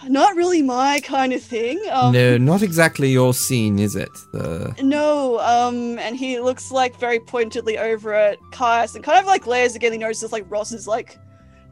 not 0.08 0.36
really 0.36 0.62
my 0.62 1.00
kind 1.02 1.34
of 1.34 1.42
thing. 1.42 1.82
Um, 1.92 2.14
no, 2.14 2.38
not 2.38 2.62
exactly 2.62 3.10
your 3.10 3.34
scene, 3.34 3.80
is 3.80 3.96
it? 3.96 4.12
The 4.34 4.74
No, 4.82 5.40
um, 5.40 6.00
and 6.00 6.16
he 6.16 6.40
looks 6.40 6.72
like 6.72 6.98
very 7.00 7.20
pointedly 7.20 7.78
over 7.78 8.14
at 8.14 8.38
Caius 8.52 8.96
and 8.96 9.04
kind 9.04 9.20
of 9.20 9.26
like 9.26 9.44
glares 9.44 9.76
again. 9.76 9.92
He 9.92 9.98
notices 9.98 10.32
like 10.32 10.46
Ross 10.50 10.72
is 10.72 10.88
like 10.88 11.18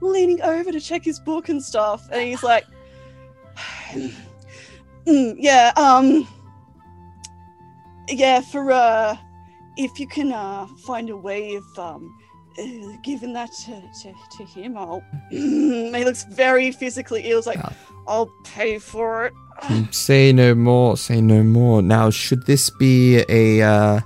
leaning 0.01 0.41
over 0.41 0.71
to 0.71 0.79
check 0.79 1.03
his 1.03 1.19
book 1.19 1.49
and 1.49 1.63
stuff, 1.63 2.07
and 2.11 2.21
he's 2.21 2.43
like, 2.43 2.65
"Mm, 5.05 5.35
"Yeah, 5.37 5.71
um, 5.75 6.27
yeah, 8.09 8.41
for 8.41 8.71
uh, 8.71 9.17
if 9.77 9.99
you 9.99 10.07
can 10.07 10.31
uh 10.31 10.67
find 10.85 11.09
a 11.09 11.17
way 11.17 11.55
of 11.55 11.79
um." 11.79 12.15
Giving 13.03 13.33
that 13.33 13.51
to, 13.65 13.81
to, 14.01 14.13
to 14.37 14.45
him, 14.45 14.77
I'll. 14.77 15.03
he 15.29 16.03
looks 16.05 16.23
very 16.25 16.71
physically 16.71 17.21
ill. 17.23 17.37
He's 17.39 17.47
like. 17.47 17.59
I'll 18.09 18.31
pay 18.43 18.79
for 18.79 19.27
it. 19.27 19.93
say 19.93 20.33
no 20.33 20.55
more, 20.55 20.97
say 20.97 21.21
no 21.21 21.43
more. 21.43 21.83
Now, 21.83 22.09
should 22.09 22.47
this 22.47 22.71
be 22.71 23.23
a 23.29 23.61
uh 23.61 24.01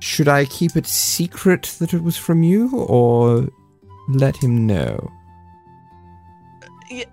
should 0.00 0.28
I 0.28 0.44
keep 0.44 0.76
it 0.76 0.86
secret 0.86 1.74
that 1.78 1.92
it 1.92 2.02
was 2.02 2.16
from 2.16 2.42
you 2.42 2.76
or 2.76 3.48
let 4.08 4.36
him 4.36 4.66
know? 4.66 5.10
Yeah. 6.90 7.04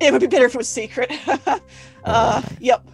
It 0.00 0.12
would 0.12 0.20
be 0.20 0.26
better 0.26 0.46
if 0.46 0.54
it 0.54 0.58
was 0.58 0.68
secret. 0.68 1.10
uh, 2.04 2.42
yep. 2.60 2.86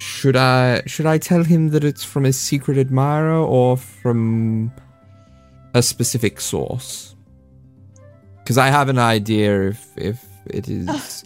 Should 0.00 0.34
I 0.36 0.82
should 0.86 1.06
I 1.06 1.18
tell 1.18 1.44
him 1.44 1.68
that 1.70 1.84
it's 1.84 2.02
from 2.02 2.24
a 2.24 2.32
secret 2.32 2.78
admirer 2.78 3.36
or 3.36 3.76
from 3.76 4.72
a 5.74 5.82
specific 5.82 6.40
source? 6.40 7.14
Because 8.38 8.56
I 8.56 8.68
have 8.68 8.88
an 8.88 8.98
idea 8.98 9.68
if 9.68 9.86
if 9.96 10.24
it 10.46 10.68
is 10.68 11.24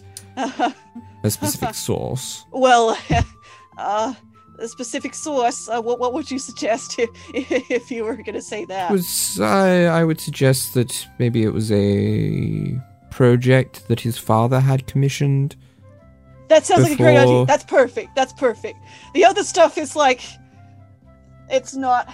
a 1.23 1.29
specific 1.29 1.73
source. 1.87 2.45
well, 2.51 2.97
uh, 3.77 4.13
a 4.59 4.67
specific 4.67 5.13
source. 5.13 5.69
Uh, 5.69 5.81
what 5.81 5.99
what 5.99 6.13
would 6.13 6.29
you 6.29 6.37
suggest 6.37 6.99
if 6.99 7.09
if 7.33 7.89
you 7.89 8.03
were 8.03 8.15
going 8.15 8.33
to 8.33 8.41
say 8.41 8.65
that? 8.65 8.91
Was 8.91 9.39
I 9.39 9.85
I 9.85 10.03
would 10.03 10.19
suggest 10.19 10.73
that 10.73 11.07
maybe 11.17 11.43
it 11.43 11.53
was 11.53 11.71
a 11.71 12.77
project 13.09 13.87
that 13.87 14.01
his 14.01 14.17
father 14.17 14.59
had 14.59 14.85
commissioned. 14.85 15.55
That 16.49 16.65
sounds 16.65 16.83
like 16.83 16.93
a 16.93 16.95
great 16.97 17.17
idea. 17.17 17.45
That's 17.45 17.63
perfect. 17.63 18.15
That's 18.15 18.33
perfect. 18.33 18.77
The 19.13 19.25
other 19.25 19.43
stuff 19.43 19.77
is 19.77 19.95
like, 19.95 20.21
it's 21.49 21.75
not. 21.75 22.13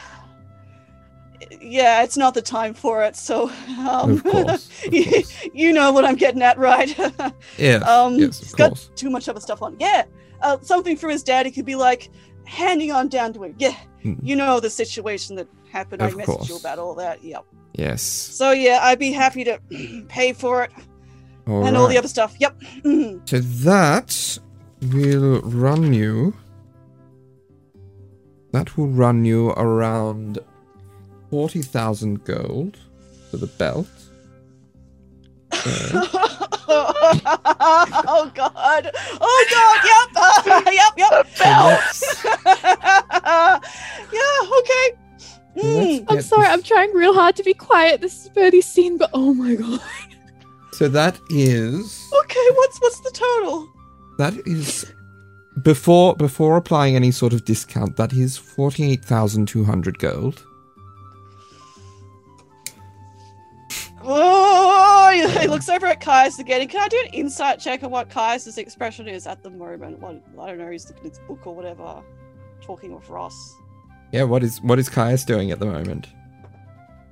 Yeah, 1.60 2.04
it's 2.04 2.18
not 2.18 2.34
the 2.36 2.42
time 2.42 2.74
for 2.74 3.04
it. 3.04 3.16
So, 3.16 3.50
um, 3.80 4.12
Of 4.12 4.24
course, 4.24 4.86
of 4.86 4.94
you, 4.94 5.06
course. 5.12 5.48
you 5.54 5.74
know 5.74 5.92
what 5.92 6.06
I'm 6.06 6.16
getting 6.16 6.42
at, 6.44 6.58
right? 6.58 6.96
yeah. 7.58 7.78
Um, 7.78 8.16
yes, 8.16 8.40
he's 8.40 8.54
got 8.54 8.70
course. 8.70 8.92
too 8.96 9.10
much 9.10 9.28
other 9.28 9.40
stuff 9.40 9.62
on. 9.64 9.76
Yeah, 9.80 10.06
uh, 10.42 10.58
something 10.62 10.96
from 10.96 11.10
his 11.10 11.24
dad. 11.24 11.46
He 11.48 11.52
could 11.52 11.66
be 11.66 11.76
like 11.76 12.10
handing 12.46 12.92
on 12.92 13.08
down 13.10 13.34
to 13.34 13.44
him. 13.44 13.56
Yeah, 13.58 13.76
Hmm. 14.04 14.14
you 14.22 14.36
know 14.36 14.60
the 14.60 14.70
situation 14.70 15.36
that 15.38 15.48
happened. 15.72 16.04
I 16.04 16.08
Of 16.08 16.14
messaged 16.14 16.26
course. 16.26 16.50
you 16.50 16.58
about 16.58 16.78
all 16.80 16.94
that. 16.96 17.24
Yep. 17.24 17.44
Yes. 17.74 18.02
So 18.04 18.52
yeah, 18.52 18.80
I'd 18.84 19.00
be 19.00 19.12
happy 19.12 19.44
to 19.46 19.60
pay 20.10 20.34
for 20.34 20.64
it 20.66 20.72
All 21.48 21.66
and 21.66 21.76
all 21.78 21.88
the 21.88 21.98
other 21.98 22.08
stuff. 22.08 22.36
Yep. 22.40 22.60
Mhm. 22.84 23.28
So 23.30 23.40
that 23.40 24.40
will 24.94 25.42
run 25.42 25.94
you. 25.94 26.34
That 28.52 28.78
will 28.78 28.88
run 28.88 29.26
you 29.26 29.50
around 29.52 30.40
forty 31.30 31.62
thousand 31.62 32.24
gold 32.26 32.78
for 33.30 33.38
the 33.38 33.48
belt. 33.48 33.88
Okay. 35.54 35.92
oh 36.68 38.32
god. 38.36 38.92
Oh 39.20 39.46
god. 39.52 39.80
Yep. 39.92 40.74
yep. 40.74 40.94
Yep. 40.98 41.28
So 41.36 41.44
let's, 41.46 42.26
yeah. 44.14 44.60
Okay. 44.60 44.88
Mm. 45.58 46.06
I'm 46.08 46.22
sorry, 46.22 46.44
this- 46.44 46.54
I'm 46.54 46.64
trying 46.64 46.94
real 46.94 47.14
hard 47.14 47.36
to 47.36 47.44
be 47.44 47.54
quiet. 47.54 48.00
This 48.02 48.24
is 48.26 48.30
Bertie's 48.30 48.66
scene, 48.66 48.98
but 48.98 49.10
oh 49.14 49.34
my 49.34 49.56
god. 49.56 49.82
So 50.82 50.88
that 50.88 51.20
is 51.30 52.12
Okay. 52.24 52.48
What's 52.56 52.82
what's 52.82 53.00
the 53.02 53.12
total? 53.12 53.70
that 54.18 54.34
is 54.48 54.92
before 55.62 56.16
before 56.16 56.58
applying 56.58 56.96
any 56.96 57.12
sort 57.12 57.34
of 57.34 57.46
discount. 57.46 57.98
That 57.98 58.14
is 58.14 58.36
forty 58.36 58.92
eight 58.92 59.06
thousand 59.06 59.48
two 59.48 59.64
hundred 59.64 60.00
gold. 60.00 60.44
Oh, 64.04 65.36
he 65.40 65.48
looks 65.48 65.70
over 65.70 65.86
at 65.86 66.02
Caius 66.02 66.40
again. 66.40 66.68
Can 66.68 66.82
I 66.82 66.88
do 66.88 67.00
an 67.06 67.14
insight 67.14 67.60
check 67.60 67.84
on 67.84 67.92
what 67.92 68.10
Caius's 68.10 68.58
expression 68.58 69.08
is 69.08 69.28
at 69.28 69.44
the 69.44 69.52
moment? 69.52 70.00
What 70.00 70.24
I 70.40 70.48
don't 70.48 70.58
know. 70.58 70.72
He's 70.72 70.88
looking 70.88 71.06
at 71.06 71.10
his 71.12 71.20
book 71.28 71.46
or 71.46 71.54
whatever, 71.54 72.02
talking 72.60 72.96
with 72.96 73.08
Ross. 73.08 73.56
Yeah. 74.12 74.24
What 74.24 74.42
is 74.42 74.60
what 74.64 74.80
is 74.80 74.90
Caius 74.90 75.24
doing 75.26 75.52
at 75.52 75.60
the 75.60 75.68
moment? 75.68 76.08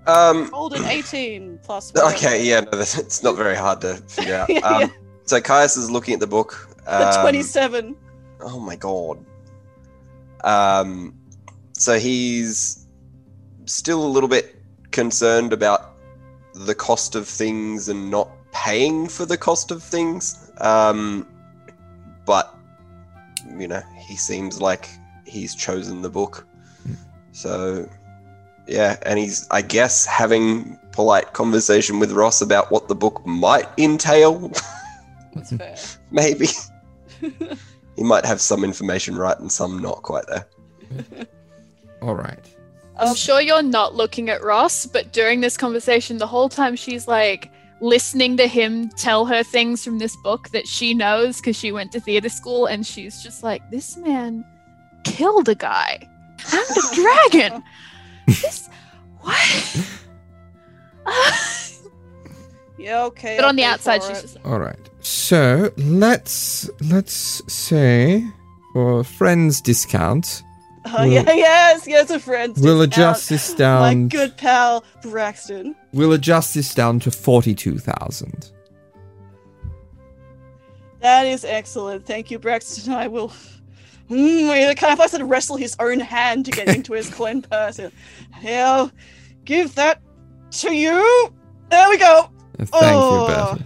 Um, 0.08 0.50
Rolled 0.52 0.74
an 0.74 0.86
18 0.86 1.60
plus. 1.64 1.94
okay, 2.14 2.44
yeah, 2.44 2.62
no, 2.62 2.72
that's, 2.72 2.98
it's 2.98 3.22
not 3.22 3.36
very 3.36 3.56
hard 3.56 3.82
to 3.82 3.96
figure 3.96 4.36
out. 4.36 4.50
Yeah, 4.50 4.60
Um, 4.60 4.82
yeah. 4.82 4.88
So 5.26 5.40
Caius 5.40 5.78
is 5.78 5.92
looking 5.92 6.16
at 6.16 6.20
the 6.20 6.28
book. 6.28 6.68
The 6.86 7.16
um, 7.18 7.22
27. 7.22 7.96
Oh 8.42 8.60
my 8.60 8.76
god. 8.76 9.24
Um, 10.44 11.14
so 11.74 12.00
he's 12.00 12.88
still 13.66 14.04
a 14.04 14.08
little 14.08 14.30
bit 14.30 14.56
concerned 14.92 15.54
about 15.54 15.98
the 16.56 16.74
cost 16.74 17.16
of 17.16 17.28
things 17.28 17.90
and 17.90 18.10
not 18.10 18.30
paying 18.52 19.08
for 19.08 19.26
the 19.26 19.38
cost 19.38 19.70
of 19.70 19.84
things. 19.84 20.52
Um, 20.58 21.28
but 22.26 22.56
you 23.58 23.68
know, 23.68 23.82
he 24.00 24.16
seems 24.16 24.60
like 24.60 24.90
he's 25.26 25.54
chosen 25.54 26.02
the 26.02 26.10
book. 26.10 26.48
So 27.32 27.88
yeah, 28.70 28.98
and 29.04 29.18
he's 29.18 29.48
I 29.50 29.62
guess 29.62 30.06
having 30.06 30.78
polite 30.92 31.34
conversation 31.34 32.00
with 32.00 32.12
Ross 32.12 32.42
about 32.42 32.72
what 32.72 32.88
the 32.88 32.96
book 32.96 33.26
might 33.26 33.68
entail. 33.78 34.52
That's 35.34 35.56
fair. 35.56 35.76
Maybe 36.12 36.48
he 37.96 38.04
might 38.04 38.26
have 38.26 38.40
some 38.42 38.64
information 38.64 39.16
right 39.16 39.38
and 39.40 39.52
some 39.52 39.80
not 39.80 40.04
quite 40.04 40.26
there. 40.28 40.48
All 42.02 42.16
right. 42.16 42.40
I'm 42.98 43.16
sure 43.16 43.40
you're 43.40 43.62
not 43.62 43.96
looking 43.96 44.30
at 44.30 44.44
Ross, 44.44 44.86
but 44.86 45.14
during 45.14 45.40
this 45.40 45.56
conversation, 45.56 46.18
the 46.18 46.28
whole 46.28 46.50
time 46.50 46.76
she's 46.76 47.08
like 47.08 47.50
listening 47.82 48.36
to 48.36 48.46
him 48.46 48.90
tell 48.90 49.26
her 49.26 49.42
things 49.42 49.86
from 49.86 50.00
this 50.00 50.18
book 50.18 50.50
that 50.50 50.68
she 50.68 50.94
knows 50.94 51.38
because 51.38 51.56
she 51.56 51.72
went 51.72 51.94
to 51.94 52.02
theater 52.02 52.30
school, 52.30 52.66
and 52.66 52.86
she's 52.86 53.24
just 53.24 53.42
like, 53.42 53.72
"This 53.72 53.96
man 53.96 54.46
killed 55.06 55.48
a 55.48 55.56
guy 55.56 56.08
and 56.52 56.78
a 56.78 56.96
dragon. 56.96 57.64
This 58.30 58.70
what?" 59.22 59.90
Yeah, 62.78 63.04
okay. 63.06 63.36
but 63.38 63.44
on 63.46 63.58
the 63.58 63.64
I'll 63.66 63.72
pay 63.72 63.74
outside, 63.74 64.04
for 64.04 64.10
she's 64.14 64.22
just 64.22 64.38
All 64.46 64.58
right. 64.60 64.80
So 65.02 65.72
let's 65.78 66.70
let's 66.82 67.42
say 67.52 68.24
for 68.74 69.04
friends 69.04 69.60
discount, 69.60 70.44
Oh, 70.86 71.04
yeah, 71.04 71.24
yes, 71.34 71.86
yes, 71.88 72.10
a 72.10 72.20
friend. 72.20 72.56
we'll 72.58 72.82
adjust 72.82 73.26
out. 73.30 73.30
this 73.36 73.52
My 73.52 73.58
down. 73.58 74.08
good 74.08 74.38
pal 74.38 74.86
Braxton. 75.04 75.76
We'll 75.92 76.14
adjust 76.14 76.54
this 76.54 76.74
down 76.74 77.00
to 77.02 77.12
forty-two 77.12 77.80
thousand. 77.80 78.50
That 81.02 81.28
is 81.28 81.44
excellent. 81.44 82.06
Thank 82.06 82.32
you, 82.32 82.40
Braxton. 82.40 82.94
I 82.94 83.08
will. 83.08 83.34
Mm, 84.10 84.76
kind 84.78 84.94
of 84.94 85.00
likes 85.00 85.12
to 85.14 85.24
wrestle 85.26 85.56
his 85.58 85.76
own 85.80 86.00
hand 86.00 86.46
to 86.46 86.52
get 86.52 86.68
into 86.76 86.94
his 86.94 87.10
coin 87.14 87.42
purse. 87.42 87.80
I'll 88.46 88.92
give 89.46 89.76
that 89.76 90.02
to 90.52 90.74
you. 90.74 91.34
There 91.70 91.90
we 91.90 91.98
go. 91.98 92.30
Thank 92.58 92.70
Oh. 92.74 93.28
you, 93.28 93.36
Bertie. 93.56 93.66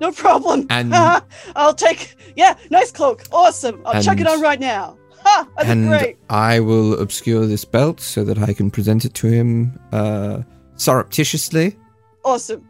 No 0.00 0.12
problem. 0.12 0.66
And- 0.70 0.94
I'll 1.56 1.74
take. 1.74 2.16
Yeah, 2.36 2.54
nice 2.70 2.90
cloak. 2.90 3.24
Awesome. 3.32 3.82
I'll 3.84 4.02
chuck 4.02 4.18
it 4.20 4.26
on 4.26 4.40
right 4.40 4.60
now. 4.60 4.96
Ha! 5.22 5.46
And 5.58 5.88
great. 5.88 6.16
I 6.30 6.60
will 6.60 6.98
obscure 6.98 7.44
this 7.44 7.66
belt 7.66 8.00
so 8.00 8.24
that 8.24 8.38
I 8.38 8.54
can 8.54 8.70
present 8.70 9.04
it 9.04 9.12
to 9.16 9.26
him 9.26 9.78
uh, 9.92 10.40
surreptitiously. 10.76 11.76
Awesome. 12.24 12.66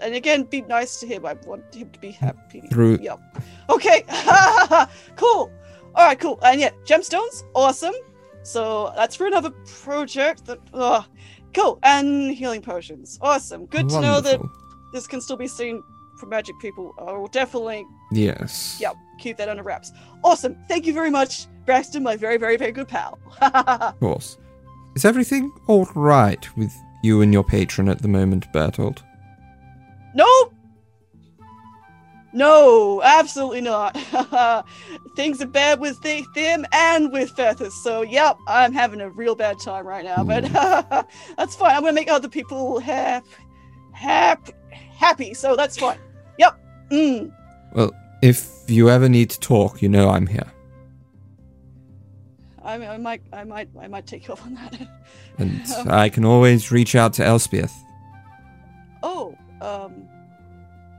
And 0.00 0.12
again, 0.16 0.42
be 0.42 0.62
nice 0.62 0.98
to 0.98 1.06
him. 1.06 1.24
I 1.24 1.34
want 1.46 1.72
him 1.72 1.90
to 1.90 1.98
be 2.00 2.10
happy. 2.10 2.62
Through- 2.72 2.98
Yep. 3.02 3.20
Okay. 3.70 4.04
cool. 5.14 5.52
All 5.94 6.06
right. 6.06 6.18
Cool. 6.18 6.38
And 6.42 6.60
yeah, 6.60 6.70
gemstones. 6.84 7.44
Awesome. 7.54 7.94
So 8.42 8.92
that's 8.96 9.14
for 9.16 9.26
another 9.26 9.50
project. 9.50 10.46
That. 10.46 10.58
Uh, 10.72 11.02
cool. 11.54 11.78
And 11.82 12.32
healing 12.32 12.62
potions. 12.62 13.18
Awesome. 13.20 13.66
Good 13.66 13.88
to 13.90 14.00
know 14.00 14.20
that 14.20 14.40
Wonderful. 14.40 14.90
this 14.92 15.06
can 15.06 15.20
still 15.20 15.36
be 15.36 15.48
seen 15.48 15.82
from 16.18 16.30
magic 16.30 16.58
people. 16.60 16.94
I 16.98 17.12
will 17.12 17.28
definitely. 17.28 17.84
Yes. 18.10 18.78
Yep. 18.80 18.96
Keep 19.18 19.36
that 19.36 19.48
under 19.48 19.62
wraps. 19.62 19.92
Awesome. 20.24 20.56
Thank 20.68 20.86
you 20.86 20.92
very 20.92 21.10
much, 21.10 21.46
Braxton. 21.66 22.02
My 22.02 22.16
very, 22.16 22.36
very, 22.36 22.56
very 22.56 22.72
good 22.72 22.88
pal. 22.88 23.18
Of 23.40 23.98
course. 24.00 24.38
Is 24.94 25.04
everything 25.04 25.50
all 25.68 25.86
right 25.94 26.46
with 26.56 26.72
you 27.02 27.22
and 27.22 27.32
your 27.32 27.44
patron 27.44 27.88
at 27.88 28.02
the 28.02 28.08
moment, 28.08 28.52
Bertold? 28.52 29.02
No. 30.14 30.51
No, 32.34 33.02
absolutely 33.02 33.60
not. 33.60 33.94
Things 35.16 35.42
are 35.42 35.46
bad 35.46 35.80
with 35.80 36.00
the- 36.02 36.24
them 36.34 36.64
and 36.72 37.12
with 37.12 37.34
Fethus. 37.36 37.72
So, 37.82 38.02
yep, 38.02 38.38
I'm 38.46 38.72
having 38.72 39.00
a 39.02 39.10
real 39.10 39.34
bad 39.34 39.58
time 39.58 39.86
right 39.86 40.04
now. 40.04 40.24
But 40.24 40.44
that's 41.36 41.54
fine. 41.56 41.76
I'm 41.76 41.82
gonna 41.82 41.92
make 41.92 42.10
other 42.10 42.28
people 42.28 42.78
happy, 42.80 43.26
happy, 43.92 44.52
happy. 44.96 45.34
So 45.34 45.56
that's 45.56 45.76
fine. 45.78 45.98
Yep. 46.38 46.58
Mm. 46.90 47.32
Well, 47.74 47.92
if 48.22 48.48
you 48.66 48.88
ever 48.88 49.08
need 49.10 49.28
to 49.30 49.40
talk, 49.40 49.82
you 49.82 49.88
know 49.90 50.08
I'm 50.08 50.26
here. 50.26 50.50
I, 52.62 52.74
I 52.74 52.96
might, 52.96 53.22
I 53.32 53.44
might, 53.44 53.68
I 53.80 53.88
might 53.88 54.06
take 54.06 54.28
you 54.28 54.34
up 54.34 54.42
on 54.46 54.54
that. 54.54 54.88
And 55.38 55.62
I 55.92 56.08
can 56.08 56.24
always 56.24 56.70
reach 56.70 56.94
out 56.94 57.12
to 57.14 57.24
Elspeth. 57.24 57.74
oh, 59.02 59.36
um, 59.60 60.08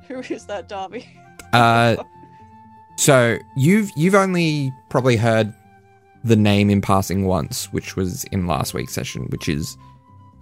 who 0.08 0.20
is 0.20 0.46
that, 0.48 0.68
Darby? 0.68 1.06
Uh, 1.52 1.98
so 2.98 3.38
you've 3.56 3.92
you've 3.96 4.16
only 4.16 4.72
probably 4.90 5.18
heard 5.18 5.54
the 6.24 6.36
name 6.36 6.70
in 6.70 6.82
passing 6.82 7.26
once, 7.26 7.72
which 7.74 7.96
was 7.96 8.24
in 8.26 8.48
last 8.48 8.74
week's 8.74 8.94
session, 8.94 9.24
which 9.30 9.50
is 9.50 9.78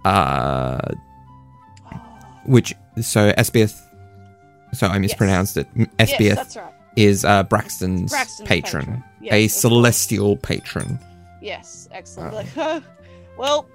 uh, 0.04 0.80
which 2.44 2.74
so 3.00 3.32
Esbeth. 3.32 3.78
So 4.74 4.86
I 4.86 4.98
mispronounced 4.98 5.56
it. 5.56 5.68
Yes, 5.74 5.88
Esbeth 5.98 6.34
that's 6.34 6.56
right. 6.56 6.72
is 6.96 7.24
uh, 7.24 7.42
Braxton's, 7.44 8.10
Braxton's 8.10 8.48
patron, 8.48 8.84
patron. 8.84 9.04
Yes, 9.20 9.34
a 9.34 9.48
celestial 9.48 10.36
patron. 10.38 10.98
Yes, 11.42 11.88
excellent. 11.92 12.32
Oh. 12.32 12.36
Like, 12.36 12.48
huh, 12.54 12.80
well, 13.36 13.66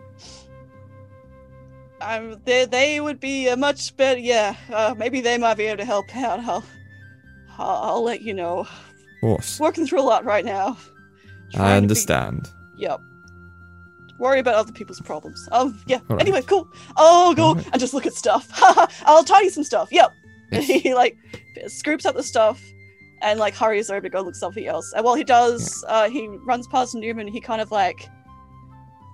um, 2.02 2.40
they 2.46 2.66
they 2.66 3.00
would 3.02 3.20
be 3.20 3.48
a 3.48 3.58
much 3.58 3.96
better. 3.98 4.20
Yeah, 4.20 4.56
uh, 4.72 4.96
maybe 4.98 5.22
they 5.22 5.38
might 5.38 5.56
be 5.58 5.66
able 5.66 5.78
to 5.78 5.86
help 5.86 6.16
out. 6.16 6.40
I'll, 6.42 6.64
I'll, 7.58 7.76
I'll 7.96 8.04
let 8.04 8.22
you 8.22 8.34
know. 8.34 8.60
Of 8.60 8.70
course, 9.22 9.60
Working 9.60 9.86
through 9.88 10.02
a 10.02 10.04
lot 10.04 10.26
right 10.26 10.46
now. 10.46 10.78
I 11.54 11.58
to 11.58 11.58
be- 11.58 11.64
understand. 11.64 12.50
Yep. 12.78 13.00
Worry 14.20 14.40
about 14.40 14.56
other 14.56 14.72
people's 14.72 15.00
problems. 15.02 15.48
Um, 15.52 15.80
yeah. 15.86 16.00
Right. 16.10 16.22
Anyway, 16.22 16.42
cool. 16.42 16.68
I'll 16.96 17.34
go 17.36 17.44
All 17.44 17.56
right. 17.56 17.68
and 17.72 17.80
just 17.80 17.94
look 17.94 18.06
at 18.08 18.14
stuff. 18.14 18.48
I'll 19.06 19.24
tidy 19.24 19.50
some 19.50 19.64
stuff. 19.64 19.90
Yep. 19.92 20.12
Yes. 20.52 20.66
he 20.84 20.94
like 20.96 21.16
scoops 21.68 22.06
up 22.06 22.16
the 22.16 22.24
stuff 22.24 22.60
and 23.22 23.40
like 23.40 23.54
hurries 23.56 23.90
over 23.92 24.02
to 24.02 24.10
go 24.10 24.22
look 24.22 24.36
something 24.36 24.66
else. 24.66 24.92
And 24.96 25.06
while 25.06 25.14
he 25.16 25.24
does, 25.24 25.86
uh, 25.88 26.10
he 26.10 26.28
runs 26.48 26.68
past 26.68 26.96
Newman. 26.96 27.28
He 27.28 27.40
kind 27.40 27.62
of 27.62 27.70
like 27.72 28.10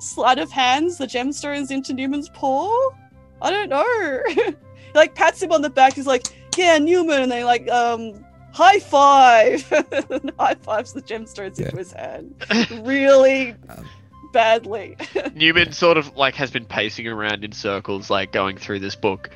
sleight 0.03 0.37
of 0.39 0.51
hands 0.51 0.97
the 0.97 1.07
gemstones 1.07 1.71
into 1.71 1.93
Newman's 1.93 2.29
paw. 2.29 2.69
I 3.41 3.49
don't 3.51 3.69
know. 3.69 4.23
he 4.27 4.55
like 4.93 5.15
pats 5.15 5.41
him 5.41 5.51
on 5.51 5.61
the 5.61 5.69
back. 5.69 5.93
He's 5.93 6.07
like, 6.07 6.27
"Yeah, 6.57 6.77
Newman," 6.77 7.21
and 7.23 7.31
they 7.31 7.43
like 7.43 7.67
um 7.69 8.23
high 8.53 8.79
five. 8.79 9.69
and 9.71 10.31
high 10.39 10.55
fives 10.55 10.93
the 10.93 11.01
gemstones 11.01 11.59
into 11.59 11.75
his 11.77 11.91
hand. 11.93 12.35
Really 12.83 13.51
Um, 13.69 13.89
badly. 14.31 14.95
Newman 15.33 15.71
sort 15.73 15.97
of 15.97 16.15
like 16.15 16.35
has 16.35 16.51
been 16.51 16.65
pacing 16.65 17.07
around 17.07 17.43
in 17.43 17.51
circles, 17.51 18.09
like 18.09 18.31
going 18.31 18.57
through 18.57 18.79
this 18.79 18.95
book, 18.95 19.29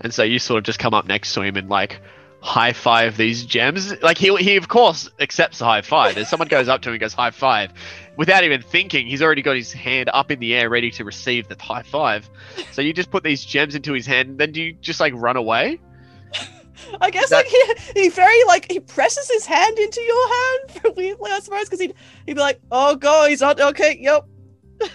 and 0.00 0.12
so 0.12 0.22
you 0.22 0.38
sort 0.38 0.58
of 0.58 0.64
just 0.64 0.78
come 0.78 0.94
up 0.94 1.06
next 1.06 1.34
to 1.34 1.42
him 1.42 1.56
and 1.56 1.68
like 1.68 2.00
high 2.40 2.72
five 2.72 3.16
these 3.16 3.44
gems. 3.44 4.00
Like 4.02 4.18
he 4.18 4.34
he 4.36 4.56
of 4.56 4.68
course 4.68 5.10
accepts 5.20 5.58
the 5.58 5.64
high 5.64 5.82
five. 5.82 6.16
If 6.16 6.28
someone 6.28 6.48
goes 6.48 6.68
up 6.68 6.82
to 6.82 6.88
him 6.88 6.94
and 6.94 7.00
goes 7.00 7.12
high 7.14 7.30
five, 7.30 7.72
without 8.16 8.44
even 8.44 8.62
thinking, 8.62 9.06
he's 9.06 9.22
already 9.22 9.42
got 9.42 9.56
his 9.56 9.72
hand 9.72 10.10
up 10.12 10.30
in 10.30 10.38
the 10.40 10.54
air 10.54 10.70
ready 10.70 10.90
to 10.92 11.04
receive 11.04 11.48
the 11.48 11.56
high 11.60 11.82
five. 11.82 12.28
So 12.72 12.82
you 12.82 12.92
just 12.92 13.10
put 13.10 13.24
these 13.24 13.44
gems 13.44 13.74
into 13.74 13.92
his 13.92 14.06
hand, 14.06 14.28
and 14.30 14.38
then 14.38 14.52
do 14.52 14.62
you 14.62 14.72
just 14.74 15.00
like 15.00 15.12
run 15.16 15.36
away? 15.36 15.80
I 17.00 17.10
guess 17.10 17.30
That- 17.30 17.44
like 17.44 17.46
he, 17.94 18.02
he 18.02 18.08
very 18.08 18.44
like 18.44 18.70
he 18.70 18.78
presses 18.80 19.28
his 19.28 19.44
hand 19.44 19.78
into 19.78 20.00
your 20.00 20.28
hand 20.28 20.94
weirdly, 20.96 21.30
I 21.32 21.40
suppose, 21.40 21.64
because 21.64 21.80
he'd 21.80 21.94
he'd 22.26 22.34
be 22.34 22.40
like, 22.40 22.60
"Oh 22.70 22.94
god, 22.94 23.30
he's 23.30 23.40
not 23.40 23.60
okay." 23.60 23.98
Yep. 24.00 24.26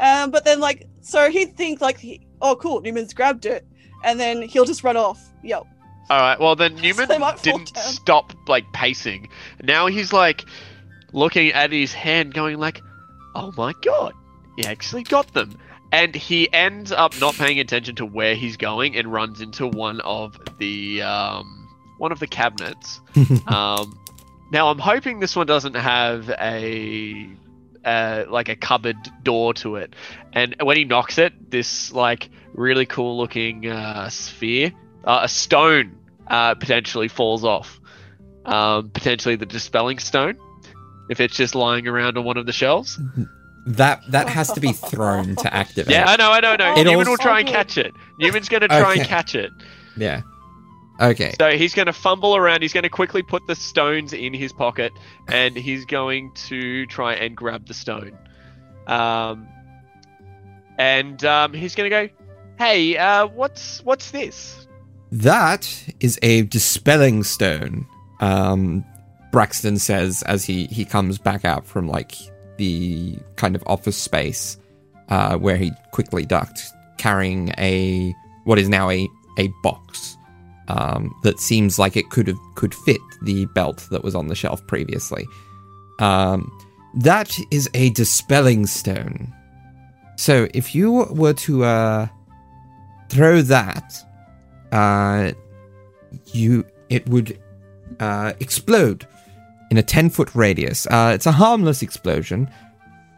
um, 0.00 0.30
but 0.30 0.44
then 0.44 0.60
like 0.60 0.86
so 1.00 1.30
he'd 1.30 1.56
think 1.56 1.80
like, 1.80 1.98
he, 1.98 2.26
"Oh 2.42 2.56
cool, 2.56 2.82
Newman's 2.82 3.14
grabbed 3.14 3.46
it," 3.46 3.66
and 4.04 4.20
then 4.20 4.42
he'll 4.42 4.66
just 4.66 4.84
run 4.84 4.96
off. 4.98 5.20
Yep. 5.42 5.64
All 6.10 6.20
right. 6.20 6.38
Well, 6.38 6.56
then 6.56 6.74
Newman 6.82 7.08
they 7.08 7.18
might 7.18 7.38
fall 7.38 7.58
didn't 7.58 7.74
down. 7.74 7.84
stop 7.84 8.32
like 8.48 8.72
pacing. 8.72 9.28
Now 9.62 9.86
he's 9.86 10.12
like 10.12 10.44
looking 11.12 11.52
at 11.52 11.72
his 11.72 11.92
hand, 11.92 12.34
going 12.34 12.58
like, 12.58 12.80
"Oh 13.34 13.52
my 13.56 13.72
god, 13.82 14.14
he 14.56 14.64
actually 14.64 15.02
got 15.02 15.32
them." 15.34 15.58
And 15.92 16.14
he 16.14 16.52
ends 16.52 16.90
up 16.90 17.18
not 17.20 17.34
paying 17.36 17.60
attention 17.60 17.94
to 17.96 18.06
where 18.06 18.34
he's 18.34 18.56
going 18.56 18.96
and 18.96 19.12
runs 19.12 19.40
into 19.40 19.68
one 19.68 20.00
of 20.00 20.36
the 20.58 21.02
um, 21.02 21.68
one 21.98 22.10
of 22.12 22.18
the 22.18 22.26
cabinets. 22.26 23.00
um, 23.46 23.96
now 24.50 24.68
I'm 24.68 24.78
hoping 24.78 25.20
this 25.20 25.36
one 25.36 25.46
doesn't 25.46 25.74
have 25.76 26.28
a 26.30 27.28
uh, 27.84 28.24
like 28.28 28.48
a 28.48 28.56
cupboard 28.56 28.96
door 29.22 29.54
to 29.54 29.76
it. 29.76 29.94
And 30.32 30.56
when 30.60 30.76
he 30.76 30.84
knocks 30.84 31.18
it, 31.18 31.50
this 31.50 31.92
like 31.92 32.28
really 32.54 32.86
cool 32.86 33.16
looking 33.16 33.68
uh, 33.68 34.08
sphere, 34.08 34.72
uh, 35.06 35.20
a 35.22 35.28
stone, 35.28 35.96
uh, 36.26 36.54
potentially 36.54 37.08
falls 37.08 37.44
off. 37.44 37.80
Um, 38.44 38.90
potentially 38.90 39.36
the 39.36 39.46
dispelling 39.46 39.98
stone. 39.98 40.38
If 41.08 41.20
it's 41.20 41.36
just 41.36 41.54
lying 41.54 41.86
around 41.86 42.18
on 42.18 42.24
one 42.24 42.36
of 42.36 42.46
the 42.46 42.52
shelves. 42.52 42.98
That 43.66 44.02
that 44.10 44.28
has 44.28 44.52
to 44.52 44.60
be 44.60 44.72
thrown 44.72 45.36
to 45.36 45.54
activate. 45.54 45.94
Yeah, 45.94 46.04
I 46.06 46.16
know, 46.16 46.30
I 46.30 46.40
know, 46.40 46.50
I 46.50 46.56
know. 46.56 46.72
It 46.74 46.84
Newman 46.84 46.98
also- 46.98 47.10
will 47.12 47.18
try 47.18 47.40
and 47.40 47.48
catch 47.48 47.78
it. 47.78 47.92
Newman's 48.18 48.48
going 48.48 48.60
to 48.60 48.68
try 48.68 48.94
and 48.94 49.04
catch 49.04 49.34
it. 49.34 49.50
Yeah. 49.96 50.22
Okay. 51.00 51.34
So 51.40 51.50
he's 51.50 51.74
going 51.74 51.86
to 51.86 51.92
fumble 51.92 52.36
around. 52.36 52.62
He's 52.62 52.72
going 52.72 52.84
to 52.84 52.88
quickly 52.90 53.22
put 53.22 53.46
the 53.46 53.56
stones 53.56 54.12
in 54.12 54.32
his 54.32 54.52
pocket, 54.52 54.92
and 55.28 55.56
he's 55.56 55.84
going 55.86 56.32
to 56.48 56.86
try 56.86 57.14
and 57.14 57.36
grab 57.36 57.66
the 57.66 57.74
stone. 57.74 58.16
Um, 58.86 59.48
and 60.78 61.24
um, 61.24 61.52
he's 61.52 61.74
going 61.74 61.90
to 61.90 62.08
go, 62.08 62.14
"Hey, 62.58 62.96
uh, 62.96 63.26
what's 63.26 63.82
what's 63.82 64.10
this?" 64.10 64.63
That 65.14 65.94
is 66.00 66.18
a 66.22 66.42
dispelling 66.42 67.22
stone. 67.22 67.86
Um, 68.18 68.84
Braxton 69.30 69.78
says 69.78 70.24
as 70.24 70.44
he 70.44 70.66
he 70.66 70.84
comes 70.84 71.18
back 71.18 71.44
out 71.44 71.64
from 71.64 71.86
like 71.86 72.16
the 72.56 73.16
kind 73.36 73.54
of 73.54 73.62
office 73.68 73.96
space 73.96 74.58
uh, 75.10 75.36
where 75.36 75.56
he 75.56 75.70
quickly 75.92 76.26
ducked, 76.26 76.60
carrying 76.98 77.50
a 77.58 78.12
what 78.42 78.58
is 78.58 78.68
now 78.68 78.90
a 78.90 79.08
a 79.38 79.52
box 79.62 80.16
um, 80.66 81.14
that 81.22 81.38
seems 81.38 81.78
like 81.78 81.96
it 81.96 82.10
could 82.10 82.26
have 82.26 82.38
could 82.56 82.74
fit 82.74 83.00
the 83.22 83.46
belt 83.54 83.86
that 83.92 84.02
was 84.02 84.16
on 84.16 84.26
the 84.26 84.34
shelf 84.34 84.66
previously. 84.66 85.28
Um, 86.00 86.50
that 86.92 87.38
is 87.52 87.70
a 87.74 87.90
dispelling 87.90 88.66
stone. 88.66 89.32
So 90.16 90.48
if 90.54 90.74
you 90.74 91.06
were 91.10 91.34
to 91.34 91.62
uh, 91.62 92.08
throw 93.10 93.42
that 93.42 93.94
uh, 94.74 95.32
you 96.32 96.64
it 96.90 97.08
would 97.08 97.40
uh, 98.00 98.32
explode 98.40 99.06
in 99.70 99.78
a 99.78 99.82
10 99.82 100.10
foot 100.10 100.34
radius. 100.34 100.86
Uh, 100.86 101.12
it's 101.14 101.26
a 101.26 101.32
harmless 101.32 101.80
explosion, 101.82 102.50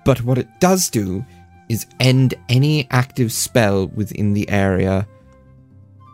but 0.05 0.23
what 0.23 0.39
it 0.39 0.49
does 0.61 0.89
do 0.89 1.25
is 1.69 1.87
end 1.99 2.35
any 2.49 2.87
active 2.91 3.33
spell 3.33 3.89
within 3.89 4.35
the 4.35 4.49
area 4.49 5.07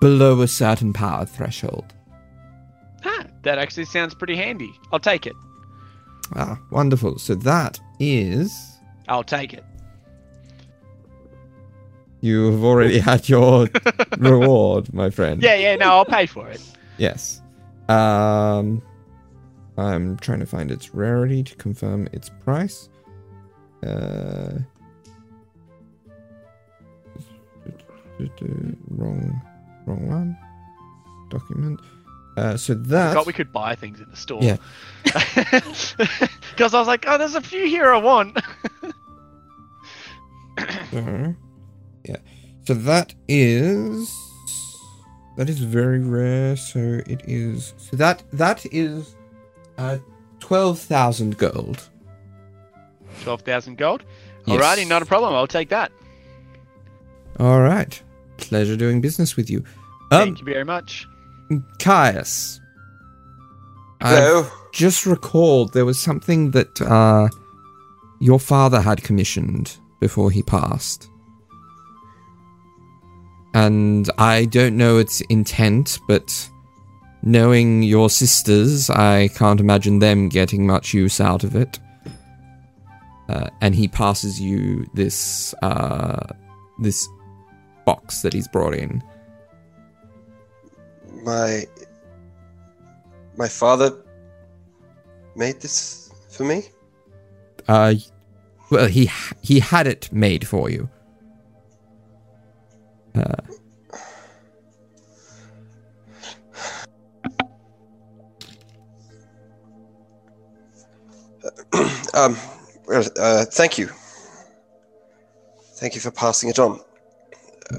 below 0.00 0.40
a 0.40 0.48
certain 0.48 0.92
power 0.92 1.26
threshold. 1.26 1.92
Huh, 3.02 3.24
that 3.42 3.58
actually 3.58 3.84
sounds 3.84 4.14
pretty 4.14 4.36
handy. 4.36 4.72
I'll 4.92 4.98
take 5.00 5.26
it. 5.26 5.34
Ah, 6.34 6.58
wonderful. 6.70 7.18
So 7.18 7.34
that 7.34 7.78
is. 8.00 8.78
I'll 9.08 9.24
take 9.24 9.52
it. 9.52 9.64
You 12.22 12.52
have 12.52 12.62
already 12.62 13.00
had 13.00 13.28
your 13.28 13.68
reward, 14.18 14.94
my 14.94 15.10
friend. 15.10 15.42
Yeah, 15.42 15.56
yeah. 15.56 15.74
No, 15.76 15.86
I'll 15.86 16.04
pay 16.04 16.26
for 16.26 16.48
it. 16.48 16.62
Yes. 16.96 17.42
Um, 17.88 18.80
I'm 19.76 20.16
trying 20.18 20.38
to 20.38 20.46
find 20.46 20.70
its 20.70 20.94
rarity 20.94 21.42
to 21.42 21.56
confirm 21.56 22.08
its 22.12 22.28
price. 22.28 22.88
Uh, 23.84 24.60
wrong, 28.88 29.42
wrong 29.86 30.08
one. 30.08 30.38
Document. 31.28 31.80
Uh, 32.36 32.56
so 32.56 32.74
I 32.74 32.76
that. 32.76 33.14
thought 33.14 33.26
we 33.26 33.32
could 33.32 33.52
buy 33.52 33.74
things 33.74 34.00
in 34.00 34.08
the 34.08 34.16
store. 34.16 34.40
Yeah. 34.42 34.56
Because 36.52 36.74
I 36.74 36.78
was 36.78 36.86
like, 36.86 37.06
oh, 37.08 37.16
there's 37.16 37.34
a 37.34 37.40
few 37.40 37.66
here 37.66 37.92
I 37.92 37.98
want. 37.98 38.38
So, 40.90 41.34
yeah. 42.04 42.16
So 42.64 42.74
that 42.74 43.14
is 43.28 44.12
that 45.36 45.48
is 45.48 45.58
very 45.60 46.00
rare. 46.00 46.56
So 46.56 46.78
it 47.06 47.22
is. 47.26 47.74
So 47.78 47.96
that 47.96 48.22
that 48.32 48.64
is 48.72 49.14
uh 49.78 49.98
twelve 50.40 50.78
thousand 50.78 51.38
gold. 51.38 51.88
Twelve 53.22 53.42
thousand 53.42 53.78
gold. 53.78 54.04
Yes. 54.46 54.60
Alrighty, 54.60 54.88
not 54.88 55.02
a 55.02 55.06
problem. 55.06 55.34
I'll 55.34 55.46
take 55.46 55.68
that. 55.70 55.92
All 57.38 57.60
right. 57.60 58.00
Pleasure 58.38 58.76
doing 58.76 59.00
business 59.00 59.36
with 59.36 59.48
you. 59.48 59.64
Thank 60.10 60.30
Um, 60.30 60.36
you 60.46 60.52
very 60.52 60.64
much. 60.64 61.06
Caius. 61.78 62.60
I 64.00 64.16
Hello. 64.16 64.46
just 64.72 65.06
recalled 65.06 65.72
there 65.72 65.84
was 65.84 65.98
something 65.98 66.50
that 66.52 66.80
uh, 66.82 67.28
your 68.20 68.40
father 68.40 68.80
had 68.80 69.02
commissioned 69.04 69.76
before 70.00 70.30
he 70.30 70.42
passed. 70.42 71.08
And 73.54 74.10
I 74.18 74.46
don't 74.46 74.76
know 74.76 74.98
its 74.98 75.20
intent, 75.22 75.98
but 76.08 76.48
knowing 77.22 77.82
your 77.82 78.10
sisters, 78.10 78.90
I 78.90 79.28
can't 79.28 79.60
imagine 79.60 79.98
them 79.98 80.28
getting 80.28 80.66
much 80.66 80.94
use 80.94 81.20
out 81.20 81.44
of 81.44 81.54
it. 81.54 81.78
Uh, 83.28 83.48
and 83.60 83.74
he 83.74 83.88
passes 83.88 84.40
you 84.40 84.86
this 84.94 85.54
uh, 85.62 86.26
this 86.80 87.08
box 87.84 88.22
that 88.22 88.32
he's 88.32 88.48
brought 88.48 88.74
in. 88.74 89.02
My 91.22 91.66
my 93.36 93.48
father 93.48 93.96
made 95.36 95.60
this 95.60 96.10
for 96.28 96.44
me. 96.44 96.64
Uh, 97.68 97.94
well, 98.70 98.86
he 98.88 99.10
he 99.42 99.60
had 99.60 99.86
it 99.86 100.12
made 100.12 100.46
for 100.46 100.68
you. 100.68 100.88
Uh, 103.14 103.34
Um, 112.14 112.36
uh, 112.92 113.44
thank 113.46 113.78
you. 113.78 113.88
Thank 115.76 115.94
you 115.94 116.00
for 116.00 116.10
passing 116.10 116.50
it 116.50 116.58
on. 116.58 116.78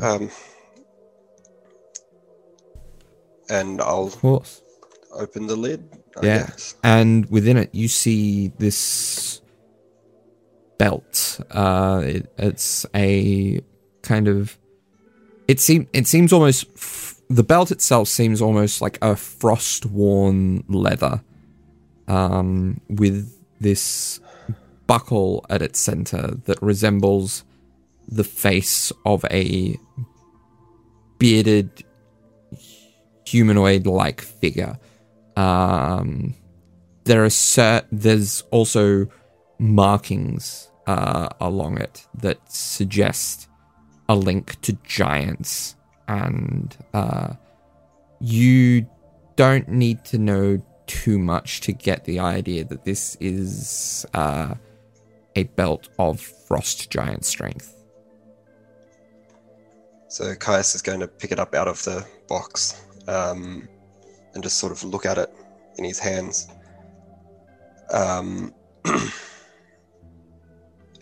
Um, 0.01 0.29
and 3.49 3.79
I'll 3.79 4.07
of 4.07 4.19
course. 4.19 4.61
open 5.13 5.45
the 5.47 5.55
lid. 5.55 5.87
I 6.17 6.25
Yeah. 6.25 6.37
guess. 6.47 6.75
And 6.83 7.27
within 7.29 7.57
it, 7.57 7.69
you 7.73 7.87
see 7.87 8.47
this 8.57 9.41
belt. 10.79 11.39
Uh, 11.51 12.01
it, 12.03 12.33
it's 12.37 12.85
a 12.95 13.61
kind 14.01 14.27
of. 14.27 14.57
It 15.47 15.59
seem 15.59 15.87
it 15.93 16.07
seems 16.07 16.31
almost 16.31 16.65
f- 16.75 17.21
the 17.29 17.43
belt 17.43 17.71
itself 17.71 18.07
seems 18.07 18.41
almost 18.41 18.81
like 18.81 18.97
a 19.01 19.15
frost-worn 19.15 20.63
leather, 20.67 21.21
um, 22.07 22.79
with 22.89 23.31
this 23.59 24.19
buckle 24.87 25.45
at 25.49 25.61
its 25.61 25.79
center 25.79 26.37
that 26.45 26.61
resembles 26.61 27.43
the 28.07 28.23
face 28.23 28.91
of 29.05 29.25
a 29.31 29.77
bearded 31.17 31.83
humanoid-like 33.25 34.21
figure. 34.21 34.77
Um, 35.35 36.35
there 37.05 37.23
are 37.23 37.29
cer- 37.29 37.87
there's 37.91 38.43
also 38.51 39.07
markings 39.59 40.69
uh, 40.87 41.29
along 41.39 41.79
it 41.79 42.05
that 42.15 42.51
suggest 42.51 43.47
a 44.09 44.15
link 44.15 44.59
to 44.61 44.73
giants, 44.83 45.75
and 46.07 46.75
uh, 46.93 47.33
you 48.19 48.87
don't 49.35 49.67
need 49.67 50.03
to 50.05 50.17
know 50.17 50.61
too 50.87 51.17
much 51.17 51.61
to 51.61 51.73
get 51.73 52.05
the 52.05 52.19
idea 52.19 52.63
that 52.65 52.83
this 52.83 53.15
is 53.19 54.05
uh, 54.13 54.53
a 55.35 55.43
belt 55.43 55.89
of 55.97 56.19
frost 56.19 56.89
giant 56.91 57.25
strength. 57.25 57.75
So 60.07 60.35
Caius 60.35 60.75
is 60.75 60.81
going 60.81 60.99
to 60.99 61.07
pick 61.07 61.31
it 61.31 61.39
up 61.39 61.55
out 61.55 61.67
of 61.67 61.83
the 61.83 62.05
box 62.27 62.83
um, 63.07 63.67
and 64.33 64.43
just 64.43 64.57
sort 64.57 64.71
of 64.71 64.83
look 64.83 65.05
at 65.05 65.17
it 65.17 65.33
in 65.77 65.83
his 65.83 65.97
hands. 65.97 66.47
Um, 67.91 68.53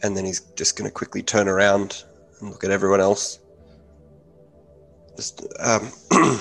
and 0.04 0.16
then 0.16 0.26
he's 0.26 0.40
just 0.56 0.78
going 0.78 0.90
to 0.90 0.94
quickly 0.94 1.22
turn 1.22 1.48
around 1.48 2.06
and 2.42 2.50
look 2.50 2.64
at 2.64 2.72
everyone 2.72 3.00
else. 3.00 3.40
Just, 5.16 5.46
um, 5.60 5.92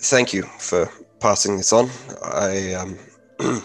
thank 0.00 0.32
you 0.32 0.42
for 0.58 0.90
passing 1.20 1.56
this 1.56 1.72
on. 1.72 1.90
I 2.22 2.72
um, 2.74 2.98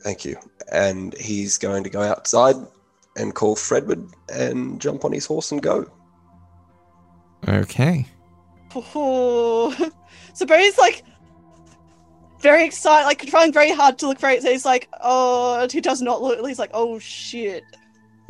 thank 0.00 0.24
you. 0.24 0.36
And 0.70 1.16
he's 1.18 1.58
going 1.58 1.84
to 1.84 1.90
go 1.90 2.02
outside 2.02 2.56
and 3.16 3.34
call 3.34 3.56
Fredwood 3.56 4.10
and 4.32 4.80
jump 4.80 5.04
on 5.04 5.12
his 5.12 5.26
horse 5.26 5.52
and 5.52 5.62
go. 5.62 5.90
Okay. 7.46 8.06
Oh. 8.74 9.90
so 10.34 10.46
Barry's 10.46 10.78
like 10.78 11.02
very 12.44 12.64
excited, 12.64 13.06
like 13.06 13.26
trying 13.26 13.52
very 13.52 13.72
hard 13.72 13.98
to 13.98 14.06
look 14.06 14.20
very. 14.20 14.38
So 14.40 14.50
he's 14.50 14.66
like, 14.66 14.88
oh, 15.00 15.66
he 15.68 15.80
does 15.80 16.02
not 16.02 16.22
look. 16.22 16.38
At 16.38 16.44
he's 16.44 16.58
like, 16.58 16.70
oh 16.74 16.98
shit. 17.00 17.64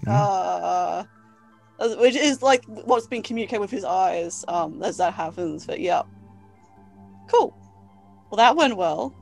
Mhm. 0.07 0.09
Uh, 0.09 1.05
which 1.99 2.15
is 2.15 2.41
like 2.41 2.65
what's 2.67 3.09
being 3.09 3.23
communicated 3.23 3.61
with 3.61 3.73
his 3.73 3.85
eyes 3.85 4.45
um, 4.49 4.83
as 4.83 4.97
that 4.99 5.13
happens. 5.13 5.67
But 5.67 5.81
yeah, 5.81 6.03
cool. 7.29 7.55
Well, 8.31 8.37
that 8.37 8.57
went 8.57 8.77
well. 8.77 9.13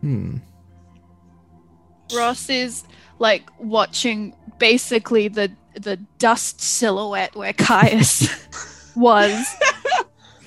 Hmm. 0.00 0.36
Ross 2.14 2.48
is 2.48 2.84
like 3.18 3.50
watching 3.58 4.34
basically 4.58 5.26
the 5.26 5.50
the 5.74 5.96
dust 6.18 6.60
silhouette 6.60 7.34
where 7.34 7.52
Caius 7.52 8.28
was. 8.96 9.46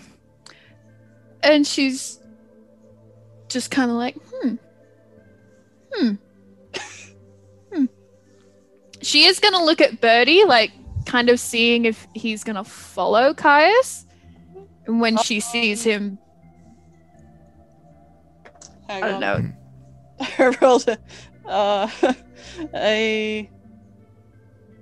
and 1.44 1.68
she's 1.68 2.21
just 3.54 3.72
kind 3.72 3.92
of 3.92 3.98
like, 3.98 4.16
hmm. 4.26 4.56
Hmm. 5.94 6.14
Hmm. 7.74 7.86
She 9.02 9.26
is 9.26 9.40
going 9.40 9.54
to 9.54 9.64
look 9.64 9.82
at 9.82 10.02
Bertie, 10.02 10.44
like, 10.46 10.72
kind 11.06 11.30
of 11.30 11.40
seeing 11.40 11.86
if 11.86 12.08
he's 12.14 12.44
going 12.44 12.56
to 12.56 12.64
follow 12.64 13.34
Caius. 13.34 14.06
And 14.88 15.00
when 15.02 15.18
she 15.18 15.40
sees 15.40 15.84
him, 15.84 16.18
Hang 18.88 19.04
I 19.04 19.08
don't 19.08 19.24
on. 19.24 19.56
know. 20.20 20.26
I 20.38 20.58
rolled 20.62 20.88
a, 20.88 20.98
uh, 21.46 21.90
a. 22.74 23.50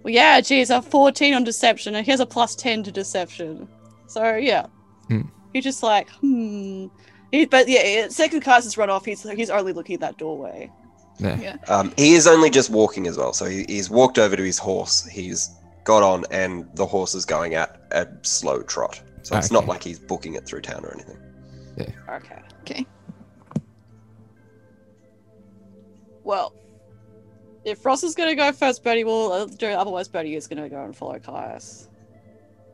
Well, 0.03 0.13
yeah, 0.13 0.39
geez, 0.41 0.69
a 0.69 0.81
14 0.81 1.33
on 1.33 1.43
deception, 1.43 1.95
and 1.95 2.05
he 2.05 2.11
has 2.11 2.19
a 2.19 2.25
plus 2.25 2.55
10 2.55 2.83
to 2.83 2.91
deception. 2.91 3.67
So, 4.07 4.35
yeah. 4.35 4.65
Hmm. 5.07 5.21
He's 5.53 5.63
just 5.63 5.83
like, 5.83 6.09
hmm. 6.09 6.87
He, 7.31 7.45
but 7.45 7.67
yeah, 7.67 7.83
yeah, 7.83 8.07
second 8.09 8.41
cast 8.41 8.65
has 8.65 8.77
run 8.77 8.89
off. 8.89 9.05
He's 9.05 9.21
he's 9.29 9.49
only 9.49 9.73
looking 9.73 9.95
at 9.95 10.01
that 10.01 10.17
doorway. 10.17 10.71
Yeah. 11.19 11.57
Um, 11.67 11.93
he 11.97 12.13
is 12.13 12.27
only 12.27 12.49
just 12.49 12.69
walking 12.69 13.05
as 13.05 13.17
well, 13.17 13.33
so 13.33 13.45
he, 13.45 13.65
he's 13.67 13.89
walked 13.89 14.17
over 14.17 14.35
to 14.35 14.43
his 14.43 14.57
horse. 14.57 15.05
He's 15.05 15.51
got 15.83 16.01
on, 16.01 16.25
and 16.31 16.67
the 16.75 16.85
horse 16.85 17.13
is 17.13 17.25
going 17.25 17.55
at 17.55 17.81
a 17.91 18.07
slow 18.21 18.61
trot. 18.63 19.01
So 19.23 19.37
it's 19.37 19.51
not 19.51 19.67
like 19.67 19.83
he's 19.83 19.99
booking 19.99 20.35
it 20.35 20.45
through 20.45 20.61
town 20.61 20.85
or 20.85 20.93
anything. 20.93 21.17
Yeah. 21.77 22.15
Okay. 22.15 22.41
Okay. 22.61 22.85
Well, 26.23 26.53
if 27.65 27.85
Ross 27.85 28.03
is 28.03 28.15
going 28.15 28.29
to 28.29 28.35
go 28.35 28.51
first, 28.51 28.83
Bertie 28.83 29.03
will 29.03 29.31
uh, 29.31 29.45
do 29.45 29.67
it. 29.67 29.73
Otherwise, 29.73 30.07
Bertie 30.07 30.35
is 30.35 30.47
going 30.47 30.61
to 30.61 30.69
go 30.69 30.83
and 30.83 30.95
follow 30.95 31.19
Caius. 31.19 31.88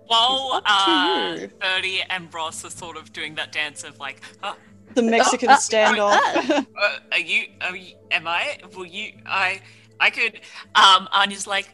While 0.07 0.61
It's 0.65 0.87
uh, 0.87 1.37
you. 1.41 1.47
Bertie 1.59 2.01
and 2.09 2.33
Ross 2.33 2.63
are 2.65 2.69
sort 2.69 2.97
of 2.97 3.11
doing 3.13 3.35
that 3.35 3.51
dance 3.51 3.83
of 3.83 3.99
like, 3.99 4.21
oh, 4.43 4.55
The 4.93 5.01
Mexican 5.01 5.49
uh, 5.49 5.57
standoff. 5.57 6.19
uh, 6.49 6.63
are 7.11 7.19
you, 7.19 7.45
are 7.61 7.75
you, 7.75 7.95
am 8.11 8.27
I? 8.27 8.59
Will 8.75 8.85
you, 8.85 9.13
I, 9.25 9.61
I 9.99 10.09
could, 10.09 10.41
um, 10.75 11.07
Anya's 11.11 11.47
like, 11.47 11.69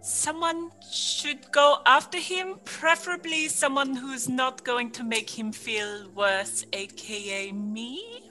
someone 0.00 0.70
should 0.90 1.50
go 1.52 1.78
after 1.84 2.18
him, 2.18 2.56
preferably 2.64 3.48
someone 3.48 3.94
who's 3.94 4.28
not 4.28 4.64
going 4.64 4.90
to 4.92 5.04
make 5.04 5.28
him 5.38 5.52
feel 5.52 6.08
worse, 6.14 6.64
aka 6.72 7.52
me. 7.52 8.22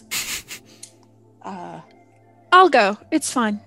uh, 1.43 1.82
I'll 2.52 2.70
go. 2.70 2.98
It's 3.12 3.32
fine. 3.32 3.62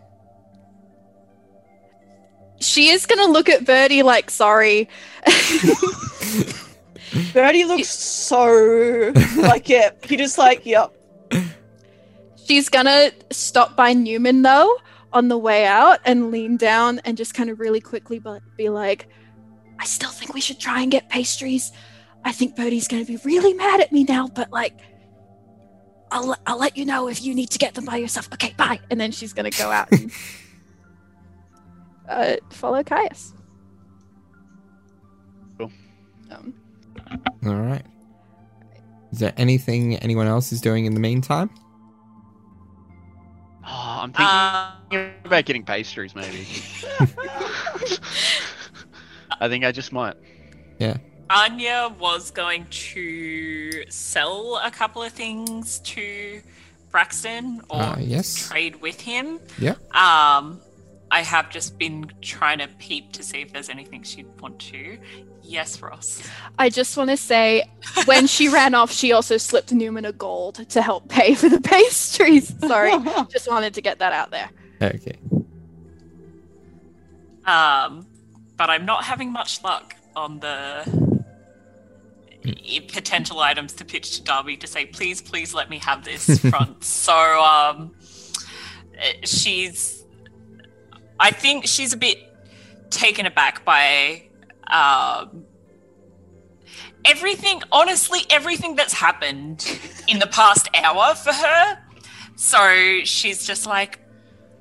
She 2.61 2.89
is 2.89 3.07
gonna 3.07 3.31
look 3.31 3.49
at 3.49 3.65
Bertie 3.65 4.03
like 4.03 4.31
sorry. 4.31 4.89
Bertie 7.33 7.65
looks 7.65 7.89
so 7.89 9.13
like, 9.39 9.69
yeah, 9.69 9.91
he 10.05 10.17
just 10.17 10.39
like, 10.39 10.65
yep. 10.65 10.95
She's 12.47 12.69
gonna 12.69 13.13
stop 13.31 13.77
by 13.77 13.93
Newman 13.93 14.43
though 14.43 14.77
on 15.13 15.29
the 15.29 15.39
way 15.39 15.67
out 15.67 15.99
and 16.05 16.31
lean 16.31 16.57
down 16.57 17.01
and 17.05 17.17
just 17.17 17.35
kind 17.35 17.51
of 17.51 17.59
really 17.59 17.81
quickly 17.81 18.23
be 18.57 18.69
like, 18.69 19.09
I 19.79 19.85
still 19.87 20.11
think 20.11 20.35
we 20.35 20.41
should 20.41 20.61
try 20.61 20.83
and 20.83 20.91
get 20.91 21.09
pastries. 21.09 21.73
I 22.25 22.33
think 22.33 22.57
Bertie's 22.57 22.87
gonna 22.87 23.05
be 23.05 23.17
really 23.25 23.55
mad 23.55 23.81
at 23.81 23.91
me 23.91 24.05
now, 24.05 24.29
but 24.29 24.53
like, 24.53 24.79
I'll, 26.13 26.37
I'll 26.47 26.59
let 26.59 26.77
you 26.77 26.85
know 26.85 27.09
if 27.09 27.23
you 27.23 27.35
need 27.35 27.51
to 27.51 27.59
get 27.59 27.75
them 27.75 27.85
by 27.85 27.97
yourself. 27.97 28.29
Okay, 28.35 28.53
bye. 28.57 28.81
And 28.91 29.01
then 29.01 29.13
she's 29.13 29.33
gonna 29.33 29.51
go 29.51 29.71
out 29.71 29.91
and 29.93 30.13
uh, 32.11 32.37
follow 32.51 32.83
Caius. 32.83 33.33
Cool. 35.59 35.71
Um, 36.31 36.55
All 37.47 37.55
right. 37.55 37.85
Is 39.13 39.19
there 39.19 39.33
anything 39.37 39.97
anyone 39.97 40.27
else 40.27 40.53
is 40.53 40.61
doing 40.61 40.85
in 40.85 40.95
the 40.95 41.01
meantime? 41.01 41.51
Oh, 43.67 44.01
I'm 44.03 44.13
thinking 44.13 44.27
Uh, 44.27 44.73
about 45.25 45.45
getting 45.45 45.65
pastries, 45.65 46.15
maybe. 46.15 46.47
I 49.41 49.49
think 49.49 49.65
I 49.65 49.73
just 49.73 49.93
might. 49.93 50.15
Yeah. 50.79 50.97
Anya 51.31 51.95
was 51.99 52.31
going 52.31 52.67
to 52.71 53.85
sell 53.89 54.61
a 54.65 54.71
couple 54.71 55.03
of 55.03 55.13
things 55.13 55.79
to 55.81 56.41
Braxton 56.91 57.61
or 57.69 57.81
Uh, 57.83 57.99
yes. 58.01 58.49
trade 58.49 58.81
with 58.81 59.01
him. 59.01 59.39
Yeah. 59.59 59.75
Um, 59.95 60.61
I 61.11 61.23
have 61.23 61.51
just 61.51 61.77
been 61.79 62.11
trying 62.23 62.59
to 62.59 62.69
peep 62.79 63.13
to 63.15 63.23
see 63.23 63.41
if 63.41 63.53
there's 63.53 63.69
anything 63.69 64.03
she'd 64.05 64.29
want 64.41 64.59
to. 64.61 64.99
Yes, 65.43 65.83
Ross. 65.83 66.23
I 66.59 66.69
just 66.69 66.97
want 66.97 67.11
to 67.11 67.17
say, 67.17 67.65
when 68.05 68.27
she 68.29 68.49
ran 68.53 68.75
off, 68.75 68.93
she 68.93 69.11
also 69.13 69.37
slipped 69.37 69.73
Newman 69.73 70.05
a 70.05 70.13
gold 70.13 70.69
to 70.71 70.83
help 70.83 71.09
pay 71.09 71.35
for 71.35 71.49
the 71.49 71.61
pastries. 71.75 72.55
Sorry, 72.61 72.93
just 73.31 73.49
wanted 73.51 73.75
to 73.75 73.81
get 73.81 73.99
that 73.99 74.13
out 74.13 74.31
there. 74.31 74.51
Okay. 74.81 75.19
Um, 77.45 78.07
but 78.57 78.71
I'm 78.71 78.85
not 78.85 79.05
having 79.05 79.33
much 79.33 79.63
luck 79.65 79.97
on 80.15 80.39
the 80.41 80.85
i- 82.47 82.87
potential 82.93 83.41
items 83.41 83.73
to 83.75 83.85
pitch 83.85 84.17
to 84.17 84.23
Darby 84.23 84.57
to 84.59 84.67
say, 84.67 84.87
please, 84.87 85.21
please 85.21 85.55
let 85.55 85.69
me 85.71 85.79
have 85.79 86.05
this 86.05 86.39
front. 86.39 86.85
so, 86.85 87.15
um, 87.43 87.95
eh, 88.99 89.13
she's, 89.25 90.00
I 91.21 91.31
think 91.31 91.67
she's 91.67 91.93
a 91.93 91.97
bit 91.97 92.19
taken 92.91 93.27
aback 93.27 93.65
by, 93.65 94.23
um, 94.67 95.45
everything, 97.05 97.63
honestly, 97.71 98.21
everything 98.31 98.75
that's 98.75 98.95
happened 98.95 99.65
in 100.09 100.19
the 100.19 100.27
past 100.27 100.69
hour 100.75 101.15
for 101.15 101.33
her. 101.33 101.79
So 102.37 103.01
she's 103.05 103.47
just 103.47 103.67
like, 103.67 104.01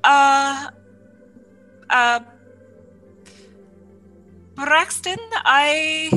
uh, 0.04 0.70
uh, 1.90 2.20
Braxton, 4.56 5.18
I 5.46 6.12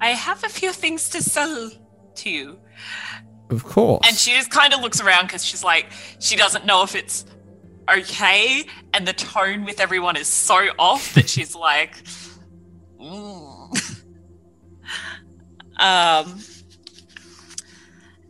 I 0.00 0.10
have 0.10 0.44
a 0.44 0.48
few 0.48 0.72
things 0.72 1.08
to 1.10 1.22
sell 1.22 1.70
to 2.16 2.30
you. 2.30 2.58
Of 3.50 3.64
course. 3.64 4.06
And 4.06 4.16
she 4.16 4.32
just 4.32 4.50
kind 4.50 4.74
of 4.74 4.80
looks 4.80 5.00
around 5.00 5.26
because 5.26 5.44
she's 5.44 5.64
like, 5.64 5.86
she 6.18 6.36
doesn't 6.36 6.66
know 6.66 6.82
if 6.82 6.94
it's 6.94 7.24
okay. 7.90 8.64
And 8.92 9.06
the 9.06 9.12
tone 9.12 9.64
with 9.64 9.80
everyone 9.80 10.16
is 10.16 10.28
so 10.28 10.68
off 10.78 11.14
that 11.14 11.28
she's 11.28 11.54
like, 11.68 11.96
"Mm." 13.00 14.02
um, 15.78 16.40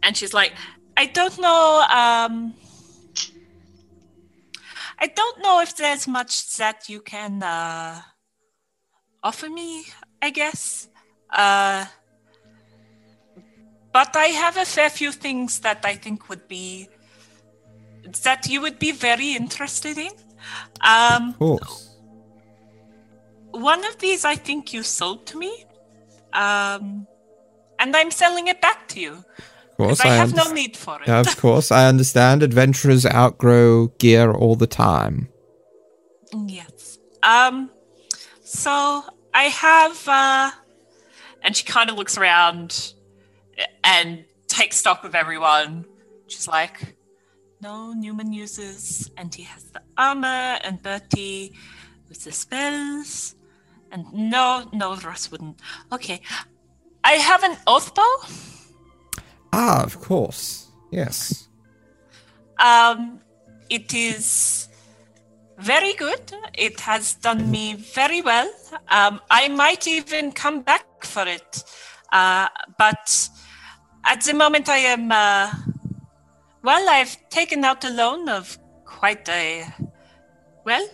and 0.02 0.16
she's 0.16 0.34
like, 0.34 0.52
I 0.96 1.06
don't 1.06 1.38
know. 1.40 1.84
Um, 1.90 2.54
I 4.98 5.06
don't 5.06 5.42
know 5.42 5.60
if 5.60 5.76
there's 5.76 6.06
much 6.06 6.56
that 6.58 6.88
you 6.88 7.00
can 7.00 7.42
uh, 7.42 8.02
offer 9.22 9.48
me. 9.48 9.84
I 10.22 10.30
guess. 10.30 10.88
Uh, 11.28 11.84
but 13.92 14.16
I 14.16 14.26
have 14.26 14.56
a 14.56 14.64
fair 14.64 14.88
few 14.88 15.10
things 15.10 15.58
that 15.60 15.84
I 15.84 15.96
think 15.96 16.28
would 16.28 16.46
be 16.46 16.88
that 18.22 18.46
you 18.48 18.60
would 18.60 18.78
be 18.78 18.92
very 18.92 19.34
interested 19.34 19.98
in. 19.98 20.10
Um, 20.80 21.30
of 21.30 21.38
course. 21.38 21.96
one 23.52 23.84
of 23.84 23.98
these 23.98 24.24
I 24.24 24.34
think 24.36 24.72
you 24.72 24.82
sold 24.82 25.26
to 25.26 25.38
me, 25.38 25.64
um, 26.32 27.06
and 27.78 27.94
I'm 27.96 28.10
selling 28.10 28.48
it 28.48 28.60
back 28.60 28.88
to 28.88 29.00
you 29.00 29.12
Of 29.12 29.76
course. 29.76 29.98
because 29.98 30.00
I 30.00 30.14
have 30.16 30.34
no 30.34 30.50
need 30.52 30.76
for 30.76 31.00
it. 31.02 31.08
Of 31.08 31.36
course, 31.36 31.70
I 31.70 31.86
understand. 31.88 32.42
Adventurers 32.42 33.06
outgrow 33.06 33.88
gear 33.98 34.32
all 34.32 34.56
the 34.56 34.66
time. 34.66 35.28
Yes. 36.46 36.98
Um. 37.22 37.70
So 38.44 39.02
I 39.34 39.44
have, 39.44 40.08
uh, 40.08 40.50
and 41.42 41.56
she 41.56 41.64
kind 41.64 41.88
of 41.88 41.96
looks 41.96 42.18
around 42.18 42.92
and 43.84 44.24
takes 44.48 44.76
stock 44.76 45.04
of 45.04 45.14
everyone. 45.14 45.86
She's 46.26 46.48
like, 46.48 46.96
"No, 47.62 47.92
Newman 47.92 48.32
uses, 48.32 49.10
and 49.16 49.32
he 49.34 49.44
has 49.44 49.62
the 49.74 49.82
armor, 49.96 50.58
and 50.64 50.82
Bertie 50.82 51.52
with 52.08 52.24
the 52.24 52.32
spells, 52.32 53.36
and 53.92 54.04
no, 54.12 54.68
no, 54.72 54.96
Ross 54.96 55.30
wouldn't. 55.30 55.60
Okay, 55.92 56.20
I 57.04 57.12
have 57.12 57.42
an 57.44 57.56
oath 57.66 57.94
bow. 57.94 58.14
Ah, 59.52 59.82
of 59.84 60.00
course. 60.00 60.68
Yes. 60.90 61.48
Um, 62.58 63.20
it 63.70 63.94
is 63.94 64.68
very 65.58 65.94
good. 65.94 66.32
It 66.54 66.80
has 66.80 67.14
done 67.14 67.50
me 67.50 67.74
very 67.74 68.22
well. 68.22 68.50
Um, 68.88 69.20
I 69.30 69.48
might 69.48 69.86
even 69.86 70.32
come 70.32 70.62
back 70.62 70.86
for 71.04 71.26
it. 71.28 71.64
Uh, 72.12 72.48
but 72.78 73.28
At 74.04 74.20
the 74.22 74.34
moment, 74.34 74.68
I 74.68 74.78
am. 74.78 75.12
Uh, 75.12 75.52
well, 76.62 76.88
I've 76.88 77.16
taken 77.28 77.64
out 77.64 77.84
a 77.84 77.90
loan 77.90 78.28
of 78.28 78.58
quite 78.84 79.28
a. 79.28 79.66
Well, 80.64 80.86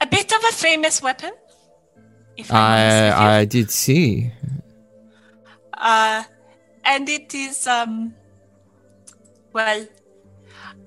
a 0.00 0.06
bit 0.06 0.32
of 0.32 0.42
a 0.44 0.52
famous 0.52 1.02
weapon. 1.02 1.32
If 2.36 2.52
I'm 2.52 2.56
honest 2.56 2.96
with 2.96 3.20
you. 3.20 3.26
I 3.26 3.38
I 3.38 3.44
did 3.44 3.70
see. 3.70 4.32
Uh, 5.74 6.24
and 6.84 7.08
it 7.08 7.34
is, 7.34 7.66
um, 7.66 8.14
well, 9.52 9.86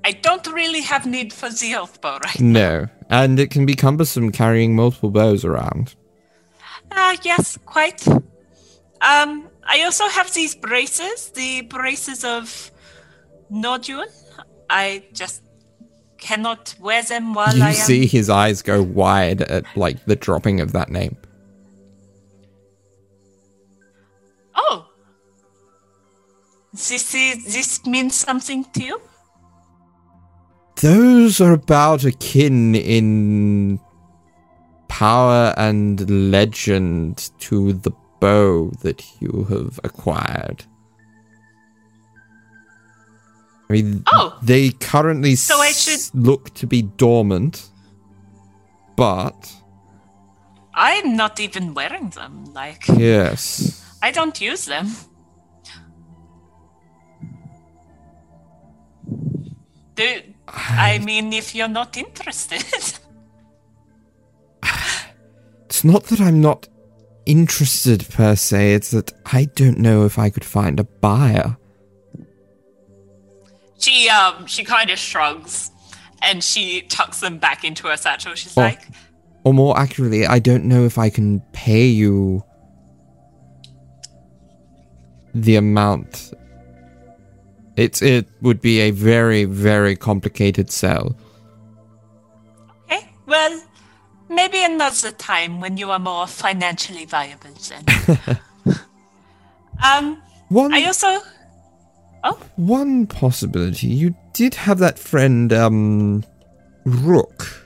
I 0.04 0.12
don't 0.14 0.48
really 0.48 0.82
have 0.82 1.06
need 1.06 1.34
for 1.34 1.50
the 1.50 1.76
oath 1.76 2.02
bow 2.02 2.20
right 2.24 2.40
No, 2.40 2.88
and 3.10 3.40
it 3.40 3.52
can 3.52 3.66
be 3.66 3.76
cumbersome 3.76 4.32
carrying 4.32 4.76
multiple 4.76 5.12
bows 5.12 5.44
around. 5.44 5.96
Ah, 6.92 7.16
yes, 7.24 7.58
quite. 7.66 8.08
Um, 8.08 9.50
I 9.64 9.84
also 9.84 10.08
have 10.08 10.34
these 10.34 10.56
braces, 10.56 11.30
the 11.32 11.62
braces 11.62 12.24
of 12.24 12.72
Nodule. 13.50 14.06
I 14.70 15.04
just 15.14 15.42
cannot 16.20 16.76
wear 16.80 17.02
them 17.02 17.34
while 17.34 17.56
you 17.56 17.64
I 17.64 17.70
am. 17.70 17.76
see 17.76 18.06
his 18.06 18.30
eyes 18.30 18.62
go 18.62 18.84
wide 18.84 19.42
at 19.42 19.66
like 19.76 20.06
the 20.06 20.16
dropping 20.16 20.60
of 20.60 20.74
that 20.74 20.90
name. 20.90 21.18
Oh, 24.56 24.86
this 26.74 26.92
is 27.16 27.46
this 27.46 27.86
means 27.86 28.16
something 28.16 28.66
to 28.74 28.84
you? 28.84 29.02
Those 30.82 31.42
are 31.42 31.54
about 31.54 32.06
akin 32.06 32.76
in 32.76 33.80
power 34.88 35.54
and 35.58 36.10
legend 36.32 37.32
to 37.40 37.74
the 37.74 37.92
bow 38.20 38.72
that 38.82 39.04
you 39.20 39.46
have 39.50 39.80
acquired. 39.84 40.66
I 43.70 43.74
mean, 43.74 44.04
Oh. 44.12 44.38
they 44.42 44.72
currently 44.72 45.36
So 45.36 45.60
I 45.60 45.72
should- 45.72 46.10
look 46.16 46.54
to 46.56 46.66
be 46.68 46.82
dormant, 46.82 47.70
but 48.96 49.54
I'm 50.74 51.16
not 51.16 51.40
even 51.40 51.74
wearing 51.76 52.10
them. 52.10 52.46
Like 52.54 52.88
yes, 52.88 53.84
I 54.02 54.12
don't 54.12 54.40
use 54.42 54.66
them. 54.66 54.88
Do 59.96 60.22
I 60.48 61.00
mean 61.04 61.34
if 61.34 61.54
you're 61.54 61.68
not 61.68 61.98
interested? 61.98 62.64
it's 65.66 65.84
not 65.84 66.06
that 66.06 66.20
I'm 66.22 66.42
not 66.42 66.68
interested 67.26 68.08
per 68.10 68.36
se. 68.36 68.74
It's 68.74 68.92
that 68.92 69.12
I 69.28 69.46
don't 69.56 69.78
know 69.80 70.06
if 70.06 70.18
I 70.18 70.30
could 70.30 70.46
find 70.46 70.80
a 70.80 70.84
buyer. 70.84 71.58
She 73.80 74.10
um 74.10 74.46
she 74.46 74.64
kind 74.64 74.90
of 74.90 75.00
shrugs 75.00 75.72
and 76.22 76.44
she 76.44 76.82
tucks 76.82 77.20
them 77.22 77.38
back 77.40 77.64
into 77.64 77.88
her 77.88 77.98
satchel. 77.98 78.36
She's 78.36 78.58
Oh. 78.58 78.62
like, 78.62 78.82
Or 79.46 79.54
more 79.54 79.80
accurately, 79.80 80.26
I 80.28 80.40
don't 80.40 80.66
know 80.66 80.84
if 80.86 80.98
I 80.98 81.10
can 81.10 81.40
pay 81.54 81.86
you 81.88 82.44
the 85.34 85.56
amount. 85.56 86.34
It's 87.78 88.02
it 88.02 88.28
would 88.42 88.60
be 88.62 88.80
a 88.82 88.92
very 88.92 89.46
very 89.46 89.96
complicated 89.96 90.70
sell. 90.70 91.16
"Okay, 92.92 93.08
well, 93.26 93.62
maybe 94.28 94.62
another 94.64 95.12
time 95.12 95.62
when 95.62 95.78
you 95.78 95.90
are 95.92 96.00
more 96.00 96.28
financially 96.28 97.06
viable." 97.06 97.52
Then, 97.70 97.86
um, 99.84 100.22
One 100.50 100.74
I 100.74 100.84
also 100.84 101.22
oh 102.24 102.40
one 102.56 103.08
possibility. 103.08 103.88
You 103.88 104.16
did 104.34 104.56
have 104.56 104.80
that 104.80 105.00
friend 105.00 105.52
um 105.54 106.24
Rook. 106.86 107.66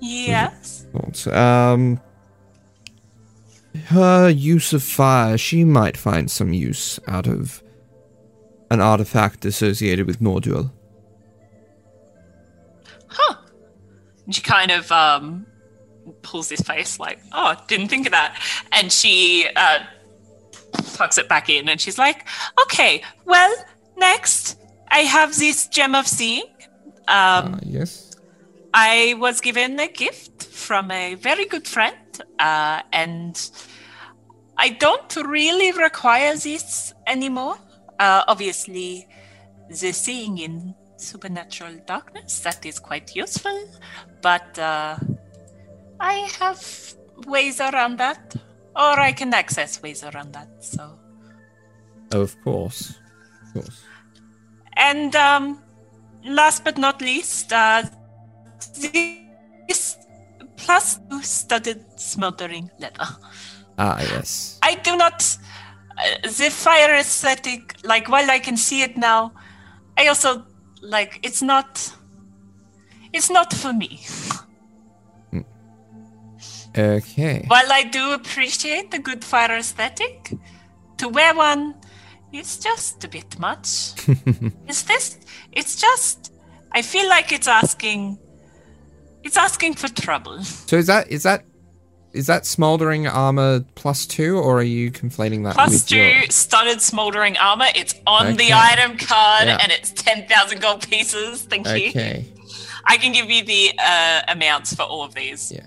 yes. 0.00 0.86
Um 1.26 2.00
her 3.86 4.28
use 4.28 4.72
of 4.72 4.82
fire, 4.82 5.38
she 5.38 5.64
might 5.64 5.96
find 5.96 6.30
some 6.30 6.52
use 6.52 6.98
out 7.06 7.26
of 7.26 7.62
an 8.70 8.80
artifact 8.80 9.44
associated 9.44 10.06
with 10.06 10.20
Nordule. 10.20 10.70
huh. 13.06 13.36
And 14.24 14.34
she 14.34 14.42
kind 14.42 14.70
of 14.70 14.90
um 14.92 15.46
pulls 16.22 16.48
his 16.48 16.60
face 16.60 16.98
like, 16.98 17.20
oh, 17.32 17.54
didn't 17.68 17.88
think 17.88 18.06
of 18.06 18.12
that. 18.12 18.40
And 18.72 18.92
she 18.92 19.46
uh 19.56 19.80
tucks 20.72 21.18
it 21.18 21.28
back 21.28 21.48
in 21.48 21.68
and 21.68 21.80
she's 21.80 21.98
like, 21.98 22.26
okay, 22.64 23.02
well, 23.24 23.54
next 23.96 24.58
I 24.88 25.00
have 25.00 25.36
this 25.36 25.68
gem 25.68 25.94
of 25.94 26.06
seeing. 26.06 26.44
Um 27.08 27.54
Ah, 27.54 27.58
yes. 27.62 28.10
I 28.72 29.14
was 29.18 29.40
given 29.40 29.78
a 29.80 29.88
gift 29.88 30.44
from 30.44 30.90
a 30.90 31.14
very 31.16 31.44
good 31.46 31.66
friend, 31.66 31.96
uh, 32.38 32.82
and 32.92 33.50
I 34.56 34.68
don't 34.68 35.16
really 35.16 35.72
require 35.72 36.36
this 36.36 36.94
anymore. 37.06 37.56
Uh, 37.98 38.22
obviously, 38.28 39.08
the 39.68 39.92
seeing 39.92 40.38
in 40.38 40.74
supernatural 40.96 41.80
darkness 41.86 42.40
that 42.40 42.64
is 42.64 42.78
quite 42.78 43.16
useful, 43.16 43.58
but 44.22 44.56
uh, 44.58 44.96
I 45.98 46.14
have 46.38 46.94
ways 47.26 47.60
around 47.60 47.98
that, 47.98 48.36
or 48.76 48.98
I 49.00 49.12
can 49.12 49.32
access 49.34 49.82
ways 49.82 50.02
around 50.04 50.32
that. 50.32 50.48
So, 50.60 50.98
Of 52.12 52.40
course. 52.42 52.94
Of 53.46 53.54
course. 53.54 53.82
and 54.76 55.14
um, 55.16 55.62
last 56.24 56.64
but 56.64 56.78
not 56.78 57.00
least, 57.00 57.52
uh, 57.52 57.82
this 58.82 59.96
plus 60.56 60.98
two 61.10 61.22
studded 61.22 61.84
smoldering 61.96 62.70
leather. 62.78 63.08
Ah, 63.78 63.98
yes. 64.00 64.58
I 64.62 64.74
do 64.76 64.96
not. 64.96 65.36
Uh, 65.98 66.28
the 66.28 66.50
fire 66.50 66.94
aesthetic, 66.94 67.76
like 67.84 68.08
while 68.08 68.30
I 68.30 68.38
can 68.38 68.56
see 68.56 68.82
it 68.82 68.96
now, 68.96 69.32
I 69.98 70.06
also 70.08 70.44
like 70.82 71.18
it's 71.22 71.42
not. 71.42 71.92
It's 73.12 73.30
not 73.30 73.52
for 73.52 73.72
me. 73.72 74.00
Okay. 76.76 77.44
While 77.48 77.72
I 77.72 77.82
do 77.84 78.12
appreciate 78.12 78.90
the 78.90 78.98
good 78.98 79.24
fire 79.24 79.56
aesthetic, 79.56 80.32
to 80.98 81.08
wear 81.08 81.34
one 81.34 81.74
is 82.32 82.58
just 82.58 83.02
a 83.04 83.08
bit 83.08 83.38
much. 83.38 83.92
is 84.68 84.84
this? 84.84 85.18
It's 85.52 85.76
just. 85.76 86.32
I 86.72 86.82
feel 86.82 87.08
like 87.08 87.32
it's 87.32 87.48
asking. 87.48 88.18
It's 89.24 89.36
asking 89.36 89.74
for 89.74 89.88
trouble. 89.88 90.42
So 90.44 90.76
is 90.76 90.86
that 90.86 91.10
is 91.10 91.24
that 91.24 91.44
is 92.12 92.26
that 92.26 92.46
smoldering 92.46 93.06
armor 93.06 93.60
plus 93.74 94.06
two, 94.06 94.36
or 94.38 94.58
are 94.58 94.62
you 94.62 94.90
conflating 94.90 95.44
that 95.44 95.54
Plus 95.54 95.84
two 95.84 95.96
your? 95.96 96.22
studded 96.28 96.80
smoldering 96.80 97.36
armor. 97.38 97.66
It's 97.74 97.94
on 98.06 98.36
the 98.36 98.52
item 98.52 98.96
card 98.96 99.46
Yeah. 99.46 99.58
and 99.62 99.70
it's 99.70 99.90
10,000 99.92 100.60
gold 100.60 100.88
pieces. 100.88 101.42
Thank 101.42 101.66
you. 101.68 101.90
Okay. 101.90 102.26
I 102.86 102.96
can 102.96 103.12
give 103.12 103.30
you 103.30 103.44
the 103.44 103.72
uh, 103.78 104.22
amounts 104.28 104.74
for 104.74 104.82
all 104.82 105.04
of 105.04 105.14
these. 105.14 105.52
Yeah. 105.52 105.66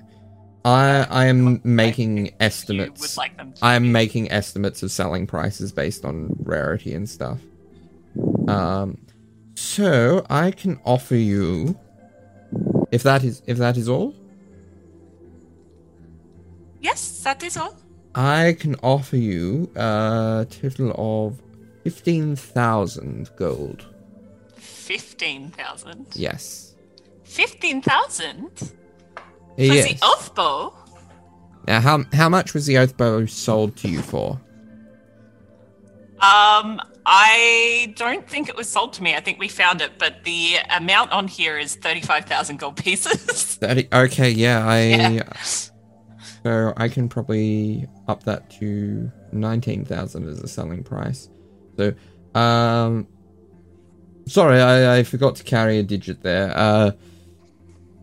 I 0.66 1.06
I 1.10 1.26
am 1.26 1.60
making 1.64 2.34
estimates. 2.40 3.18
like 3.18 3.34
I 3.62 3.76
am 3.76 3.92
making 3.92 4.32
estimates 4.32 4.82
of 4.84 4.92
selling 4.92 5.28
prices 5.28 5.72
based 5.72 6.06
on 6.06 6.36
rarity 6.40 6.94
and 6.94 7.10
stuff. 7.10 7.40
Um, 8.48 8.98
so 9.56 10.26
I 10.30 10.52
can 10.52 10.80
offer 10.86 11.16
you, 11.16 11.78
if 12.92 13.04
that 13.04 13.24
is 13.24 13.42
if 13.48 13.58
that 13.58 13.78
is 13.78 13.90
all, 13.90 14.14
Yes, 16.82 17.22
that 17.24 17.42
is 17.44 17.58
all. 17.58 17.76
I 18.16 18.56
can 18.60 18.76
offer 18.84 19.18
you 19.18 19.72
a 19.76 20.46
total 20.50 20.94
of 20.98 21.42
fifteen 21.84 22.36
thousand 22.36 23.30
gold. 23.38 23.86
15,000. 24.84 26.08
Yes. 26.16 26.76
15,000? 27.24 28.50
For 28.60 28.66
yes. 29.58 30.00
the 30.00 30.00
oath 30.04 30.34
bow? 30.36 30.74
Now, 31.68 31.80
how 31.80 32.04
how 32.14 32.30
much 32.30 32.54
was 32.54 32.66
the 32.66 32.78
oath 32.78 32.98
bow 32.98 33.26
sold 33.26 33.78
to 33.78 33.88
you 33.88 34.02
for? 34.02 34.40
Um, 36.20 36.80
I 37.06 37.94
don't 37.98 38.28
think 38.30 38.48
it 38.48 38.56
was 38.56 38.70
sold 38.70 38.94
to 38.94 39.04
me. 39.04 39.16
I 39.16 39.20
think 39.20 39.40
we 39.40 39.50
found 39.50 39.82
it, 39.82 39.92
but 39.98 40.24
the 40.24 40.56
amount 40.70 41.12
on 41.12 41.28
here 41.28 41.58
is 41.58 41.76
35,000 41.76 42.60
gold 42.60 42.78
pieces. 42.78 43.56
Thirty. 43.62 43.90
Okay, 43.92 44.30
yeah, 44.30 44.66
I. 44.66 44.80
Yeah. 44.80 45.34
So 46.44 46.74
I 46.76 46.90
can 46.90 47.08
probably 47.08 47.88
up 48.08 48.24
that 48.24 48.50
to 48.60 49.12
nineteen 49.32 49.86
thousand 49.86 50.28
as 50.28 50.40
a 50.40 50.48
selling 50.48 50.84
price. 50.84 51.30
So, 51.78 51.94
um, 52.36 53.08
sorry, 54.26 54.60
I, 54.62 54.98
I 54.98 55.04
forgot 55.04 55.36
to 55.38 55.44
carry 55.44 55.80
a 55.80 55.84
digit 55.84 56.22
there. 56.22 56.52
Uh, 56.56 56.92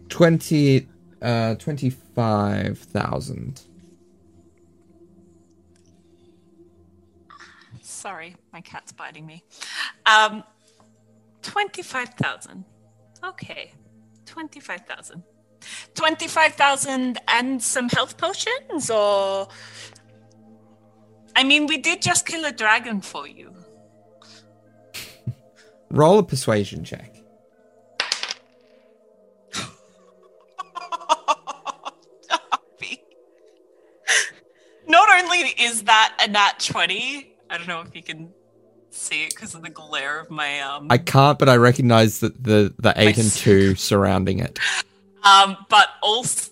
twenty, 0.08 0.88
uh, 1.22 1.54
twenty-five 1.56 2.78
thousand. 2.78 3.62
sorry, 8.00 8.34
my 8.52 8.60
cat's 8.62 8.92
biting 8.92 9.26
me. 9.26 9.44
Um, 10.06 10.42
twenty-five 11.42 12.10
thousand. 12.14 12.64
Okay, 13.24 13.72
twenty-five 14.24 14.80
thousand. 14.86 15.22
Twenty-five 15.94 16.54
thousand 16.54 17.18
and 17.28 17.62
some 17.62 17.88
health 17.90 18.16
potions, 18.16 18.90
or 18.90 19.48
I 21.36 21.44
mean, 21.44 21.66
we 21.66 21.76
did 21.76 22.00
just 22.00 22.26
kill 22.26 22.44
a 22.46 22.52
dragon 22.52 23.02
for 23.02 23.28
you. 23.28 23.54
Roll 25.90 26.18
a 26.20 26.22
persuasion 26.22 26.82
check. 26.84 27.19
Only 35.30 35.48
is 35.58 35.82
that 35.84 36.16
a 36.22 36.28
nat 36.28 36.58
20, 36.58 37.34
I 37.48 37.58
don't 37.58 37.68
know 37.68 37.80
if 37.80 37.94
you 37.94 38.02
can 38.02 38.32
see 38.90 39.24
it 39.24 39.30
because 39.34 39.54
of 39.54 39.62
the 39.62 39.70
glare 39.70 40.18
of 40.20 40.30
my 40.30 40.60
um 40.60 40.88
I 40.90 40.98
can't, 40.98 41.38
but 41.38 41.48
I 41.48 41.56
recognize 41.56 42.20
that 42.20 42.42
the 42.42 42.74
the 42.78 42.92
eight 42.96 43.18
and 43.18 43.30
two 43.30 43.74
surrounding 43.76 44.40
it. 44.40 44.58
um 45.24 45.56
but 45.68 45.88
also 46.02 46.50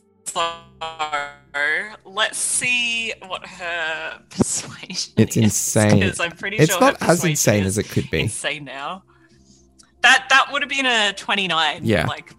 let's 2.06 2.38
see 2.38 3.12
what 3.26 3.44
her 3.46 4.20
persuasion 4.30 5.12
It's 5.16 5.36
is, 5.36 5.42
insane. 5.44 6.12
I'm 6.20 6.30
pretty 6.32 6.58
It's 6.58 6.72
sure 6.72 6.80
not 6.80 7.02
as 7.02 7.24
insane 7.24 7.64
as 7.64 7.78
it 7.78 7.88
could 7.88 8.08
be. 8.10 8.20
insane 8.20 8.64
now. 8.64 9.02
That 10.02 10.26
that 10.30 10.52
would 10.52 10.62
have 10.62 10.68
been 10.68 10.86
a 10.86 11.12
29. 11.14 11.80
Yeah. 11.82 12.06
Like 12.06 12.32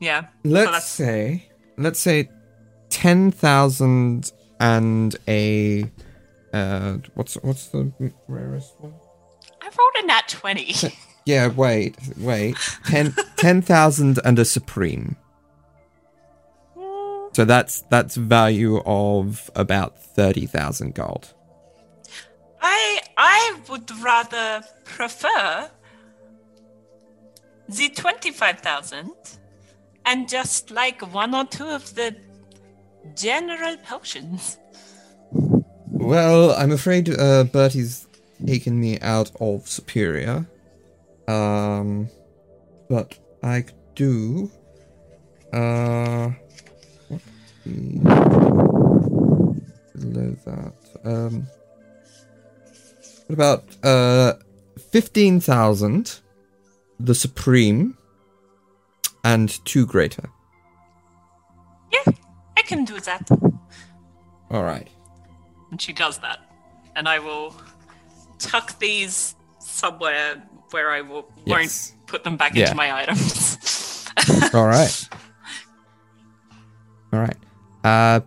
yeah. 0.00 0.26
Let's 0.44 0.66
that's- 0.70 0.88
say, 0.88 1.48
let's 1.76 1.98
say, 2.00 2.30
ten 2.88 3.30
thousand 3.30 4.32
and 4.60 5.16
a. 5.28 5.90
Uh, 6.52 6.98
what's 7.14 7.34
what's 7.36 7.66
the 7.68 7.92
rarest 8.28 8.74
one? 8.78 8.94
I 9.60 9.66
rolled 9.66 10.04
a 10.04 10.06
nat 10.06 10.28
20. 10.28 10.92
Yeah, 11.26 11.48
wait, 11.48 11.96
wait. 12.18 12.56
Ten 12.84 13.12
ten 13.36 13.60
thousand 13.60 14.20
and 14.24 14.38
a 14.38 14.44
supreme. 14.44 15.16
So 17.32 17.44
that's 17.44 17.82
that's 17.90 18.14
value 18.14 18.80
of 18.86 19.50
about 19.56 20.00
thirty 20.02 20.46
thousand 20.46 20.94
gold. 20.94 21.34
I 22.62 23.00
I 23.16 23.60
would 23.68 23.90
rather 24.00 24.62
prefer 24.84 25.68
the 27.68 27.88
twenty-five 27.88 28.60
thousand 28.60 29.12
and 30.06 30.28
just 30.28 30.70
like 30.70 31.02
one 31.12 31.34
or 31.34 31.44
two 31.44 31.66
of 31.66 31.92
the 31.96 32.16
general 33.14 33.76
potions. 33.78 34.58
Well, 35.86 36.52
I'm 36.52 36.72
afraid 36.72 37.08
uh, 37.08 37.44
Bertie's 37.44 38.06
taken 38.44 38.80
me 38.80 38.98
out 39.00 39.30
of 39.40 39.68
Superior. 39.68 40.46
Um, 41.28 42.08
but 42.88 43.18
I 43.42 43.62
could 43.62 43.74
do. 43.94 44.50
Uh, 45.52 46.30
below 49.94 50.36
that? 50.44 50.74
Um, 51.04 51.46
what 53.26 53.34
about 53.34 53.64
uh, 53.82 54.34
fifteen 54.92 55.40
thousand, 55.40 56.20
the 57.00 57.14
Supreme, 57.14 57.96
and 59.24 59.64
two 59.64 59.86
greater. 59.86 60.30
Yeah, 61.92 62.12
I 62.56 62.62
can 62.62 62.84
do 62.84 62.98
that. 63.00 63.28
All 64.50 64.62
right. 64.64 64.88
And 65.70 65.80
she 65.80 65.92
does 65.92 66.18
that, 66.18 66.38
and 66.94 67.08
I 67.08 67.18
will 67.18 67.54
tuck 68.38 68.78
these 68.78 69.34
somewhere 69.58 70.42
where 70.70 70.90
I 70.90 71.00
will 71.00 71.30
Yes. 71.44 71.92
won't 71.96 72.06
put 72.06 72.24
them 72.24 72.36
back 72.36 72.54
Yeah. 72.54 72.64
into 72.64 72.76
my 72.76 72.92
items. 73.02 74.06
All 74.54 74.66
right. 74.66 75.08
All 77.12 77.20
right. 77.20 77.36
Uh, 77.84 78.20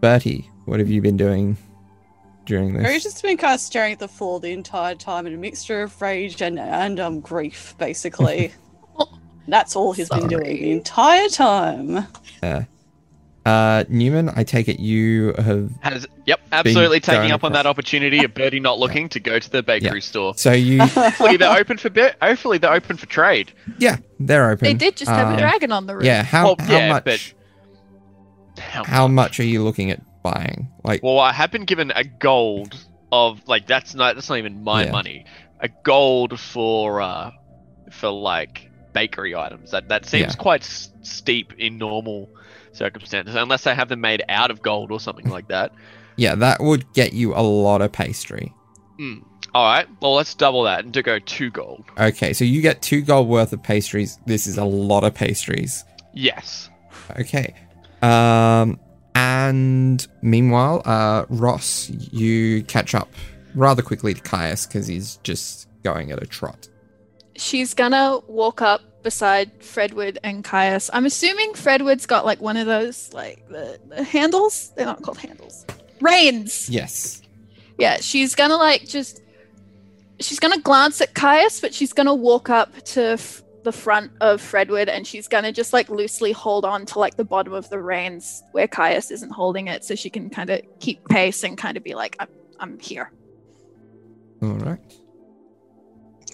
Bertie, 0.00 0.50
what 0.64 0.78
have 0.80 0.88
you 0.90 1.00
been 1.02 1.16
doing 1.16 1.56
during 2.44 2.72
this? 2.74 2.82
Barry's 2.82 3.02
just 3.02 3.22
been 3.22 3.36
kind 3.36 3.54
of 3.54 3.60
staring 3.60 3.92
at 3.92 3.98
the 3.98 4.08
floor 4.08 4.38
the 4.40 4.52
entire 4.52 4.94
time 4.94 5.26
in 5.26 5.34
a 5.34 5.36
mixture 5.36 5.82
of 5.82 6.00
rage 6.00 6.40
and, 6.42 6.58
and 6.58 7.00
um 7.00 7.20
grief, 7.20 7.74
basically. 7.78 8.52
That's 9.48 9.74
all 9.76 9.92
he's 9.92 10.08
been 10.10 10.28
doing 10.28 10.44
the 10.44 10.70
entire 10.72 11.28
time. 11.28 12.06
Uh, 13.48 13.84
Newman, 13.88 14.30
I 14.36 14.44
take 14.44 14.68
it 14.68 14.78
you 14.80 15.32
have. 15.38 15.70
Has 15.80 16.06
yep, 16.26 16.40
absolutely 16.52 17.00
taking 17.00 17.30
up 17.30 17.44
on 17.44 17.52
that 17.52 17.64
opportunity 17.66 18.22
of 18.24 18.34
Birdie 18.34 18.60
not 18.60 18.78
looking 18.78 19.08
to 19.10 19.20
go 19.20 19.38
to 19.38 19.50
the 19.50 19.62
bakery 19.62 20.00
store. 20.02 20.34
So 20.36 20.52
you, 20.52 20.82
Hopefully 20.86 21.36
they're 21.38 21.56
open 21.58 21.78
for 21.78 21.88
bit. 21.90 22.16
Hopefully 22.20 22.58
they're 22.58 22.72
open 22.74 22.96
for 22.96 23.06
trade. 23.06 23.52
yeah, 23.78 23.96
they're 24.20 24.50
open. 24.50 24.64
They 24.64 24.74
did 24.74 24.96
just 24.96 25.10
have 25.10 25.28
Um, 25.28 25.34
a 25.34 25.38
dragon 25.38 25.72
on 25.72 25.86
the 25.86 25.94
roof. 25.96 26.04
Yeah. 26.04 26.22
How 26.24 26.44
Well, 26.44 26.56
how 26.58 26.72
yeah, 26.76 26.88
much? 26.90 27.04
but- 27.04 27.32
How, 28.58 28.84
How 28.84 29.08
much 29.08 29.38
are 29.40 29.44
you 29.44 29.62
looking 29.62 29.90
at 29.90 30.00
buying? 30.22 30.68
Like, 30.84 31.02
Well, 31.02 31.18
I 31.20 31.32
have 31.32 31.50
been 31.52 31.64
given 31.64 31.92
a 31.94 32.04
gold 32.04 32.74
of 33.12 33.40
like 33.48 33.66
that's 33.66 33.94
not 33.94 34.14
that's 34.16 34.28
not 34.28 34.38
even 34.38 34.62
my 34.64 34.84
Yeah. 34.84 34.90
money. 34.90 35.24
A 35.60 35.68
gold 35.84 36.38
for 36.38 37.00
uh 37.00 37.30
for 37.92 38.10
like 38.10 38.68
bakery 38.92 39.34
items. 39.34 39.70
That 39.70 39.88
that 39.88 40.06
seems 40.06 40.34
Yeah. 40.34 40.42
quite 40.42 40.62
s- 40.62 40.90
steep 41.02 41.54
in 41.56 41.78
normal 41.78 42.28
circumstances, 42.72 43.34
unless 43.34 43.64
they 43.64 43.74
have 43.74 43.88
them 43.88 44.00
made 44.00 44.22
out 44.28 44.50
of 44.50 44.62
gold 44.62 44.90
or 44.90 45.00
something 45.00 45.28
like 45.28 45.48
that. 45.48 45.72
yeah, 46.16 46.34
that 46.34 46.60
would 46.60 46.92
get 46.92 47.12
you 47.12 47.34
a 47.34 47.42
lot 47.42 47.82
of 47.82 47.92
pastry. 47.92 48.52
All 49.54 49.64
right, 49.64 49.86
well 50.02 50.14
let's 50.14 50.34
double 50.34 50.64
that 50.64 50.84
and 50.84 50.92
to 50.94 51.02
go 51.02 51.18
two 51.18 51.50
gold. 51.50 51.84
Okay, 51.98 52.32
so 52.32 52.44
you 52.44 52.60
get 52.60 52.82
two 52.82 53.00
gold 53.00 53.28
worth 53.28 53.52
of 53.52 53.62
pastries. 53.62 54.18
This 54.26 54.46
is 54.46 54.58
a 54.58 54.64
lot 54.64 55.04
of 55.04 55.14
pastries. 55.14 55.84
Yes. 56.12 56.68
Okay. 57.18 57.54
Um, 58.02 58.78
and 59.14 60.06
meanwhile, 60.22 60.82
uh, 60.84 61.24
Ross, 61.28 61.90
you 61.90 62.62
catch 62.64 62.94
up 62.94 63.08
rather 63.54 63.82
quickly 63.82 64.14
to 64.14 64.20
Caius 64.20 64.66
because 64.66 64.86
he's 64.86 65.16
just 65.22 65.68
going 65.82 66.12
at 66.12 66.22
a 66.22 66.26
trot. 66.26 66.68
She's 67.36 67.74
gonna 67.74 68.18
walk 68.26 68.62
up 68.62 68.82
beside 69.02 69.62
Fredwood 69.62 70.18
and 70.22 70.44
Caius. 70.44 70.90
I'm 70.92 71.06
assuming 71.06 71.54
Fredwood's 71.54 72.06
got 72.06 72.24
like 72.24 72.40
one 72.40 72.56
of 72.56 72.66
those 72.66 73.12
like 73.12 73.48
the, 73.48 73.78
the 73.88 74.02
handles. 74.02 74.72
They're 74.76 74.86
not 74.86 75.02
called 75.02 75.18
handles. 75.18 75.66
Reins. 76.00 76.68
Yes. 76.68 77.22
Yeah, 77.78 77.98
she's 78.00 78.34
gonna 78.34 78.56
like 78.56 78.86
just. 78.86 79.22
She's 80.20 80.40
gonna 80.40 80.60
glance 80.60 81.00
at 81.00 81.14
Caius, 81.14 81.60
but 81.60 81.72
she's 81.72 81.92
gonna 81.92 82.14
walk 82.14 82.50
up 82.50 82.74
to 82.86 83.02
f- 83.12 83.42
the 83.62 83.70
front 83.70 84.10
of 84.20 84.40
Fredwood 84.40 84.88
and 84.88 85.06
she's 85.06 85.28
gonna 85.28 85.52
just 85.52 85.72
like 85.72 85.88
loosely 85.88 86.32
hold 86.32 86.64
on 86.64 86.86
to 86.86 86.98
like 86.98 87.16
the 87.16 87.24
bottom 87.24 87.52
of 87.52 87.70
the 87.70 87.78
reins 87.78 88.42
where 88.50 88.66
Caius 88.66 89.12
isn't 89.12 89.30
holding 89.30 89.68
it, 89.68 89.84
so 89.84 89.94
she 89.94 90.10
can 90.10 90.28
kind 90.28 90.50
of 90.50 90.60
keep 90.80 91.06
pace 91.08 91.44
and 91.44 91.56
kind 91.56 91.76
of 91.76 91.84
be 91.84 91.94
like, 91.94 92.16
"I'm, 92.18 92.28
I'm 92.58 92.78
here." 92.80 93.12
All 94.42 94.54
right. 94.54 94.80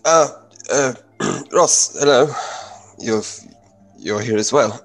Uh, 0.05 0.29
uh, 0.71 0.95
Ross, 1.53 1.99
hello. 1.99 2.33
You've, 2.99 3.41
you're 3.99 4.21
here 4.21 4.37
as 4.37 4.53
well. 4.53 4.85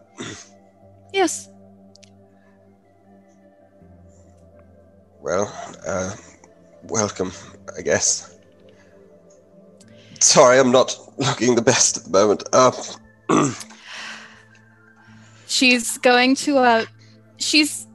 Yes. 1.13 1.49
Well, 5.21 5.51
uh, 5.85 6.15
welcome, 6.83 7.31
I 7.77 7.81
guess. 7.81 8.37
Sorry, 10.19 10.59
I'm 10.59 10.71
not 10.71 10.97
looking 11.17 11.55
the 11.55 11.61
best 11.61 11.97
at 11.97 12.03
the 12.03 12.09
moment. 12.09 12.43
Uh, 12.53 12.71
she's 15.47 15.97
going 15.97 16.35
to 16.35 16.57
uh 16.57 16.85
she's 17.37 17.87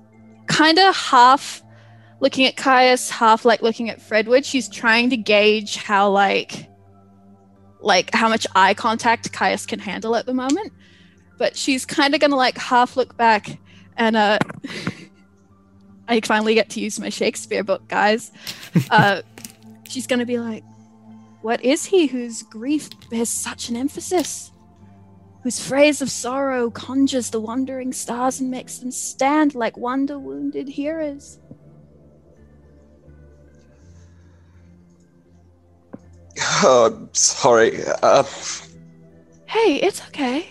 kind 0.47 0.78
of 0.78 0.94
half 0.94 1.62
looking 2.20 2.47
at 2.47 2.56
Caius, 2.56 3.11
half 3.11 3.44
like 3.44 3.62
looking 3.62 3.90
at 3.90 4.01
Fredwood. 4.01 4.44
She's 4.44 4.69
trying 4.69 5.11
to 5.11 5.16
gauge 5.16 5.77
how 5.77 6.11
like 6.11 6.69
like 7.85 8.15
how 8.15 8.28
much 8.28 8.47
eye 8.55 8.74
contact 8.74 9.32
Caius 9.32 9.66
can 9.66 9.78
handle 9.78 10.16
at 10.16 10.27
the 10.27 10.35
moment. 10.35 10.73
But 11.39 11.56
she's 11.56 11.85
kind 11.85 12.15
of 12.15 12.20
gonna 12.20 12.36
like 12.36 12.59
half 12.59 12.97
look 12.97 13.16
back 13.16 13.59
and 13.97 14.16
uh 14.16 14.39
I 16.09 16.20
finally 16.20 16.55
get 16.55 16.70
to 16.70 16.81
use 16.81 17.01
my 17.01 17.09
Shakespeare 17.09 17.65
book, 17.65 17.86
guys. 17.89 18.31
Uh 18.90 19.23
she's 19.89 20.06
gonna 20.06 20.27
be 20.27 20.39
like, 20.39 20.65
What 21.43 21.62
is 21.65 21.85
he 21.85 22.06
whose 22.06 22.43
grief 22.43 22.89
bears 23.11 23.31
such 23.31 23.69
an 23.69 23.77
emphasis? 23.77 24.51
whose 25.44 25.61
phrase 25.61 26.01
of 26.01 26.11
sorrow 26.11 26.70
conjures 26.70 27.28
the 27.28 27.39
wandering 27.39 27.93
stars 27.93 28.40
and 28.40 28.51
makes 28.51 28.78
them 28.78 28.90
stand 28.90 29.55
like 29.55 29.77
wonder 29.77 30.19
wounded 30.19 30.66
heroes. 30.66 31.39
Oh, 36.40 36.93
I'm 36.93 37.15
sorry. 37.15 37.82
Uh, 38.02 38.24
Hey, 39.55 39.77
it's 39.77 40.02
okay. 40.09 40.48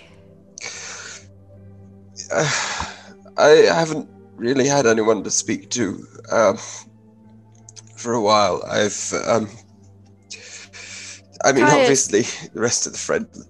uh, 2.32 2.50
I 3.38 3.50
haven't 3.68 4.08
really 4.38 4.66
had 4.66 4.86
anyone 4.86 5.26
to 5.26 5.30
speak 5.30 5.70
to 5.72 6.08
um, 6.32 6.58
for 7.98 8.14
a 8.14 8.22
while. 8.22 8.64
I've 8.66 9.14
um, 9.28 9.50
I 11.44 11.52
mean, 11.52 11.66
Caius. 11.66 11.74
obviously, 11.74 12.22
the 12.54 12.62
rest 12.62 12.88
of 12.88 12.94
the 12.94 13.00
friends. 13.00 13.46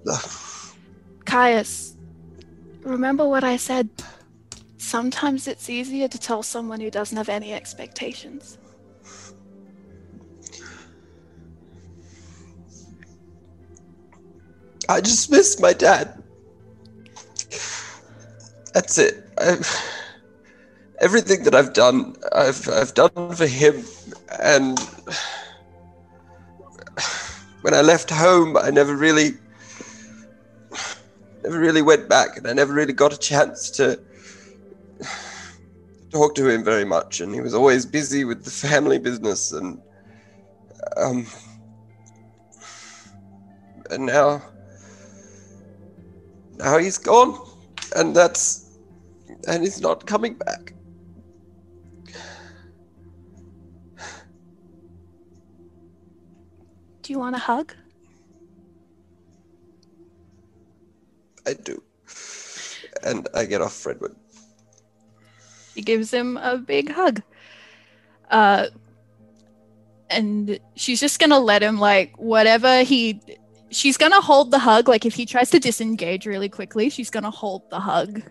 Caius, 1.26 1.96
remember 2.82 3.30
what 3.30 3.44
I 3.44 3.58
said? 3.58 3.90
Sometimes 4.78 5.48
it's 5.48 5.70
easier 5.70 6.08
to 6.08 6.18
tell 6.18 6.42
someone 6.42 6.80
who 6.80 6.90
doesn't 6.90 7.16
have 7.16 7.30
any 7.30 7.54
expectations. 7.54 8.58
I 14.90 15.02
just 15.02 15.32
miss 15.32 15.60
my 15.60 15.74
dad. 15.74 16.22
That's 18.74 18.98
it. 18.98 19.30
I've, 19.38 19.70
everything 21.00 21.44
that 21.44 21.56
I've 21.56 21.74
done, 21.74 22.16
I've 22.34 22.68
I've 22.70 22.94
done 22.94 23.36
for 23.36 23.48
him, 23.48 23.84
and 24.42 24.80
when 27.62 27.74
I 27.74 27.82
left 27.82 28.10
home, 28.10 28.58
I 28.58 28.72
never 28.72 28.96
really, 28.96 29.32
never 31.44 31.60
really 31.60 31.82
went 31.82 32.10
back, 32.10 32.38
and 32.38 32.48
I 32.48 32.54
never 32.54 32.74
really 32.74 32.94
got 32.94 33.14
a 33.14 33.18
chance 33.18 33.70
to 33.72 34.00
talk 36.12 36.36
to 36.36 36.50
him 36.50 36.64
very 36.64 36.86
much, 36.86 37.22
and 37.22 37.34
he 37.34 37.42
was 37.42 37.54
always 37.54 37.86
busy 37.86 38.26
with 38.26 38.44
the 38.44 38.52
family 38.52 39.00
business, 39.00 39.52
and 39.52 39.82
um, 40.98 41.28
and 43.92 44.06
now 44.06 44.42
now 46.58 46.78
he's 46.78 46.98
gone 46.98 47.40
and 47.96 48.16
that's 48.16 48.78
and 49.48 49.64
he's 49.64 49.82
not 49.82 50.06
coming 50.06 50.36
back 50.36 50.74
Do 57.02 57.12
you 57.12 57.20
want 57.20 57.36
a 57.36 57.40
hug? 57.40 57.74
i 61.46 61.54
do 61.54 61.84
and 63.04 63.28
i 63.36 63.44
get 63.46 63.62
off 63.62 63.74
fredwood 63.74 64.16
He 65.76 65.82
gives 65.82 66.12
him 66.14 66.38
a 66.38 66.58
big 66.58 66.92
hug. 66.92 67.22
Uh, 68.30 68.68
and 70.10 70.60
she's 70.76 71.00
just 71.00 71.20
gonna 71.20 71.40
let 71.40 71.64
him 71.64 71.80
like 71.80 72.14
whatever 72.18 72.84
he. 72.84 73.20
She's 73.74 73.98
gonna 73.98 74.22
hold 74.22 74.52
the 74.52 74.60
hug. 74.60 74.88
Like 74.88 75.06
if 75.06 75.16
he 75.16 75.26
tries 75.26 75.50
to 75.52 75.60
disengage 75.60 76.26
really 76.26 76.50
quickly, 76.50 76.90
she's 76.90 77.10
gonna 77.10 77.32
hold 77.32 77.70
the 77.70 77.80
hug. 77.80 78.24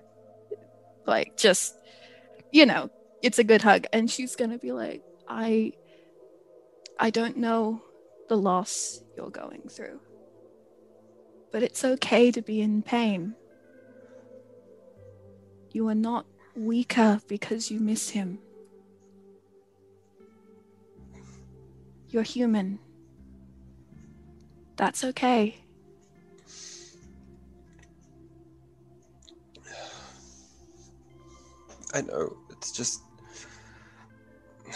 Like 1.06 1.36
just, 1.36 1.74
you 2.52 2.64
know, 2.64 2.90
it's 3.23 3.39
a 3.39 3.44
good 3.44 3.62
hug, 3.62 3.86
and 3.93 4.10
she's 4.10 4.36
gonna 4.36 4.59
be 4.59 4.73
like, 4.73 5.02
I. 5.28 5.73
I 7.01 7.10
don't 7.10 7.39
know 7.39 7.82
the 8.28 8.36
loss 8.36 9.02
you're 9.16 9.31
going 9.31 9.62
through, 9.69 9.98
but 11.51 11.64
it's 11.64 11.85
okay 11.85 12.31
to 12.31 12.40
be 12.43 12.60
in 12.60 12.82
pain. 12.82 13.35
You 15.73 15.89
are 15.89 15.97
not 15.97 16.27
weaker 16.55 17.20
because 17.27 17.73
you 17.73 17.81
miss 17.81 18.10
him. 18.10 18.39
You're 22.09 22.23
human. 22.23 22.78
That's 24.76 25.04
okay. 25.04 25.56
i 31.94 32.00
know 32.00 32.36
it's 32.50 32.72
just 32.72 33.00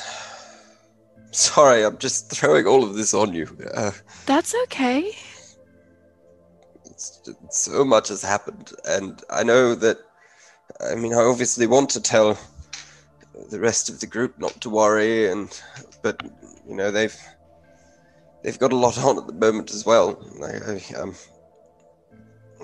sorry 1.31 1.85
i'm 1.85 1.99
just 1.99 2.31
throwing 2.31 2.67
all 2.67 2.85
of 2.85 2.95
this 2.95 3.15
on 3.15 3.33
you 3.33 3.47
uh, 3.75 3.91
That's 4.27 4.55
okay. 4.65 5.13
so 7.51 7.85
much 7.85 8.09
has 8.09 8.23
happened 8.23 8.73
and 8.89 9.23
i 9.31 9.43
know 9.43 9.75
that 9.75 9.99
i 10.81 10.95
mean 10.95 11.13
i 11.15 11.23
obviously 11.23 11.67
want 11.67 11.91
to 11.91 12.01
tell 12.01 12.39
the 13.51 13.61
rest 13.61 13.89
of 13.89 14.01
the 14.01 14.07
group 14.07 14.39
not 14.39 14.59
to 14.63 14.71
worry 14.71 15.31
and 15.31 15.61
but 16.03 16.21
you 16.67 16.75
know 16.75 16.91
they've 16.91 17.17
they've 18.47 18.61
got 18.61 18.73
a 18.73 18.77
lot 18.77 18.97
on 18.97 19.19
at 19.19 19.27
the 19.27 19.33
moment 19.33 19.73
as 19.75 19.85
well. 19.85 20.17
I, 20.41 20.75
I, 20.75 21.01
um, 21.01 21.17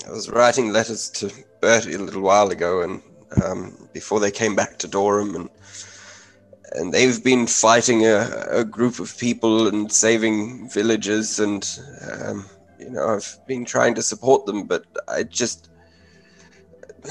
I 0.06 0.10
was 0.12 0.30
writing 0.30 0.72
letters 0.72 1.10
to 1.10 1.28
Bertie 1.60 1.94
a 1.94 1.98
little 1.98 2.22
while 2.22 2.50
ago 2.50 2.82
and 2.82 3.02
um, 3.44 3.88
before 3.92 4.20
they 4.20 4.30
came 4.30 4.54
back 4.54 4.78
to 4.78 4.88
Durham 4.88 5.34
and 5.34 5.50
and 6.74 6.94
they've 6.94 7.22
been 7.22 7.46
fighting 7.46 8.06
a, 8.06 8.46
a 8.50 8.64
group 8.64 8.98
of 8.98 9.18
people 9.18 9.66
and 9.68 9.92
saving 9.92 10.70
villages 10.70 11.40
and 11.40 11.80
um, 12.12 12.48
you 12.78 12.88
know 12.88 13.08
I've 13.08 13.36
been 13.48 13.64
trying 13.64 13.94
to 13.96 14.02
support 14.02 14.46
them 14.46 14.64
but 14.68 14.84
I 15.08 15.24
just 15.24 15.68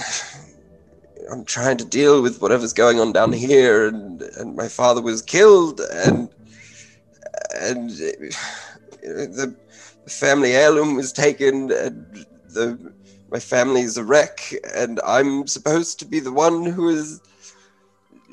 I'm 1.31 1.43
trying 1.43 1.77
to 1.77 1.85
deal 1.85 2.21
with 2.21 2.41
whatever's 2.41 2.73
going 2.73 3.01
on 3.01 3.11
down 3.11 3.33
here 3.33 3.87
and 3.87 4.21
and 4.21 4.55
my 4.55 4.69
father 4.69 5.01
was 5.01 5.21
killed 5.21 5.81
and 5.91 6.29
and 7.61 7.89
the, 7.89 9.55
the 10.05 10.09
family 10.09 10.53
heirloom 10.53 10.95
was 10.95 11.13
taken 11.13 11.71
and 11.71 12.25
the 12.49 12.93
my 13.31 13.39
family's 13.39 13.95
a 13.97 14.03
wreck 14.03 14.53
and 14.75 14.99
I'm 15.05 15.47
supposed 15.47 15.99
to 15.99 16.05
be 16.05 16.19
the 16.19 16.33
one 16.33 16.65
who 16.65 16.89
is 16.89 17.21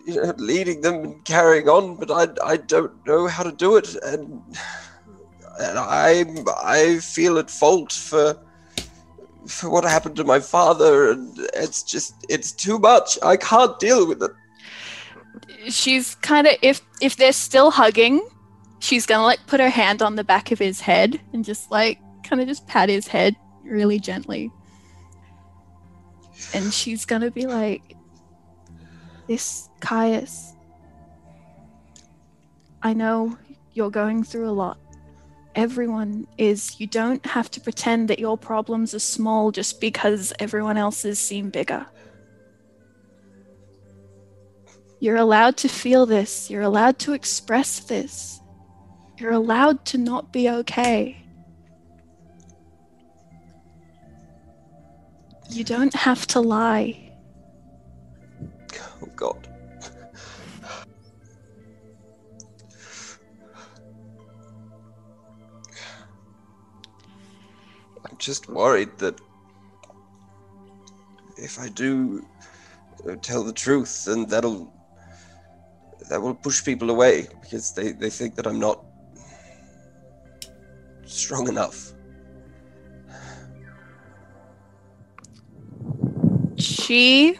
you 0.07 0.17
know 0.17 0.35
leading 0.39 0.81
them 0.81 0.95
and 1.05 1.25
carrying 1.25 1.69
on 1.69 1.97
but 1.97 2.11
I 2.11 2.53
I 2.53 2.57
don't 2.57 3.07
know 3.07 3.29
how 3.29 3.45
to 3.45 3.53
do 3.53 3.77
it 3.77 3.95
and 4.03 4.43
and 5.61 5.79
I 5.79 6.25
I 6.63 6.99
feel 6.99 7.39
at 7.39 7.51
fault 7.51 7.93
for 7.93 8.37
for 9.49 9.71
what 9.71 9.85
happened 9.85 10.17
to 10.17 10.25
my 10.25 10.41
father 10.41 11.11
and 11.13 11.39
it's 11.55 11.83
just 11.83 12.15
it's 12.29 12.53
too 12.53 12.79
much. 12.79 13.19
I 13.23 13.37
can't 13.37 13.79
deal 13.81 14.07
with 14.07 14.23
it. 14.23 14.31
She's 15.69 16.15
kind 16.17 16.47
of 16.47 16.55
if 16.63 16.81
if 17.01 17.17
they're 17.17 17.33
still 17.33 17.71
hugging, 17.71 18.21
she's 18.79 19.07
gonna 19.07 19.25
like 19.25 19.47
put 19.47 19.61
her 19.61 19.71
hand 19.71 20.03
on 20.03 20.17
the 20.17 20.25
back 20.25 20.51
of 20.53 20.59
his 20.59 20.81
head 20.81 21.21
and 21.33 21.45
just 21.45 21.71
like 21.71 21.99
kind 22.23 22.41
of 22.41 22.49
just 22.49 22.67
pat 22.67 22.89
his 22.89 23.09
head 23.09 23.35
really 23.65 23.99
gently. 23.99 24.51
And 26.55 26.73
she's 26.73 27.05
gonna 27.05 27.31
be 27.31 27.47
like, 27.47 27.97
"This 29.27 29.69
Caius, 29.81 30.55
I 32.83 32.95
know 32.95 33.37
you're 33.73 33.91
going 33.91 34.23
through 34.23 34.49
a 34.49 34.53
lot. 34.53 34.79
Everyone 35.55 36.27
is. 36.37 36.79
You 36.81 36.87
don't 36.87 37.25
have 37.27 37.51
to 37.53 37.61
pretend 37.61 38.09
that 38.09 38.21
your 38.21 38.39
problems 38.39 38.95
are 38.95 39.01
small 39.01 39.51
just 39.51 39.81
because 39.81 40.33
everyone 40.39 40.77
else's 40.77 41.19
seem 41.19 41.51
bigger. 41.51 41.87
You're 45.01 45.17
allowed 45.17 45.57
to 45.59 45.69
feel 45.69 46.07
this. 46.07 46.51
You're 46.51 46.63
allowed 46.63 46.99
to 47.01 47.13
express 47.13 47.81
this. 47.81 48.41
You're 49.19 49.33
allowed 49.33 49.85
to 49.87 49.99
not 49.99 50.33
be 50.33 50.49
okay. 50.49 51.17
You 55.51 55.65
don't 55.65 55.93
have 55.95 56.25
to 56.29 56.41
lie. 56.41 57.11
oh 59.03 59.07
god 59.17 59.49
I'm 68.05 68.17
just 68.19 68.49
worried 68.49 68.97
that 68.99 69.21
if 71.37 71.59
I 71.59 71.69
do 71.69 72.25
uh, 73.09 73.17
tell 73.23 73.43
the 73.43 73.53
truth, 73.53 74.05
then 74.05 74.27
that'll 74.27 74.73
that 76.09 76.21
will 76.23 76.35
push 76.35 76.65
people 76.65 76.91
away 76.91 77.27
because 77.43 77.73
they, 77.73 77.93
they 77.93 78.11
think 78.11 78.35
that 78.37 78.47
I'm 78.47 78.59
not 78.59 78.88
strong 81.09 81.49
enough. 81.49 81.93
She. 86.59 87.39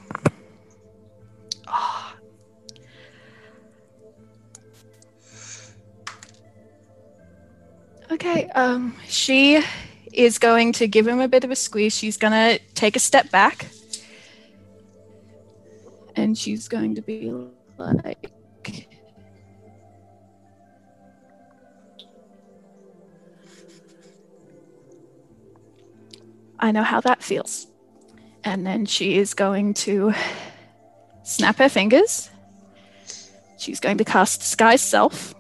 Ah. 1.67 2.17
Okay, 8.11 8.49
um, 8.51 8.97
she 9.07 9.63
is 10.13 10.39
going 10.39 10.73
to 10.73 10.89
give 10.89 11.07
him 11.07 11.21
a 11.21 11.29
bit 11.29 11.45
of 11.45 11.51
a 11.51 11.57
squeeze. 11.57 11.95
She's 11.95 12.17
gonna 12.17 12.59
take 12.75 12.97
a 12.97 13.01
step 13.01 13.31
back. 13.31 13.67
And 16.17 16.37
she's 16.37 16.69
going 16.69 16.95
to 16.97 17.03
be 17.03 17.33
like. 17.79 18.33
I 26.59 26.73
know 26.73 26.83
how 26.83 27.01
that 27.03 27.23
feels. 27.23 27.67
And 28.45 28.67
then 28.67 28.87
she 28.87 29.17
is 29.19 29.35
going 29.35 29.75
to 29.75 30.13
snap 31.23 31.57
her 31.59 31.69
fingers. 31.69 32.31
She's 33.59 33.81
going 33.81 33.99
to 33.99 34.05
cast 34.05 34.41
Disguise 34.41 34.81
Self. 34.83 35.35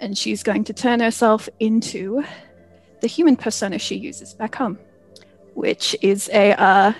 and 0.00 0.16
she's 0.16 0.42
going 0.42 0.64
to 0.64 0.72
turn 0.72 1.00
herself 1.00 1.48
into 1.58 2.22
the 3.00 3.06
human 3.06 3.36
persona 3.36 3.78
she 3.78 3.96
uses 3.96 4.34
back 4.34 4.54
home, 4.54 4.78
which 5.54 5.96
is 6.02 6.28
a 6.32 6.52
uh, 6.52 6.92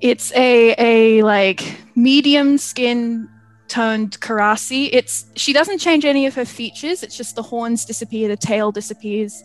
it's 0.00 0.32
a 0.34 0.74
a 0.78 1.22
like 1.22 1.76
medium 1.94 2.58
skin 2.58 3.28
toned 3.68 4.20
Karasi. 4.20 4.88
It's 4.92 5.26
she 5.34 5.52
doesn't 5.52 5.78
change 5.78 6.04
any 6.04 6.26
of 6.26 6.34
her 6.34 6.44
features. 6.44 7.02
It's 7.02 7.16
just 7.16 7.36
the 7.36 7.42
horns 7.42 7.84
disappear, 7.84 8.28
the 8.28 8.36
tail 8.36 8.72
disappears. 8.72 9.42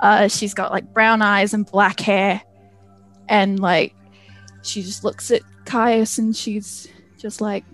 Uh, 0.00 0.28
she's 0.28 0.54
got 0.54 0.72
like 0.72 0.92
brown 0.92 1.22
eyes 1.22 1.52
and 1.54 1.70
black 1.70 2.00
hair, 2.00 2.42
and 3.28 3.60
like 3.60 3.94
she 4.62 4.82
just 4.82 5.04
looks 5.04 5.30
at 5.30 5.42
Caius 5.64 6.18
and 6.18 6.34
she's 6.34 6.88
just 7.18 7.40
like, 7.40 7.64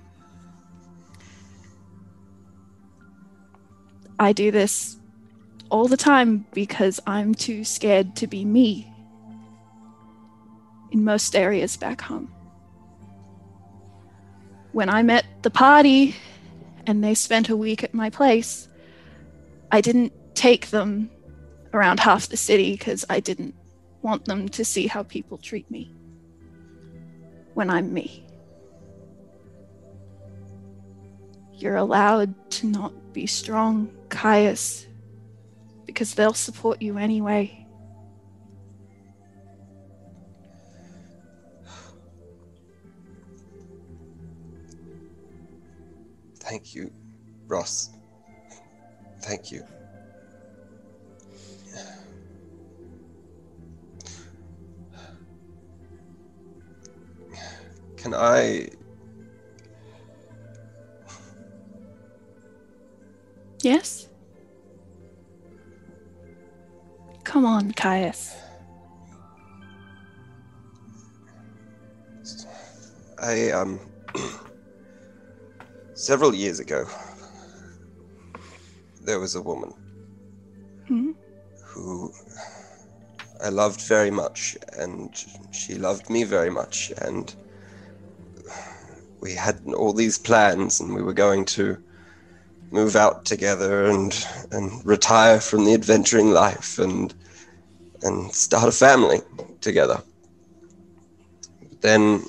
I 4.18 4.32
do 4.32 4.50
this 4.50 4.96
all 5.70 5.88
the 5.88 5.96
time 5.96 6.46
because 6.52 7.00
I'm 7.06 7.34
too 7.34 7.64
scared 7.64 8.16
to 8.16 8.26
be 8.26 8.44
me 8.44 8.92
in 10.90 11.04
most 11.04 11.34
areas 11.34 11.76
back 11.76 12.00
home. 12.00 12.32
When 14.72 14.88
I 14.88 15.02
met 15.02 15.24
the 15.42 15.50
party 15.50 16.14
and 16.86 17.02
they 17.02 17.14
spent 17.14 17.48
a 17.48 17.56
week 17.56 17.82
at 17.82 17.94
my 17.94 18.10
place, 18.10 18.68
I 19.72 19.80
didn't 19.80 20.12
take 20.34 20.68
them 20.68 21.10
around 21.76 22.00
half 22.00 22.28
the 22.28 22.36
city 22.36 22.72
because 22.72 23.04
I 23.10 23.20
didn't 23.20 23.54
want 24.02 24.24
them 24.24 24.48
to 24.48 24.64
see 24.64 24.86
how 24.86 25.02
people 25.02 25.38
treat 25.38 25.70
me 25.70 25.92
when 27.54 27.68
I'm 27.68 27.92
me. 27.92 28.26
You're 31.52 31.76
allowed 31.76 32.34
to 32.52 32.66
not 32.66 32.92
be 33.12 33.26
strong, 33.26 33.90
Caius, 34.08 34.86
because 35.86 36.14
they'll 36.14 36.34
support 36.34 36.82
you 36.82 36.98
anyway. 36.98 37.66
Thank 46.40 46.74
you, 46.74 46.92
Ross. 47.48 47.90
Thank 49.22 49.50
you. 49.50 49.64
Can 58.06 58.14
I 58.14 58.68
Yes? 63.64 64.06
Come 67.24 67.44
on, 67.44 67.72
Caius. 67.72 68.36
I 73.18 73.50
um 73.50 73.80
several 75.94 76.32
years 76.32 76.60
ago 76.60 76.86
there 79.00 79.18
was 79.18 79.34
a 79.34 79.42
woman 79.42 79.72
Hmm? 80.86 81.10
who 81.74 82.12
I 83.42 83.48
loved 83.48 83.80
very 83.88 84.12
much 84.12 84.56
and 84.78 85.12
she 85.50 85.74
loved 85.74 86.08
me 86.08 86.22
very 86.22 86.50
much 86.50 86.92
and 86.98 87.34
we 89.26 89.34
had 89.34 89.60
all 89.74 89.92
these 89.92 90.18
plans 90.18 90.78
and 90.78 90.94
we 90.94 91.02
were 91.02 91.12
going 91.12 91.44
to 91.44 91.76
move 92.70 92.94
out 92.94 93.24
together 93.24 93.86
and 93.86 94.24
and 94.52 94.86
retire 94.86 95.40
from 95.40 95.64
the 95.64 95.74
adventuring 95.74 96.30
life 96.30 96.78
and 96.78 97.12
and 98.02 98.32
start 98.32 98.68
a 98.68 98.72
family 98.72 99.20
together. 99.60 100.00
Then 101.80 102.24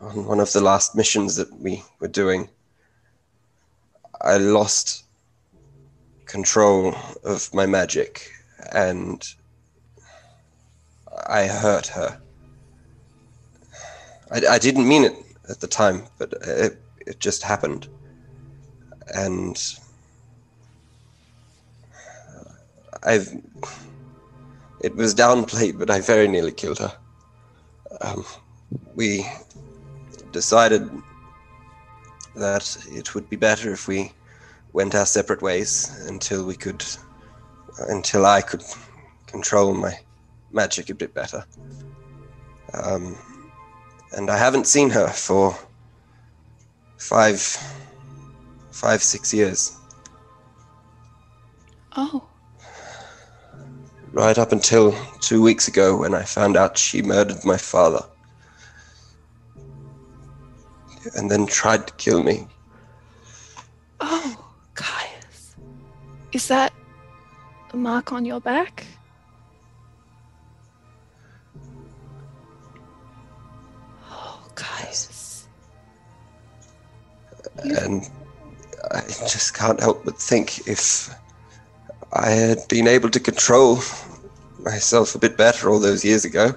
on 0.00 0.26
one 0.26 0.40
of 0.40 0.52
the 0.52 0.60
last 0.60 0.96
missions 0.96 1.36
that 1.36 1.52
we 1.60 1.84
were 2.00 2.08
doing, 2.08 2.48
I 4.20 4.38
lost 4.38 5.04
control 6.26 6.96
of 7.22 7.54
my 7.54 7.66
magic 7.66 8.28
and 8.72 9.22
I 11.28 11.46
hurt 11.46 11.86
her. 11.98 12.20
I, 14.32 14.42
I 14.54 14.58
didn't 14.58 14.88
mean 14.88 15.04
it 15.04 15.14
at 15.48 15.60
the 15.60 15.66
time, 15.66 16.04
but 16.18 16.32
it, 16.42 16.80
it 17.06 17.20
just 17.20 17.42
happened. 17.42 17.88
And 19.14 19.56
I've. 23.02 23.28
It 24.80 24.94
was 24.94 25.14
downplayed, 25.14 25.78
but 25.78 25.90
I 25.90 26.00
very 26.00 26.28
nearly 26.28 26.52
killed 26.52 26.78
her. 26.78 26.96
Um, 28.00 28.24
we 28.94 29.26
decided 30.30 30.88
that 32.36 32.76
it 32.90 33.14
would 33.14 33.28
be 33.28 33.36
better 33.36 33.72
if 33.72 33.88
we 33.88 34.12
went 34.72 34.94
our 34.94 35.06
separate 35.06 35.42
ways 35.42 36.06
until 36.08 36.44
we 36.46 36.54
could, 36.54 36.84
until 37.88 38.24
I 38.26 38.40
could 38.40 38.62
control 39.26 39.74
my 39.74 39.98
magic 40.52 40.90
a 40.90 40.94
bit 40.94 41.12
better. 41.12 41.44
Um, 42.74 43.16
and 44.12 44.30
I 44.30 44.36
haven't 44.36 44.66
seen 44.66 44.90
her 44.90 45.08
for 45.08 45.56
five, 46.98 47.40
five, 48.70 49.02
six 49.02 49.32
years. 49.32 49.76
Oh, 51.96 52.28
Right 54.12 54.38
up 54.38 54.52
until 54.52 54.96
two 55.20 55.42
weeks 55.42 55.68
ago 55.68 55.96
when 55.96 56.14
I 56.14 56.22
found 56.22 56.56
out 56.56 56.78
she 56.78 57.02
murdered 57.02 57.44
my 57.44 57.56
father. 57.58 58.04
And 61.14 61.30
then 61.30 61.46
tried 61.46 61.86
to 61.86 61.92
kill 61.94 62.22
me. 62.22 62.46
oh, 64.00 64.44
Caius. 64.74 65.56
Is 66.32 66.48
that 66.48 66.72
a 67.72 67.76
mark 67.76 68.12
on 68.12 68.24
your 68.24 68.40
back? 68.40 68.86
And 77.64 78.08
I 78.92 79.00
just 79.06 79.54
can't 79.54 79.80
help 79.80 80.04
but 80.04 80.18
think 80.18 80.66
if 80.66 81.10
I 82.12 82.30
had 82.30 82.66
been 82.68 82.88
able 82.88 83.10
to 83.10 83.20
control 83.20 83.80
myself 84.60 85.14
a 85.14 85.18
bit 85.18 85.36
better 85.36 85.70
all 85.70 85.78
those 85.78 86.04
years 86.04 86.24
ago, 86.24 86.54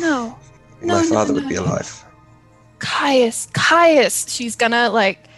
No. 0.00 0.38
No, 0.82 0.94
my 0.94 1.02
father 1.02 1.34
no, 1.34 1.40
would 1.40 1.48
be 1.48 1.56
alive. 1.56 2.04
Caius, 2.78 3.48
Caius. 3.52 4.26
She's 4.28 4.56
gonna 4.56 4.88
like 4.88 5.28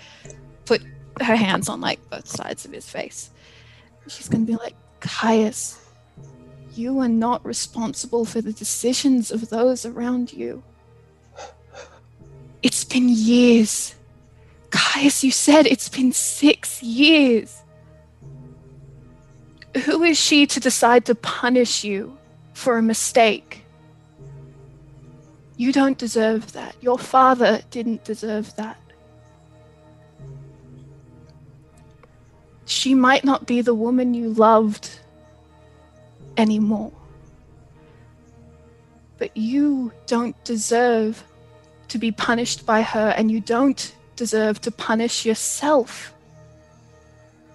put 0.64 0.82
her 1.20 1.34
hands 1.34 1.68
on 1.68 1.80
like 1.80 1.98
both 2.10 2.28
sides 2.28 2.64
of 2.64 2.72
his 2.72 2.88
face. 2.88 3.30
She's 4.06 4.28
gonna 4.28 4.44
be 4.44 4.54
like, 4.54 4.76
Caius, 5.00 5.84
you 6.74 7.00
are 7.00 7.08
not 7.08 7.44
responsible 7.44 8.24
for 8.24 8.40
the 8.40 8.52
decisions 8.52 9.32
of 9.32 9.50
those 9.50 9.84
around 9.84 10.32
you. 10.32 10.62
Been 12.92 13.08
years. 13.08 13.94
Caius, 14.68 15.24
you 15.24 15.30
said 15.30 15.66
it's 15.66 15.88
been 15.88 16.12
six 16.12 16.82
years. 16.82 17.62
Who 19.86 20.02
is 20.02 20.20
she 20.20 20.46
to 20.48 20.60
decide 20.60 21.06
to 21.06 21.14
punish 21.14 21.84
you 21.84 22.18
for 22.52 22.76
a 22.76 22.82
mistake? 22.82 23.64
You 25.56 25.72
don't 25.72 25.96
deserve 25.96 26.52
that. 26.52 26.76
Your 26.82 26.98
father 26.98 27.62
didn't 27.70 28.04
deserve 28.04 28.54
that. 28.56 28.78
She 32.66 32.94
might 32.94 33.24
not 33.24 33.46
be 33.46 33.62
the 33.62 33.74
woman 33.74 34.12
you 34.12 34.34
loved 34.34 35.00
anymore. 36.36 36.92
But 39.16 39.34
you 39.34 39.92
don't 40.06 40.36
deserve 40.44 41.24
to 41.92 41.98
be 41.98 42.10
punished 42.10 42.64
by 42.64 42.80
her, 42.80 43.12
and 43.18 43.30
you 43.30 43.38
don't 43.38 43.94
deserve 44.16 44.58
to 44.62 44.70
punish 44.70 45.26
yourself 45.26 46.14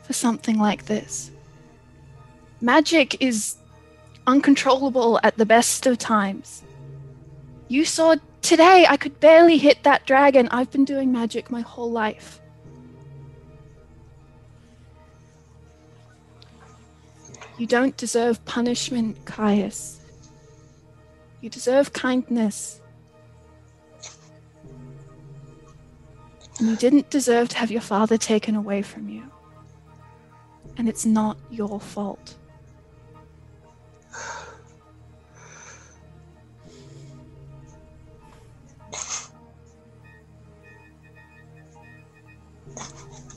for 0.03 0.13
something 0.13 0.59
like 0.59 0.85
this. 0.85 1.31
Magic 2.61 3.19
is 3.19 3.55
uncontrollable 4.27 5.19
at 5.23 5.37
the 5.37 5.45
best 5.45 5.87
of 5.87 5.97
times. 5.97 6.63
You 7.67 7.83
saw 7.83 8.15
today 8.43 8.85
I 8.87 8.95
could 8.95 9.19
barely 9.19 9.57
hit 9.57 9.83
that 9.83 10.05
dragon. 10.05 10.47
I've 10.51 10.69
been 10.69 10.85
doing 10.85 11.11
magic 11.11 11.49
my 11.49 11.61
whole 11.61 11.91
life. 11.91 12.39
You 17.57 17.65
don't 17.65 17.97
deserve 17.97 18.45
punishment, 18.45 19.25
Caius. 19.25 19.99
You 21.41 21.49
deserve 21.49 21.91
kindness. 21.91 22.81
And 26.59 26.69
you 26.69 26.75
didn't 26.75 27.09
deserve 27.09 27.49
to 27.49 27.57
have 27.57 27.69
your 27.71 27.81
father 27.81 28.17
taken 28.17 28.55
away 28.55 28.81
from 28.81 29.09
you. 29.09 29.23
And 30.77 30.89
it's 30.89 31.05
not 31.05 31.37
your 31.51 31.79
fault. 31.79 32.35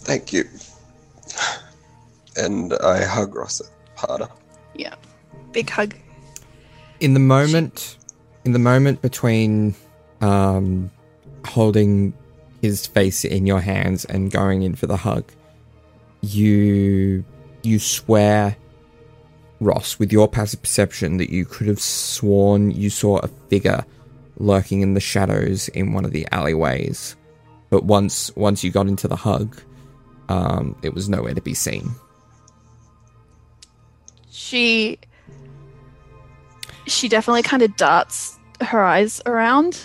Thank 0.03 0.33
you. 0.33 0.45
And 2.37 2.73
I 2.75 3.05
hug 3.05 3.35
Rossa 3.35 3.65
harder. 3.97 4.29
Yeah. 4.75 4.95
Big 5.53 5.69
hug. 5.71 5.95
in 7.01 7.15
the 7.15 7.21
moment 7.21 7.97
in 8.45 8.53
the 8.53 8.59
moment 8.59 9.01
between 9.03 9.75
um 10.21 10.91
holding 11.47 12.13
his 12.61 12.87
face 12.87 13.25
in 13.25 13.47
your 13.47 13.61
hands 13.61 14.05
and 14.05 14.31
going 14.31 14.63
in 14.63 14.75
for 14.75 14.87
the 14.87 14.97
hug 14.97 15.31
you 16.21 17.25
you 17.63 17.79
swear 17.79 18.57
ross 19.61 19.99
with 19.99 20.13
your 20.13 20.29
passive 20.29 20.61
perception 20.63 21.19
that 21.19 21.31
you 21.31 21.45
could 21.45 21.67
have 21.67 21.81
sworn 21.81 22.71
you 22.71 22.91
saw 22.91 23.19
a 23.19 23.29
figure 23.49 23.85
lurking 24.41 24.81
in 24.81 24.95
the 24.95 25.01
shadows 25.01 25.69
in 25.69 25.93
one 25.93 26.05
of 26.05 26.13
the 26.13 26.27
alleyways. 26.33 27.15
But 27.69 27.85
once 27.85 28.35
once 28.35 28.65
you 28.65 28.71
got 28.71 28.89
into 28.89 29.07
the 29.07 29.17
hug 29.17 29.61
um 30.29 30.75
it 30.83 30.95
was 30.95 31.09
nowhere 31.09 31.35
to 31.35 31.43
be 31.43 31.55
seen. 31.55 31.91
She 34.31 34.99
she 36.87 37.09
definitely 37.09 37.43
kind 37.43 37.63
of 37.63 37.77
darts 37.77 38.39
her 38.63 38.83
eyes 38.83 39.21
around 39.27 39.79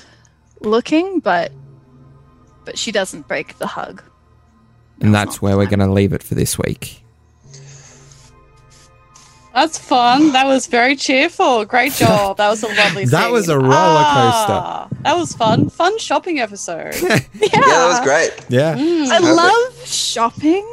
looking, 0.61 1.19
but 1.19 1.51
but 2.65 2.77
she 2.77 2.91
doesn't 2.91 3.27
break 3.27 3.57
the 3.59 3.67
hug. 3.67 4.03
and 5.01 5.13
That's 5.13 5.31
that's 5.35 5.41
where 5.41 5.55
we're 5.57 5.65
going 5.67 5.79
to 5.79 5.91
leave 5.91 6.11
it 6.13 6.23
for 6.23 6.35
this 6.35 6.57
week 6.57 7.01
That's 9.53 9.77
fun. 9.77 10.33
That 10.33 10.45
was 10.47 10.67
very 10.67 10.97
cheerful. 10.97 11.63
Great 11.63 11.93
job. 12.03 12.35
That 12.37 12.49
was 12.49 12.61
a 12.63 12.67
lovely. 12.67 13.05
That 13.05 13.23
scene. 13.23 13.31
was 13.31 13.47
a 13.47 13.57
roller 13.57 13.69
coaster. 13.69 14.51
Ah, 14.51 14.87
that 15.03 15.15
was 15.15 15.31
fun. 15.33 15.69
Fun 15.69 15.97
shopping 15.97 16.39
episode. 16.41 16.93
Yeah. 17.01 17.19
Yeah, 17.35 17.61
that 17.61 17.87
was 17.87 17.99
great. 18.01 18.33
yeah 18.49 18.75
Mm, 18.75 19.07
I 19.07 19.19
love 19.19 19.87
shopping. 19.87 20.67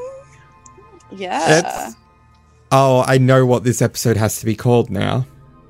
yeah. 1.12 1.58
It's- 1.58 1.94
Oh, 2.74 3.04
I 3.06 3.18
know 3.18 3.44
what 3.44 3.64
this 3.64 3.82
episode 3.82 4.16
has 4.16 4.38
to 4.40 4.46
be 4.46 4.56
called 4.56 4.88
now. 4.90 5.26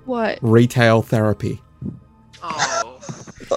What? 0.06 0.38
Retail 0.40 1.02
therapy. 1.02 1.60
Oh. 2.42 2.81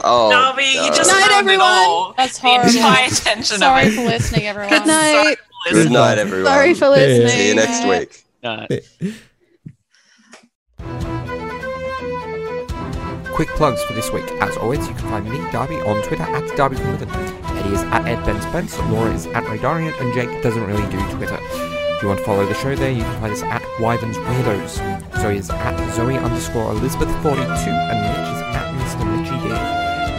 Oh, 0.03 0.31
Darby, 0.31 0.63
you 0.63 0.87
just 0.93 1.09
Night, 1.11 1.29
everyone. 1.31 1.65
all. 1.65 2.13
That's 2.17 2.39
The 2.39 2.47
horrible. 2.47 2.69
entire 2.69 3.09
tension 3.09 3.57
Sorry 3.57 3.87
of 3.87 3.93
for 3.95 4.01
listening, 4.03 4.47
everyone. 4.47 4.69
Good 4.69 4.87
night. 4.87 5.35
Good 5.71 5.91
night, 5.91 6.17
everyone. 6.17 6.45
Sorry 6.51 6.73
for 6.73 6.89
listening. 6.89 7.27
See 7.29 7.47
you 7.49 7.55
next 7.55 7.85
week. 7.87 8.23
Quick 13.33 13.49
plugs 13.49 13.83
for 13.83 13.93
this 13.93 14.11
week. 14.11 14.23
As 14.41 14.55
always, 14.57 14.79
you 14.87 14.93
can 14.95 15.09
find 15.09 15.29
me, 15.29 15.37
Darby, 15.51 15.75
on 15.75 16.01
Twitter 16.03 16.23
at 16.23 16.55
Darby 16.55 16.77
Quinlivan. 16.77 17.57
Eddie 17.57 17.73
is 17.75 17.81
at 17.83 18.05
Ed 18.07 18.23
Ben 18.25 18.39
Spence, 18.41 18.77
Laura 18.89 19.11
is 19.13 19.25
at 19.27 19.43
Ray 19.49 19.57
Dorian, 19.57 19.93
and 19.99 20.13
Jake 20.13 20.41
doesn't 20.41 20.63
really 20.65 20.89
do 20.89 20.97
Twitter. 21.17 21.37
If 21.41 22.01
you 22.01 22.07
want 22.07 22.19
to 22.19 22.25
follow 22.25 22.45
the 22.45 22.53
show 22.53 22.75
there, 22.75 22.91
you 22.91 23.03
can 23.03 23.19
find 23.21 23.33
us 23.33 23.43
at 23.43 23.61
Wyvern's 23.79 24.17
Weirdos. 24.17 25.19
Zoe 25.21 25.37
is 25.37 25.49
at 25.49 25.93
Zoe 25.95 26.15
underscore 26.17 26.71
Elizabeth42, 26.73 27.67
and 27.67 28.01
Mitch 28.01 28.35
is 28.35 28.41
at 28.55 28.64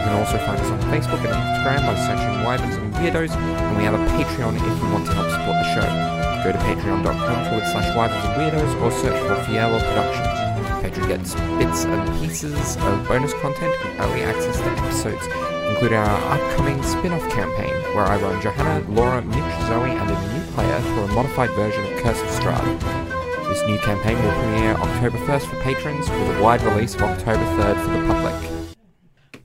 can 0.07 0.23
also 0.23 0.37
find 0.47 0.55
us 0.55 0.71
on 0.71 0.79
Facebook 0.87 1.19
and 1.27 1.35
Instagram 1.35 1.83
by 1.83 1.95
searching 2.07 2.43
Wyverns 2.47 2.75
and 2.79 2.93
Weirdos, 2.95 3.35
and 3.35 3.77
we 3.77 3.83
have 3.83 3.93
a 3.93 4.03
Patreon 4.15 4.55
if 4.55 4.63
you 4.63 4.87
want 4.87 5.05
to 5.05 5.13
help 5.13 5.27
support 5.27 5.59
the 5.59 5.67
show. 5.75 5.87
Go 6.43 6.51
to 6.55 6.61
patreon.com 6.63 7.37
forward 7.51 7.67
slash 7.75 7.91
Wyverns 7.91 8.23
and 8.23 8.35
Weirdos 8.39 8.71
or 8.81 8.91
search 8.91 9.19
for 9.27 9.35
Fiello 9.43 9.79
Productions. 9.83 10.31
Patreon 10.79 11.07
gets 11.11 11.35
bits 11.59 11.83
and 11.83 12.01
pieces 12.19 12.77
of 12.77 13.07
bonus 13.07 13.33
content 13.43 13.75
and 13.83 13.99
early 13.99 14.23
access 14.23 14.55
to 14.55 14.69
episodes, 14.79 15.27
including 15.75 15.97
our 15.97 16.19
upcoming 16.31 16.81
spin-off 16.83 17.27
campaign, 17.31 17.75
where 17.91 18.07
I 18.07 18.15
run 18.15 18.41
Johanna, 18.41 18.87
Laura, 18.87 19.21
Mitch, 19.21 19.53
Zoe, 19.67 19.91
and 19.91 20.09
a 20.09 20.17
new 20.31 20.43
player 20.55 20.79
for 20.95 21.03
a 21.03 21.13
modified 21.13 21.51
version 21.51 21.83
of 21.83 21.99
Curse 21.99 22.21
of 22.21 22.29
Strahd. 22.39 22.79
This 23.49 23.61
new 23.67 23.77
campaign 23.79 24.15
will 24.23 24.31
premiere 24.39 24.75
October 24.75 25.17
1st 25.27 25.45
for 25.47 25.59
patrons, 25.63 26.09
with 26.09 26.37
a 26.37 26.41
wide 26.41 26.61
release 26.63 26.95
of 26.95 27.01
October 27.01 27.43
3rd 27.59 27.83
for 27.83 27.91
the 27.91 28.07
public. 28.07 28.56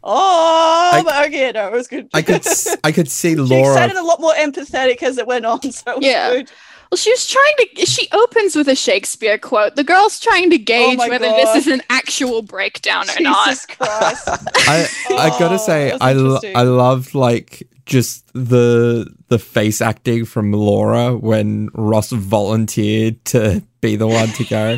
Oh, 0.04 0.90
I- 0.94 1.02
but 1.02 1.26
okay, 1.28 1.52
no, 1.52 1.66
it 1.68 1.72
was 1.72 1.88
good. 1.88 2.08
I 2.12 2.22
could 2.22 2.46
s- 2.46 2.76
I 2.84 2.92
could 2.92 3.10
see 3.10 3.34
Laura. 3.36 3.48
she 3.48 3.54
Laura. 3.62 3.74
sounded 3.74 3.96
a 3.96 4.02
lot 4.02 4.20
more 4.20 4.34
empathetic 4.34 5.02
as 5.02 5.18
it 5.18 5.26
went 5.26 5.46
on, 5.46 5.60
so 5.72 5.96
it 5.98 6.02
Yeah. 6.02 6.30
good. 6.32 6.50
Well, 6.90 6.98
she 6.98 7.10
was 7.10 7.26
trying 7.26 7.54
to. 7.76 7.86
She 7.86 8.06
opens 8.12 8.54
with 8.54 8.68
a 8.68 8.74
Shakespeare 8.76 9.38
quote. 9.38 9.76
The 9.76 9.84
girl's 9.84 10.20
trying 10.20 10.50
to 10.50 10.56
oh 10.56 10.64
gauge 10.64 10.98
my 10.98 11.08
whether 11.08 11.24
God. 11.26 11.36
this 11.38 11.66
is 11.66 11.72
an 11.72 11.80
actual 11.88 12.42
breakdown 12.42 13.06
or 13.08 13.20
not. 13.22 13.48
Jesus 13.48 13.64
Christ. 13.66 14.28
I 14.68 14.86
I 15.08 15.28
gotta 15.38 15.54
Oh, 15.54 15.56
say 15.56 15.92
I 15.98 16.12
lo- 16.12 16.40
I 16.54 16.62
loved 16.64 17.14
like 17.14 17.66
just 17.86 18.30
the 18.34 19.10
the 19.28 19.38
face 19.38 19.80
acting 19.80 20.26
from 20.26 20.52
Laura 20.52 21.16
when 21.16 21.70
Ross 21.72 22.10
volunteered 22.10 23.24
to 23.26 23.62
be 23.80 23.96
the 23.96 24.06
one 24.06 24.28
to 24.28 24.44
go. 24.44 24.76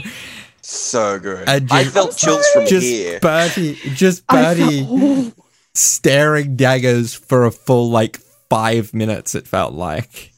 So 0.64 1.18
good. 1.18 1.48
And 1.48 1.70
I 1.70 1.82
just- 1.82 1.94
felt 1.94 2.16
chills 2.16 2.46
from 2.54 2.66
just 2.66 2.86
here. 2.86 3.20
Bertie, 3.20 3.74
just 3.94 4.24
I 4.28 4.54
felt- 4.54 4.58
Bertie 4.88 5.32
staring 5.74 6.56
daggers 6.56 7.14
for 7.14 7.44
a 7.44 7.50
full 7.50 7.90
like 7.90 8.18
five 8.48 8.94
minutes. 8.94 9.34
It 9.34 9.46
felt 9.46 9.74
like. 9.74 10.32